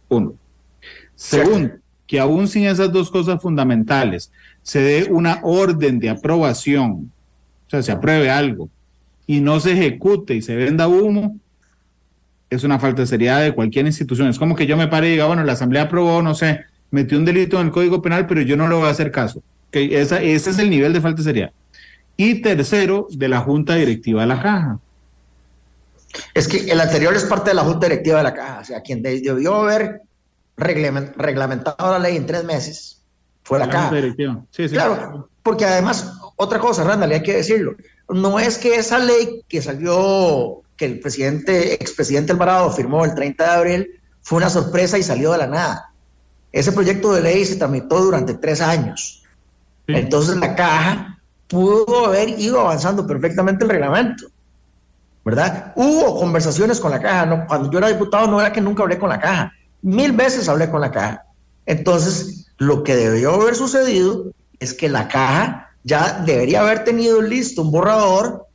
Uno. 0.09 0.33
Segundo, 1.15 1.75
que 2.07 2.19
aún 2.19 2.47
sin 2.47 2.65
esas 2.65 2.91
dos 2.91 3.09
cosas 3.09 3.41
fundamentales 3.41 4.31
se 4.61 4.79
dé 4.79 5.07
una 5.09 5.39
orden 5.43 5.99
de 5.99 6.09
aprobación, 6.09 7.11
o 7.67 7.69
sea, 7.69 7.81
se 7.81 7.91
apruebe 7.91 8.29
algo 8.29 8.69
y 9.27 9.41
no 9.41 9.59
se 9.59 9.73
ejecute 9.73 10.35
y 10.35 10.41
se 10.41 10.55
venda 10.55 10.87
humo, 10.87 11.37
es 12.49 12.63
una 12.63 12.79
falta 12.79 13.01
de 13.01 13.07
seriedad 13.07 13.41
de 13.41 13.53
cualquier 13.53 13.85
institución. 13.85 14.29
Es 14.29 14.37
como 14.37 14.55
que 14.55 14.67
yo 14.67 14.77
me 14.77 14.87
pare 14.87 15.07
y 15.07 15.11
diga, 15.11 15.25
bueno, 15.25 15.43
la 15.43 15.53
Asamblea 15.53 15.83
aprobó, 15.83 16.21
no 16.21 16.35
sé, 16.35 16.61
metió 16.91 17.17
un 17.17 17.25
delito 17.25 17.59
en 17.59 17.67
el 17.67 17.73
Código 17.73 18.01
Penal, 18.01 18.27
pero 18.27 18.41
yo 18.41 18.55
no 18.55 18.67
le 18.67 18.75
voy 18.75 18.85
a 18.85 18.91
hacer 18.91 19.11
caso 19.11 19.41
ese 19.81 20.49
es 20.49 20.59
el 20.59 20.69
nivel 20.69 20.93
de 20.93 21.01
falta 21.01 21.17
de 21.17 21.23
seriedad. 21.23 21.51
Y 22.17 22.41
tercero, 22.41 23.07
de 23.11 23.27
la 23.27 23.41
Junta 23.41 23.75
Directiva 23.75 24.21
de 24.21 24.27
la 24.27 24.41
Caja. 24.41 24.79
Es 26.33 26.47
que 26.47 26.71
el 26.71 26.79
anterior 26.79 27.13
es 27.13 27.25
parte 27.25 27.49
de 27.49 27.55
la 27.55 27.63
Junta 27.63 27.87
Directiva 27.87 28.19
de 28.19 28.23
la 28.23 28.33
Caja, 28.33 28.59
o 28.61 28.63
sea, 28.63 28.81
quien 28.81 29.01
debió 29.01 29.55
haber 29.55 30.01
reglamentado 30.57 31.91
la 31.91 31.99
ley 31.99 32.15
en 32.17 32.25
tres 32.25 32.43
meses 32.43 32.95
fue 33.45 33.59
la, 33.59 33.69
Caja. 33.69 33.91
Sí, 34.49 34.67
sí. 34.67 34.69
Claro, 34.69 35.29
porque 35.43 35.65
además, 35.65 36.19
otra 36.35 36.59
cosa, 36.59 36.83
Randall, 36.83 37.11
hay 37.11 37.21
que 37.21 37.35
decirlo, 37.35 37.75
no 38.09 38.39
es 38.39 38.57
que 38.57 38.75
esa 38.75 38.97
ley 38.97 39.43
que 39.47 39.61
salió, 39.61 40.63
que 40.75 40.85
el 40.85 40.99
presidente, 40.99 41.75
expresidente 41.75 42.31
Alvarado 42.31 42.71
firmó 42.71 43.05
el 43.05 43.13
30 43.13 43.43
de 43.43 43.49
abril, 43.51 44.01
fue 44.21 44.37
una 44.37 44.49
sorpresa 44.49 44.97
y 44.97 45.03
salió 45.03 45.31
de 45.31 45.37
la 45.37 45.47
nada. 45.47 45.93
Ese 46.51 46.71
proyecto 46.71 47.13
de 47.13 47.21
ley 47.21 47.45
se 47.45 47.57
tramitó 47.57 48.01
durante 48.01 48.33
tres 48.33 48.61
años. 48.61 49.23
Entonces 49.85 50.37
la 50.37 50.55
caja 50.55 51.19
pudo 51.47 52.07
haber 52.07 52.29
ido 52.39 52.59
avanzando 52.59 53.05
perfectamente 53.05 53.63
el 53.63 53.69
reglamento, 53.69 54.25
¿verdad? 55.23 55.73
Hubo 55.75 56.19
conversaciones 56.19 56.79
con 56.79 56.89
la 56.89 56.99
caja, 56.99 57.27
¿no? 57.27 57.45
cuando 57.45 57.69
yo 57.69 57.77
era 57.77 57.89
diputado 57.89 58.25
no 58.25 58.41
era 58.41 58.51
que 58.51 58.61
nunca 58.61 58.81
hablé 58.81 58.97
con 58.97 59.09
la 59.09 59.19
caja, 59.19 59.51
mil 59.85 60.13
veces 60.13 60.49
hablé 60.49 60.69
con 60.69 60.81
la 60.81 60.91
caja. 60.91 61.25
Entonces, 61.67 62.47
lo 62.57 62.83
que 62.83 62.95
debió 62.95 63.35
haber 63.35 63.55
sucedido 63.55 64.31
es 64.59 64.73
que 64.73 64.89
la 64.89 65.07
caja 65.07 65.75
ya 65.83 66.23
debería 66.25 66.61
haber 66.61 66.83
tenido 66.83 67.21
listo 67.21 67.61
un 67.61 67.71
borrador 67.71 68.47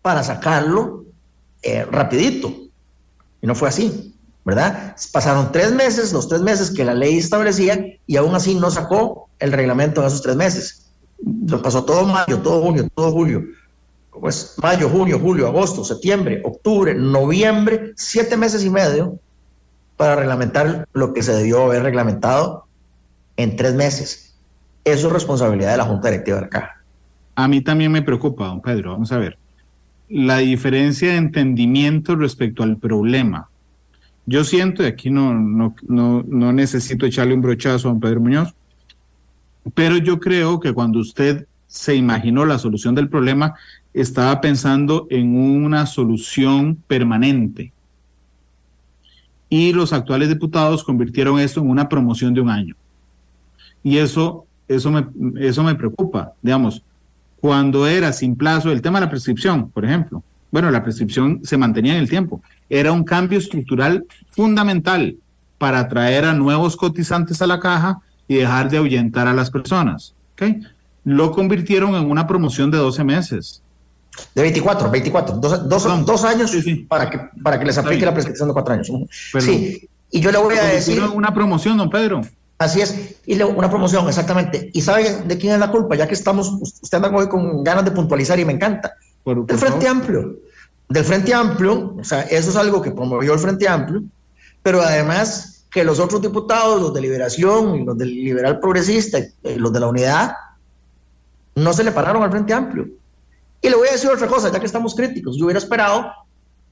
para 0.00 0.22
sacarlo 0.22 1.04
eh, 1.62 1.84
rapidito. 1.84 2.48
Y 3.42 3.46
no 3.46 3.54
fue 3.54 3.68
así, 3.68 4.14
¿verdad? 4.42 4.96
Pasaron 5.12 5.52
tres 5.52 5.70
meses, 5.72 6.14
los 6.14 6.28
tres 6.28 6.40
meses 6.40 6.70
que 6.70 6.84
la 6.84 6.94
ley 6.94 7.18
establecía, 7.18 7.78
y 8.06 8.16
aún 8.16 8.34
así 8.34 8.54
no 8.54 8.70
sacó 8.70 9.28
el 9.38 9.52
reglamento 9.52 10.00
en 10.00 10.06
esos 10.06 10.22
tres 10.22 10.36
meses. 10.36 10.86
Lo 11.46 11.60
pasó 11.60 11.84
todo 11.84 12.06
mayo, 12.06 12.38
todo 12.38 12.62
junio, 12.62 12.88
todo 12.94 13.12
julio. 13.12 13.44
Pues 14.18 14.54
mayo, 14.56 14.88
junio, 14.88 15.18
julio, 15.20 15.46
agosto, 15.46 15.84
septiembre, 15.84 16.40
octubre, 16.42 16.94
noviembre, 16.94 17.92
siete 17.96 18.34
meses 18.38 18.64
y 18.64 18.70
medio 18.70 19.18
para 20.00 20.16
reglamentar 20.16 20.88
lo 20.94 21.12
que 21.12 21.22
se 21.22 21.34
debió 21.34 21.64
haber 21.64 21.82
reglamentado 21.82 22.64
en 23.36 23.54
tres 23.54 23.74
meses. 23.74 24.34
Eso 24.82 25.08
es 25.08 25.12
responsabilidad 25.12 25.72
de 25.72 25.76
la 25.76 25.84
Junta 25.84 26.08
Directiva 26.08 26.36
de 26.36 26.42
la 26.44 26.48
Caja. 26.48 26.82
A 27.34 27.46
mí 27.46 27.60
también 27.60 27.92
me 27.92 28.00
preocupa, 28.00 28.46
don 28.46 28.62
Pedro. 28.62 28.92
Vamos 28.92 29.12
a 29.12 29.18
ver. 29.18 29.36
La 30.08 30.38
diferencia 30.38 31.10
de 31.10 31.18
entendimiento 31.18 32.16
respecto 32.16 32.62
al 32.62 32.78
problema. 32.78 33.50
Yo 34.24 34.42
siento, 34.42 34.82
y 34.82 34.86
aquí 34.86 35.10
no, 35.10 35.34
no, 35.34 35.74
no, 35.86 36.24
no 36.26 36.50
necesito 36.54 37.04
echarle 37.04 37.34
un 37.34 37.42
brochazo 37.42 37.88
a 37.88 37.90
don 37.90 38.00
Pedro 38.00 38.22
Muñoz, 38.22 38.54
pero 39.74 39.98
yo 39.98 40.18
creo 40.18 40.60
que 40.60 40.72
cuando 40.72 40.98
usted 40.98 41.46
se 41.66 41.94
imaginó 41.94 42.46
la 42.46 42.56
solución 42.56 42.94
del 42.94 43.10
problema, 43.10 43.54
estaba 43.92 44.40
pensando 44.40 45.06
en 45.10 45.36
una 45.36 45.84
solución 45.84 46.76
permanente. 46.86 47.74
Y 49.50 49.74
los 49.74 49.92
actuales 49.92 50.30
diputados 50.30 50.82
convirtieron 50.82 51.38
esto 51.38 51.60
en 51.60 51.68
una 51.68 51.88
promoción 51.88 52.32
de 52.32 52.40
un 52.40 52.48
año. 52.48 52.74
Y 53.82 53.98
eso 53.98 54.46
eso 54.70 54.90
me, 54.92 55.04
eso 55.40 55.64
me 55.64 55.74
preocupa. 55.74 56.32
Digamos, 56.40 56.82
cuando 57.40 57.86
era 57.88 58.12
sin 58.12 58.36
plazo, 58.36 58.70
el 58.70 58.80
tema 58.80 59.00
de 59.00 59.06
la 59.06 59.10
prescripción, 59.10 59.68
por 59.68 59.84
ejemplo, 59.84 60.22
bueno, 60.52 60.70
la 60.70 60.82
prescripción 60.82 61.40
se 61.42 61.56
mantenía 61.56 61.94
en 61.94 62.00
el 62.00 62.08
tiempo, 62.08 62.40
era 62.68 62.92
un 62.92 63.02
cambio 63.02 63.38
estructural 63.38 64.04
fundamental 64.28 65.16
para 65.58 65.80
atraer 65.80 66.24
a 66.24 66.34
nuevos 66.34 66.76
cotizantes 66.76 67.42
a 67.42 67.48
la 67.48 67.58
caja 67.58 68.00
y 68.28 68.36
dejar 68.36 68.70
de 68.70 68.78
ahuyentar 68.78 69.26
a 69.26 69.34
las 69.34 69.50
personas. 69.50 70.14
¿okay? 70.34 70.60
Lo 71.04 71.32
convirtieron 71.32 71.96
en 71.96 72.08
una 72.08 72.28
promoción 72.28 72.70
de 72.70 72.78
12 72.78 73.02
meses. 73.02 73.62
De 74.34 74.42
24, 74.42 74.90
24, 74.90 75.36
dos, 75.36 75.68
dos, 75.68 76.06
dos 76.06 76.24
años 76.24 76.52
Para, 76.88 77.08
que, 77.08 77.18
para 77.42 77.58
que 77.58 77.64
les 77.64 77.78
aplique 77.78 78.04
la 78.04 78.12
prescripción 78.12 78.48
de 78.48 78.52
cuatro 78.52 78.74
años. 78.74 78.90
Sí, 79.38 79.88
y 80.10 80.20
yo 80.20 80.30
le 80.30 80.38
voy 80.38 80.56
a 80.56 80.64
decir... 80.64 81.02
Una 81.14 81.32
promoción, 81.32 81.76
don 81.78 81.90
Pedro. 81.90 82.20
Así 82.58 82.82
es, 82.82 83.14
y 83.24 83.36
le, 83.36 83.44
una 83.44 83.70
promoción, 83.70 84.06
exactamente. 84.06 84.70
¿Y 84.74 84.82
sabe 84.82 85.22
de 85.24 85.38
quién 85.38 85.54
es 85.54 85.60
la 85.60 85.70
culpa? 85.70 85.96
Ya 85.96 86.06
que 86.06 86.12
estamos, 86.12 86.50
usted 86.82 86.96
anda 86.96 87.10
hoy 87.10 87.26
con 87.26 87.64
ganas 87.64 87.86
de 87.86 87.90
puntualizar 87.90 88.38
y 88.38 88.44
me 88.44 88.52
encanta. 88.52 88.92
Por, 89.24 89.46
del 89.46 89.56
Frente 89.56 89.88
Amplio. 89.88 90.36
Del 90.90 91.04
Frente 91.04 91.32
Amplio, 91.32 91.96
o 91.98 92.04
sea, 92.04 92.22
eso 92.22 92.50
es 92.50 92.56
algo 92.56 92.82
que 92.82 92.90
promovió 92.90 93.32
el 93.32 93.38
Frente 93.38 93.66
Amplio, 93.66 94.02
pero 94.62 94.82
además 94.82 95.64
que 95.70 95.84
los 95.84 96.00
otros 96.00 96.20
diputados, 96.20 96.82
los 96.82 96.92
de 96.92 97.00
Liberación 97.00 97.76
y 97.76 97.84
los 97.84 97.96
del 97.96 98.08
Liberal 98.08 98.60
Progresista, 98.60 99.18
y 99.20 99.28
eh, 99.44 99.56
los 99.56 99.72
de 99.72 99.80
la 99.80 99.86
Unidad, 99.86 100.32
no 101.54 101.72
se 101.72 101.82
le 101.82 101.92
pararon 101.92 102.22
al 102.22 102.30
Frente 102.30 102.52
Amplio. 102.52 102.88
Y 103.62 103.68
le 103.68 103.76
voy 103.76 103.88
a 103.88 103.92
decir 103.92 104.10
otra 104.10 104.26
cosa, 104.26 104.50
ya 104.50 104.58
que 104.58 104.66
estamos 104.66 104.94
críticos. 104.94 105.36
Yo 105.36 105.44
hubiera 105.44 105.58
esperado 105.58 106.12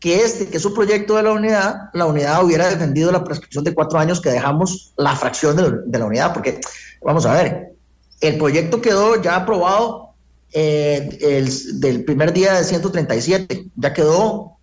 que 0.01 0.23
este, 0.23 0.47
que 0.47 0.57
es 0.57 0.65
un 0.65 0.75
proyecto 0.75 1.17
de 1.17 1.25
la 1.25 1.33
unidad, 1.33 1.75
la 1.93 2.07
unidad 2.07 2.45
hubiera 2.45 2.69
defendido 2.69 3.11
la 3.11 3.25
prescripción 3.25 3.65
de 3.65 3.75
cuatro 3.75 3.99
años 3.99 4.21
que 4.21 4.31
dejamos 4.31 4.93
la 4.97 5.17
fracción 5.17 5.57
de, 5.87 5.99
la 5.99 6.05
unidad, 6.05 6.33
porque 6.33 6.61
vamos 7.03 7.27
a 7.27 7.35
ver, 7.35 7.73
el 8.21 8.39
proyecto 8.39 8.81
quedó 8.81 9.21
ya 9.21 9.37
aprobado 9.37 10.11
eh, 10.53 11.19
el, 11.21 11.81
del 11.81 12.05
primer 12.05 12.33
día 12.33 12.55
de 12.55 12.65
137, 12.65 13.67
ya 13.75 13.93
quedó 13.93 14.57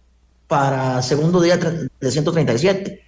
para 0.48 1.02
segundo 1.02 1.42
día 1.42 1.58
de 1.58 2.12
137. 2.12 3.02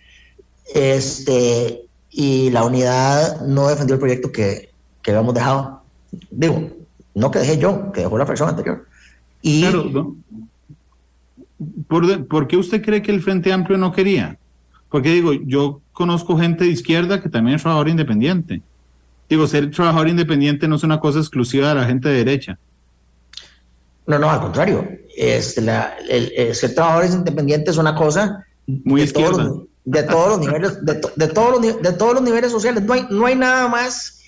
Este, 0.74 1.88
y 2.10 2.50
la 2.50 2.66
unidad 2.66 3.42
no 3.42 3.68
defendió 3.68 3.94
el 3.94 4.00
proyecto 4.00 4.32
que, 4.32 4.70
que 5.02 5.12
habíamos 5.12 5.34
dejado. 5.34 5.82
Digo, 6.30 6.72
no 7.14 7.32
que 7.32 7.40
dejé 7.40 7.58
yo, 7.58 7.92
que 7.92 8.02
dejó 8.02 8.18
la 8.18 8.26
fracción 8.26 8.50
anterior. 8.50 8.86
Y, 9.42 9.66
¿Por, 11.88 12.48
qué 12.48 12.58
usted 12.58 12.84
cree 12.84 13.02
que 13.02 13.12
el 13.12 13.22
Frente 13.22 13.52
Amplio 13.52 13.78
no 13.78 13.92
quería? 13.92 14.38
Porque 14.90 15.10
digo, 15.10 15.34
yo 15.34 15.82
conozco 15.92 16.38
gente 16.38 16.66
de 16.66 16.72
izquierda 16.72 17.22
que 17.22 17.30
también 17.30 17.56
es 17.56 17.62
trabajador 17.62 17.90
independiente. 17.90 18.62
Digo, 19.30 19.48
ser 19.48 19.70
trabajador 19.72 20.08
independiente 20.08 20.68
no 20.68 20.76
es 20.76 20.84
una 20.84 21.00
cosa 21.00 21.20
exclusiva 21.20 21.70
de 21.70 21.76
la 21.76 21.86
gente 21.86 22.10
de 22.10 22.24
derecha. 22.24 22.58
No, 24.06 24.20
no, 24.20 24.30
al 24.30 24.40
contrario. 24.40 24.88
Es 25.18 25.58
la, 25.58 25.96
el, 26.10 26.56
ser 26.56 26.76
trabajador 26.76 27.06
independiente 27.06 27.72
es 27.72 27.78
una 27.78 27.96
cosa 27.96 28.46
muy 28.66 29.02
de 29.02 29.08
izquierda. 29.08 29.48
Todos, 29.48 29.64
de 29.86 30.04
todos 30.04 30.30
los 30.30 30.40
niveles, 30.40 30.86
de, 30.86 31.28
todos 31.28 31.52
los, 31.52 31.82
de 31.82 31.94
todos 31.94 32.14
los 32.14 32.24
niveles 32.24 32.52
sociales. 32.52 32.84
No 32.84 32.94
hay, 32.94 33.08
no 33.10 33.26
hay 33.26 33.36
nada 33.36 33.68
más 33.68 34.22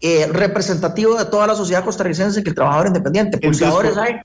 eh, 0.00 0.26
representativo 0.32 1.18
de 1.18 1.24
toda 1.26 1.48
la 1.48 1.54
sociedad 1.54 1.84
costarricense 1.84 2.42
que 2.42 2.50
el 2.50 2.54
trabajador 2.54 2.86
independiente. 2.86 3.38
Pulsadores 3.38 3.96
hay 3.96 4.16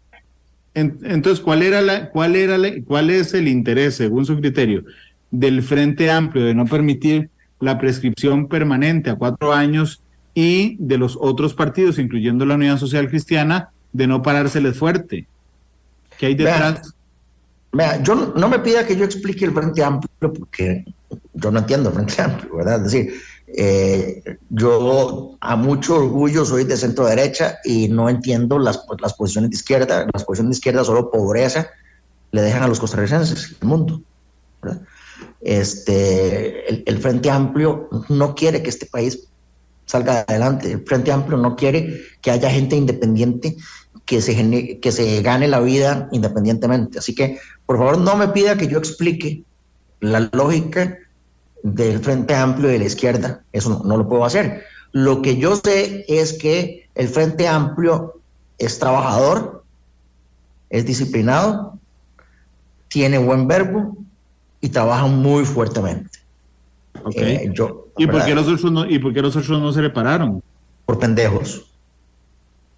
entonces, 0.73 1.43
¿cuál, 1.43 1.63
era 1.63 1.81
la, 1.81 2.09
cuál, 2.09 2.35
era 2.35 2.57
¿cuál 2.85 3.09
es 3.09 3.33
el 3.33 3.47
interés, 3.47 3.95
según 3.95 4.25
su 4.25 4.39
criterio, 4.39 4.85
del 5.29 5.63
Frente 5.63 6.09
Amplio 6.09 6.45
de 6.45 6.55
no 6.55 6.65
permitir 6.65 7.29
la 7.59 7.77
prescripción 7.77 8.47
permanente 8.47 9.09
a 9.09 9.15
cuatro 9.15 9.53
años 9.53 10.01
y 10.33 10.77
de 10.79 10.97
los 10.97 11.17
otros 11.19 11.53
partidos, 11.53 11.99
incluyendo 11.99 12.45
la 12.45 12.55
Unidad 12.55 12.77
Social 12.77 13.09
Cristiana, 13.09 13.69
de 13.91 14.07
no 14.07 14.21
parárseles 14.21 14.77
fuerte? 14.77 15.27
¿Qué 16.17 16.27
hay 16.27 16.35
detrás? 16.35 16.93
Vea, 17.73 18.01
yo 18.03 18.33
no 18.35 18.49
me 18.49 18.59
pida 18.59 18.85
que 18.85 18.95
yo 18.95 19.05
explique 19.05 19.45
el 19.45 19.51
Frente 19.51 19.83
Amplio 19.83 20.33
porque 20.33 20.85
yo 21.33 21.51
no 21.51 21.59
entiendo 21.59 21.89
el 21.89 21.95
Frente 21.95 22.21
Amplio, 22.21 22.57
¿verdad? 22.57 22.85
Es 22.85 22.91
decir, 22.91 23.13
eh, 23.57 24.37
yo 24.49 25.37
a 25.41 25.55
mucho 25.55 25.95
orgullo 25.95 26.45
soy 26.45 26.63
de 26.63 26.77
centro 26.77 27.05
derecha 27.05 27.57
y 27.63 27.89
no 27.89 28.09
entiendo 28.09 28.59
las, 28.59 28.85
las 29.01 29.13
posiciones 29.13 29.49
de 29.49 29.55
izquierda. 29.55 30.07
Las 30.13 30.23
posiciones 30.23 30.51
de 30.51 30.59
izquierda 30.59 30.83
solo 30.83 31.11
pobreza 31.11 31.69
le 32.31 32.41
dejan 32.41 32.63
a 32.63 32.67
los 32.67 32.79
costarricenses, 32.79 33.55
el 33.61 33.67
mundo. 33.67 34.01
Este, 35.41 36.89
el, 36.89 36.97
Frente 36.99 37.29
Amplio 37.29 37.89
no 38.09 38.35
quiere 38.35 38.61
que 38.61 38.69
este 38.69 38.85
país 38.85 39.27
salga 39.85 40.21
adelante. 40.21 40.71
El 40.71 40.85
Frente 40.85 41.11
Amplio 41.11 41.37
no 41.37 41.55
quiere 41.55 42.01
que 42.21 42.31
haya 42.31 42.49
gente 42.49 42.75
independiente 42.75 43.57
que 44.05 44.21
se, 44.21 44.79
que 44.79 44.91
se 44.91 45.21
gane 45.21 45.47
la 45.47 45.59
vida 45.59 46.07
independientemente. 46.11 46.99
Así 46.99 47.13
que, 47.13 47.39
por 47.65 47.77
favor, 47.77 47.97
no 47.97 48.15
me 48.15 48.29
pida 48.29 48.57
que 48.57 48.67
yo 48.67 48.77
explique 48.77 49.43
la 49.99 50.29
lógica 50.31 50.97
del 51.63 51.99
Frente 51.99 52.35
Amplio 52.35 52.69
y 52.69 52.73
de 52.73 52.79
la 52.79 52.85
izquierda. 52.85 53.43
Eso 53.51 53.81
no, 53.83 53.97
lo 53.97 54.07
puedo 54.07 54.25
hacer. 54.25 54.63
Lo 54.91 55.21
que 55.21 55.37
yo 55.37 55.55
sé 55.55 56.05
es 56.07 56.33
que 56.33 56.89
el 56.95 57.07
Frente 57.07 57.47
Amplio 57.47 58.19
es 58.57 58.79
trabajador, 58.79 59.63
es 60.69 60.85
disciplinado, 60.85 61.77
tiene 62.87 63.17
buen 63.17 63.47
verbo 63.47 63.97
y 64.59 64.69
trabaja 64.69 65.07
muy 65.07 65.45
fuertemente. 65.45 66.19
Eh, 67.15 67.51
¿Y, 67.97 68.07
por 68.07 68.25
qué 68.25 68.35
los 68.35 68.47
otros 68.47 68.71
no, 68.71 68.85
¿Y 68.85 68.99
por 68.99 69.13
qué 69.13 69.21
los 69.21 69.35
otros 69.35 69.59
no 69.59 69.71
se 69.71 69.81
repararon? 69.81 70.43
Por 70.85 70.99
pendejos. 70.99 71.65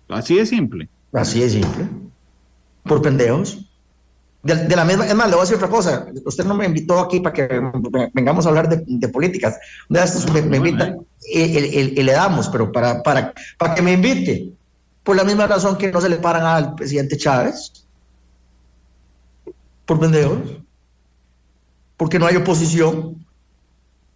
Así 0.07 0.35
de 0.35 0.45
simple. 0.45 0.87
Así 1.11 1.41
de 1.41 1.49
simple. 1.49 1.87
Por 2.83 3.01
pendejos. 3.01 3.65
De, 4.43 4.75
la 4.75 4.83
misma, 4.83 5.07
es 5.07 5.15
más, 5.15 5.29
le 5.29 5.35
voy 5.35 5.41
a 5.41 5.45
decir 5.45 5.55
otra 5.55 5.69
cosa. 5.69 6.05
Usted 6.25 6.43
no 6.43 6.53
me 6.53 6.65
invitó 6.65 6.99
aquí 6.99 7.21
para 7.21 7.33
que 7.33 7.61
vengamos 8.13 8.45
a 8.45 8.49
hablar 8.49 8.67
de, 8.67 9.07
políticas. 9.07 9.57
De 9.87 10.01
me, 10.33 10.41
me 10.41 10.57
invita 10.57 10.97
y, 11.31 12.03
le 12.03 12.11
damos, 12.11 12.49
pero 12.49 12.69
para, 12.69 13.01
para, 13.01 13.33
para 13.57 13.73
que 13.73 13.81
me 13.81 13.93
invite, 13.93 14.51
por 15.01 15.15
la 15.15 15.23
misma 15.23 15.47
razón 15.47 15.77
que 15.77 15.89
no 15.89 16.01
se 16.01 16.09
le 16.09 16.17
paran 16.17 16.45
al 16.45 16.75
presidente 16.75 17.15
Chávez, 17.15 17.87
por 19.85 19.97
pendejos, 20.01 20.39
porque 21.95 22.19
no 22.19 22.25
hay 22.25 22.35
oposición, 22.35 23.25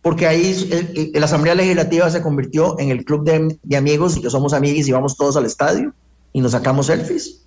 porque 0.02 0.28
ahí 0.28 1.12
la 1.14 1.26
Asamblea 1.26 1.56
Legislativa 1.56 2.10
se 2.10 2.22
convirtió 2.22 2.78
en 2.80 2.90
el 2.90 3.06
club 3.06 3.24
de, 3.24 3.58
de 3.64 3.78
amigos 3.78 4.18
y 4.18 4.22
que 4.22 4.30
somos 4.30 4.52
amigos 4.52 4.90
y 4.90 4.92
vamos 4.92 5.16
todos 5.16 5.38
al 5.38 5.46
estadio 5.46 5.94
y 6.34 6.42
nos 6.42 6.52
sacamos 6.52 6.88
selfies. 6.88 7.47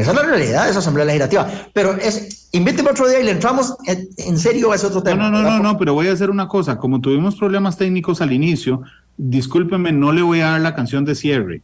Esa 0.00 0.10
es 0.10 0.16
la 0.16 0.22
realidad 0.22 0.64
de 0.64 0.70
esa 0.70 0.78
Asamblea 0.78 1.04
Legislativa. 1.04 1.48
Pero 1.72 1.94
es, 1.94 2.48
invíteme 2.52 2.90
otro 2.90 3.08
día 3.08 3.20
y 3.20 3.24
le 3.24 3.32
entramos 3.32 3.76
en, 3.86 4.38
serio 4.38 4.72
a 4.72 4.76
ese 4.76 4.86
otro 4.86 5.02
tema. 5.02 5.30
No, 5.30 5.42
no, 5.42 5.42
no, 5.42 5.58
no, 5.60 5.78
pero 5.78 5.94
voy 5.94 6.08
a 6.08 6.12
hacer 6.12 6.30
una 6.30 6.48
cosa. 6.48 6.78
Como 6.78 7.00
tuvimos 7.00 7.36
problemas 7.36 7.76
técnicos 7.76 8.20
al 8.20 8.32
inicio, 8.32 8.82
discúlpeme, 9.16 9.92
no 9.92 10.12
le 10.12 10.22
voy 10.22 10.40
a 10.40 10.52
dar 10.52 10.60
la 10.60 10.74
canción 10.74 11.04
de 11.04 11.14
cierre. 11.14 11.62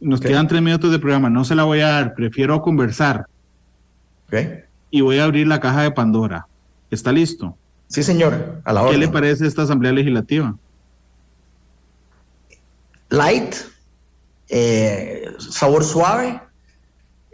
Nos 0.00 0.20
quedan 0.20 0.48
tres 0.48 0.60
minutos 0.60 0.90
de 0.90 0.98
programa, 0.98 1.30
no 1.30 1.44
se 1.44 1.54
la 1.54 1.62
voy 1.62 1.80
a 1.80 1.88
dar, 1.88 2.14
prefiero 2.14 2.60
conversar. 2.60 3.26
Y 4.90 5.00
voy 5.00 5.18
a 5.18 5.24
abrir 5.24 5.46
la 5.46 5.60
caja 5.60 5.82
de 5.82 5.90
Pandora. 5.90 6.46
¿Está 6.90 7.12
listo? 7.12 7.56
Sí, 7.86 8.02
señor, 8.02 8.60
a 8.64 8.72
la 8.72 8.86
¿Qué 8.88 8.96
le 8.96 9.08
parece 9.08 9.46
esta 9.46 9.62
Asamblea 9.62 9.92
Legislativa? 9.92 10.56
Light, 13.10 13.54
eh, 14.48 15.30
sabor 15.38 15.84
suave, 15.84 16.40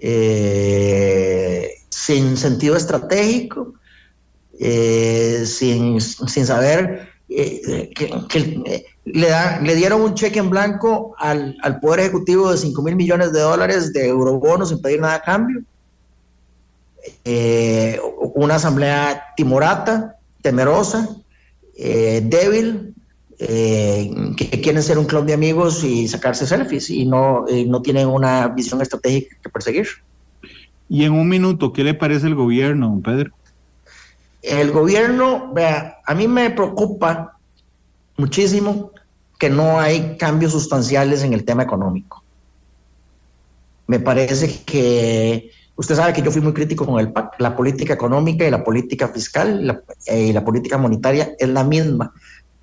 eh, 0.00 1.74
sin 1.88 2.36
sentido 2.36 2.76
estratégico, 2.76 3.74
eh, 4.60 5.44
sin, 5.44 6.00
saber 6.00 7.08
eh, 7.28 7.90
que, 8.28 8.62
le, 9.04 9.34
le, 9.62 9.74
dieron 9.74 10.02
un 10.02 10.14
cheque 10.14 10.38
en 10.38 10.50
blanco 10.50 11.14
al, 11.18 11.56
Poder 11.80 12.00
Ejecutivo 12.00 12.50
de 12.50 12.58
5 12.58 12.82
mil 12.82 12.96
millones 12.96 13.32
de 13.32 13.40
dólares 13.40 13.92
de 13.92 14.06
eurobonos 14.06 14.68
sin 14.68 14.80
pedir 14.80 15.00
nada 15.00 15.14
a 15.14 15.22
cambio. 15.22 15.62
una 18.34 18.54
asamblea 18.54 19.22
timorata, 19.36 20.16
temerosa, 20.42 21.08
débil, 21.74 22.94
que 23.38 24.60
quieren 24.62 24.82
ser 24.82 24.98
un 24.98 25.04
club 25.04 25.24
de 25.24 25.34
amigos 25.34 25.84
y 25.84 26.08
sacarse 26.08 26.46
selfies 26.46 26.90
y 26.90 27.06
no, 27.06 27.44
no 27.66 27.82
tienen 27.82 28.08
una 28.08 28.48
visión 28.48 28.82
estratégica 28.82 29.36
que 29.42 29.48
perseguir. 29.48 29.86
Y 30.88 31.04
en 31.04 31.12
un 31.12 31.28
minuto, 31.28 31.72
¿qué 31.72 31.84
le 31.84 31.94
parece 31.94 32.26
el 32.26 32.34
gobierno, 32.34 33.00
Pedro? 33.04 33.32
El 34.42 34.72
gobierno, 34.72 35.52
vea, 35.52 35.98
a 36.04 36.14
mí 36.14 36.26
me 36.26 36.50
preocupa 36.50 37.38
muchísimo 38.16 38.92
que 39.38 39.50
no 39.50 39.78
hay 39.78 40.16
cambios 40.16 40.52
sustanciales 40.52 41.22
en 41.22 41.32
el 41.32 41.44
tema 41.44 41.62
económico. 41.62 42.24
Me 43.86 44.00
parece 44.00 44.62
que 44.64 45.50
usted 45.76 45.94
sabe 45.94 46.12
que 46.12 46.22
yo 46.22 46.30
fui 46.30 46.40
muy 46.40 46.52
crítico 46.52 46.84
con 46.86 46.98
el 46.98 47.12
PAC. 47.12 47.34
La 47.38 47.54
política 47.54 47.94
económica 47.94 48.46
y 48.46 48.50
la 48.50 48.64
política 48.64 49.08
fiscal 49.08 49.82
y 50.06 50.32
la 50.32 50.44
política 50.44 50.76
monetaria 50.78 51.34
es 51.38 51.48
la 51.48 51.64
misma 51.64 52.12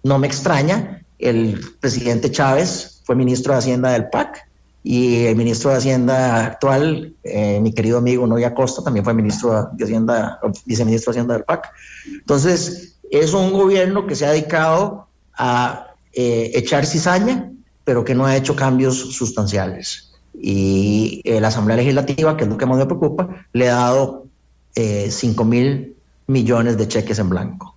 no 0.06 0.20
me 0.20 0.28
extraña 0.28 1.02
el 1.18 1.60
presidente 1.80 2.30
Chávez 2.32 3.02
fue 3.04 3.16
ministro 3.16 3.54
de 3.54 3.60
Hacienda 3.60 3.90
del 3.90 4.08
PAC 4.10 4.48
y 4.84 5.26
el 5.26 5.36
ministro 5.36 5.72
de 5.72 5.78
Hacienda 5.78 6.46
actual, 6.46 7.16
eh, 7.24 7.60
mi 7.60 7.74
querido 7.74 7.98
amigo 7.98 8.28
Noya 8.28 8.54
Costa, 8.54 8.84
también 8.84 9.04
fue 9.04 9.16
ministro 9.16 9.72
de 9.74 9.84
Hacienda, 9.84 10.40
viceministro 10.66 11.12
de 11.12 11.18
Hacienda 11.18 11.34
del 11.34 11.44
PAC. 11.44 11.72
Entonces, 12.20 12.98
es 13.10 13.34
un 13.34 13.52
gobierno 13.52 14.06
que 14.06 14.16
se 14.16 14.28
ha 14.28 14.32
dedicado 14.32 15.08
a 15.36 15.88
eh, 16.14 16.52
echar 16.54 16.86
cizaña, 16.86 17.52
pero 17.84 18.06
que 18.06 18.14
no 18.14 18.28
ha 18.28 18.38
hecho 18.38 18.56
cambios 18.56 18.96
sustanciales. 19.16 20.12
Y 20.40 21.22
eh, 21.24 21.42
la 21.42 21.48
Asamblea 21.48 21.78
Legislativa, 21.78 22.38
que 22.38 22.44
es 22.44 22.50
lo 22.50 22.58
que 22.58 22.68
más 22.68 22.78
me 22.78 22.86
preocupa, 22.86 23.28
le 23.54 23.70
ha 23.70 23.76
dado 23.76 24.28
5 24.76 25.46
mil 25.46 25.96
millones 26.28 26.78
de 26.78 26.88
cheques 26.88 27.18
en 27.18 27.30
blanco. 27.30 27.75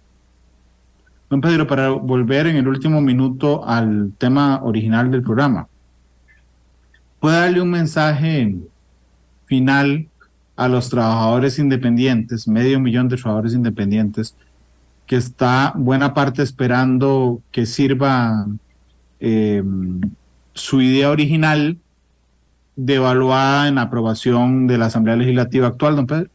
Don 1.30 1.42
Pedro, 1.42 1.66
para 1.66 1.90
volver 1.90 2.46
en 2.46 2.56
el 2.56 2.66
último 2.66 3.02
minuto 3.02 3.66
al 3.66 4.12
tema 4.16 4.62
original 4.62 5.10
del 5.10 5.22
programa, 5.22 5.68
¿puede 7.20 7.36
darle 7.36 7.60
un 7.60 7.70
mensaje 7.70 8.56
final 9.44 10.08
a 10.56 10.68
los 10.68 10.88
trabajadores 10.88 11.58
independientes, 11.58 12.48
medio 12.48 12.80
millón 12.80 13.08
de 13.08 13.16
trabajadores 13.16 13.52
independientes, 13.52 14.36
que 15.06 15.16
está 15.16 15.72
buena 15.76 16.14
parte 16.14 16.42
esperando 16.42 17.42
que 17.52 17.66
sirva 17.66 18.46
eh, 19.20 19.62
su 20.54 20.80
idea 20.80 21.10
original 21.10 21.78
devaluada 22.74 23.68
en 23.68 23.76
la 23.76 23.82
aprobación 23.82 24.66
de 24.66 24.78
la 24.78 24.86
Asamblea 24.86 25.16
Legislativa 25.16 25.68
actual, 25.68 25.96
don 25.96 26.06
Pedro? 26.06 26.30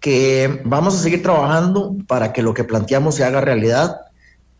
Que 0.00 0.62
vamos 0.64 0.94
a 0.94 0.98
seguir 0.98 1.22
trabajando 1.22 1.96
para 2.06 2.32
que 2.32 2.42
lo 2.42 2.54
que 2.54 2.64
planteamos 2.64 3.16
se 3.16 3.24
haga 3.24 3.40
realidad, 3.40 4.00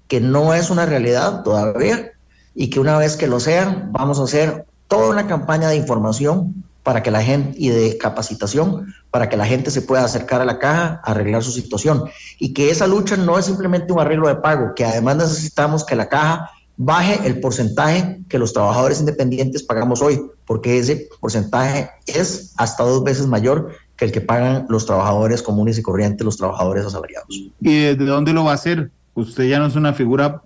que 0.09 0.20
no 0.20 0.55
es 0.55 0.70
una 0.70 0.86
realidad 0.86 1.43
todavía 1.43 2.12
y 2.55 2.70
que 2.70 2.80
una 2.80 2.99
vez 2.99 3.16
que 3.16 3.28
lo 3.28 3.41
sea, 3.41 3.89
vamos 3.91 4.18
a 4.18 4.24
hacer 4.24 4.66
toda 4.89 5.11
una 5.11 5.26
campaña 5.26 5.68
de 5.68 5.76
información 5.76 6.64
para 6.82 7.03
que 7.03 7.11
la 7.11 7.22
gente 7.22 7.55
y 7.59 7.68
de 7.68 7.99
capacitación 7.99 8.95
para 9.11 9.28
que 9.28 9.36
la 9.36 9.47
gente 9.47 9.70
se 9.70 9.82
pueda 9.82 10.05
acercar 10.05 10.41
a 10.41 10.45
la 10.45 10.59
caja, 10.59 11.01
a 11.05 11.11
arreglar 11.11 11.43
su 11.43 11.51
situación. 11.51 12.05
Y 12.39 12.53
que 12.53 12.70
esa 12.70 12.86
lucha 12.86 13.16
no 13.16 13.39
es 13.39 13.47
simplemente 13.47 13.93
un 13.93 14.01
arreglo 14.01 14.28
de 14.28 14.36
pago, 14.36 14.74
que 14.74 14.84
además 14.84 15.16
necesitamos 15.16 15.84
que 15.84 15.97
la 15.97 16.09
caja 16.09 16.51
baje 16.76 17.26
el 17.26 17.41
porcentaje 17.41 18.20
que 18.28 18.39
los 18.39 18.53
trabajadores 18.53 19.01
independientes 19.01 19.62
pagamos 19.62 20.01
hoy, 20.01 20.20
porque 20.47 20.78
ese 20.78 21.09
porcentaje 21.20 21.91
es 22.07 22.53
hasta 22.57 22.84
dos 22.84 23.03
veces 23.03 23.26
mayor 23.26 23.72
que 23.99 24.05
el 24.05 24.12
que 24.12 24.20
pagan 24.20 24.66
los 24.68 24.86
trabajadores 24.86 25.42
comunes 25.42 25.76
y 25.76 25.82
corrientes, 25.82 26.24
los 26.24 26.36
trabajadores 26.36 26.86
asalariados. 26.86 27.28
¿Y 27.61 27.80
desde 27.80 28.07
dónde 28.07 28.32
lo 28.32 28.44
va 28.44 28.53
a 28.53 28.55
hacer? 28.55 28.90
Usted 29.14 29.44
ya 29.44 29.59
no 29.59 29.66
es 29.66 29.74
una 29.74 29.92
figura 29.92 30.40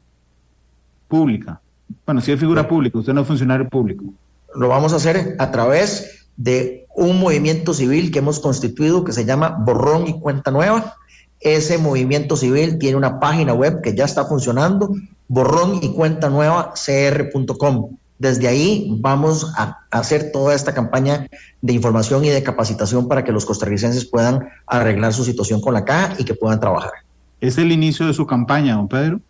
pública. 1.07 1.61
Bueno, 2.07 2.23
sí 2.23 2.33
es 2.33 2.41
figura 2.41 2.67
pública, 2.67 2.99
usted 2.99 3.13
no 3.13 3.21
es 3.21 3.27
funcionario 3.27 3.69
público. 3.69 4.05
Lo 4.55 4.69
vamos 4.69 4.95
a 4.95 4.97
hacer 4.97 5.37
a 5.39 5.51
través 5.51 6.27
de 6.37 6.87
un 6.97 7.21
movimiento 7.21 7.75
civil 7.75 8.11
que 8.11 8.21
hemos 8.21 8.41
constituido 8.41 9.05
que 9.05 9.13
se 9.13 9.27
llama 9.27 9.57
Borrón 9.61 10.09
y 10.09 10.19
Cuenta 10.19 10.51
Nueva. 10.51 10.97
Ese 11.39 11.77
movimiento 11.77 12.37
civil 12.37 12.79
tiene 12.79 12.97
una 12.97 13.21
página 13.21 13.53
web 13.53 13.83
que 13.83 13.95
ya 13.95 14.07
está 14.07 14.25
funcionando, 14.25 14.95
borrón 15.29 15.81
y 15.83 15.93
cuenta 15.93 16.31
nueva 16.31 16.73
cr.com. 16.73 17.97
Desde 18.23 18.47
ahí 18.47 18.87
vamos 19.01 19.53
a 19.57 19.81
hacer 19.91 20.31
toda 20.31 20.55
esta 20.55 20.73
campaña 20.73 21.27
de 21.61 21.73
información 21.73 22.25
y 22.25 22.29
de 22.29 22.41
capacitación 22.41 23.09
para 23.09 23.25
que 23.25 23.33
los 23.33 23.45
costarricenses 23.45 24.05
puedan 24.05 24.49
arreglar 24.69 25.13
su 25.13 25.25
situación 25.25 25.61
con 25.61 25.75
la 25.75 25.85
caja 25.85 26.15
y 26.17 26.25
que 26.25 26.33
puedan 26.33 26.61
trabajar. 26.61 26.93
¿Es 27.41 27.59
el 27.59 27.73
inicio 27.73 28.07
de 28.07 28.15
su 28.15 28.25
campaña, 28.25 28.77
don 28.77 28.87
Pedro? 28.87 29.21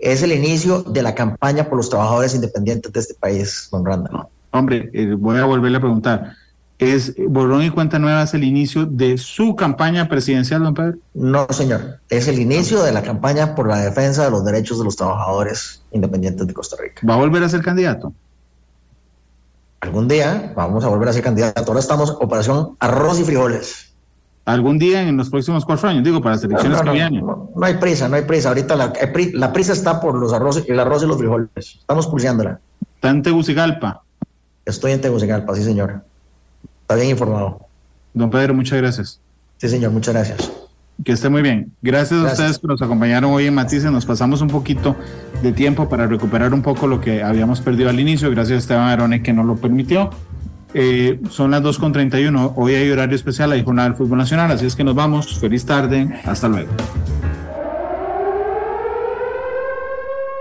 Es 0.00 0.24
el 0.24 0.32
inicio 0.32 0.82
de 0.82 1.04
la 1.04 1.14
campaña 1.14 1.68
por 1.68 1.76
los 1.76 1.88
trabajadores 1.88 2.34
independientes 2.34 2.92
de 2.92 2.98
este 2.98 3.14
país, 3.14 3.68
don 3.70 3.86
Randall. 3.86 4.26
hombre, 4.50 4.90
eh, 4.92 5.14
voy 5.16 5.38
a 5.38 5.44
volverle 5.44 5.78
a 5.78 5.80
preguntar. 5.80 6.32
¿Es 6.78 7.14
Borrón 7.16 7.62
y 7.62 7.70
Cuenta 7.70 7.98
Nueva 7.98 8.22
es 8.24 8.34
el 8.34 8.44
inicio 8.44 8.84
de 8.84 9.16
su 9.16 9.56
campaña 9.56 10.08
presidencial, 10.08 10.62
don 10.62 10.74
Pedro? 10.74 10.98
No, 11.14 11.46
señor. 11.50 12.00
Es 12.10 12.28
el 12.28 12.38
inicio 12.38 12.82
de 12.82 12.92
la 12.92 13.02
campaña 13.02 13.54
por 13.54 13.66
la 13.66 13.78
defensa 13.78 14.24
de 14.24 14.30
los 14.30 14.44
derechos 14.44 14.78
de 14.78 14.84
los 14.84 14.96
trabajadores 14.96 15.82
independientes 15.92 16.46
de 16.46 16.52
Costa 16.52 16.76
Rica. 16.78 17.00
¿Va 17.08 17.14
a 17.14 17.16
volver 17.16 17.42
a 17.42 17.48
ser 17.48 17.62
candidato? 17.62 18.12
Algún 19.80 20.06
día 20.06 20.52
vamos 20.54 20.84
a 20.84 20.88
volver 20.88 21.08
a 21.08 21.12
ser 21.14 21.22
candidato. 21.22 21.64
Ahora 21.66 21.80
estamos 21.80 22.10
operación 22.10 22.76
arroz 22.78 23.20
y 23.20 23.24
frijoles. 23.24 23.94
Algún 24.44 24.78
día 24.78 25.02
en 25.02 25.16
los 25.16 25.30
próximos 25.30 25.64
cuatro 25.64 25.88
años, 25.88 26.04
digo, 26.04 26.20
para 26.20 26.34
las 26.36 26.44
elecciones 26.44 26.80
que 26.80 26.90
vienen. 26.90 27.24
No, 27.24 27.50
hay 27.62 27.74
prisa, 27.74 28.08
no 28.08 28.16
hay 28.16 28.22
prisa. 28.22 28.50
Ahorita 28.50 28.76
la, 28.76 28.92
la, 29.32 29.52
prisa 29.52 29.72
está 29.72 30.00
por 30.00 30.14
los 30.14 30.32
arroz, 30.32 30.62
el 30.68 30.78
arroz 30.78 31.02
y 31.02 31.06
los 31.06 31.16
frijoles. 31.16 31.48
Estamos 31.56 32.06
pulseándola. 32.06 32.60
¿Está 32.94 33.10
en 33.10 33.22
Tegucigalpa? 33.22 34.02
Estoy 34.64 34.92
en 34.92 35.00
Tegucigalpa, 35.00 35.54
sí, 35.54 35.64
señor. 35.64 36.02
Está 36.86 36.94
bien 36.94 37.10
informado. 37.10 37.66
Don 38.14 38.30
Pedro, 38.30 38.54
muchas 38.54 38.78
gracias. 38.78 39.20
Sí, 39.56 39.68
señor, 39.68 39.90
muchas 39.90 40.14
gracias. 40.14 40.52
Que 41.04 41.10
esté 41.10 41.28
muy 41.28 41.42
bien. 41.42 41.72
Gracias, 41.82 42.20
a 42.20 42.26
ustedes 42.26 42.60
que 42.60 42.68
nos 42.68 42.80
acompañaron 42.80 43.32
hoy 43.32 43.46
en 43.46 43.54
Matices. 43.54 43.90
Nos 43.90 44.06
pasamos 44.06 44.40
un 44.40 44.46
poquito 44.46 44.94
de 45.42 45.50
tiempo 45.50 45.88
para 45.88 46.06
recuperar 46.06 46.54
un 46.54 46.62
poco 46.62 46.86
lo 46.86 47.00
que 47.00 47.24
habíamos 47.24 47.60
perdido 47.60 47.90
al 47.90 47.98
inicio. 47.98 48.30
Gracias 48.30 48.54
a 48.54 48.58
Esteban 48.60 48.88
Arone 48.88 49.20
que 49.20 49.32
nos 49.32 49.46
lo 49.46 49.56
permitió. 49.56 50.10
Eh, 50.74 51.20
son 51.28 51.50
las 51.50 51.60
2.31. 51.60 52.52
Hoy 52.54 52.74
hay 52.76 52.88
horario 52.88 53.16
especial, 53.16 53.50
hay 53.50 53.64
jornada 53.64 53.88
del 53.88 53.98
fútbol 53.98 54.18
nacional. 54.18 54.52
Así 54.52 54.64
es 54.64 54.76
que 54.76 54.84
nos 54.84 54.94
vamos. 54.94 55.40
Feliz 55.40 55.66
tarde. 55.66 56.20
Hasta 56.24 56.46
luego. 56.46 56.70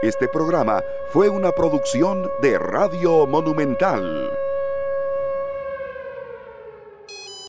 Este 0.03 0.27
programa 0.27 0.83
fue 1.11 1.27
una 1.29 1.51
producción 1.53 2.29
de 2.43 2.59
Radio 2.59 3.25
Monumental. 3.25 4.29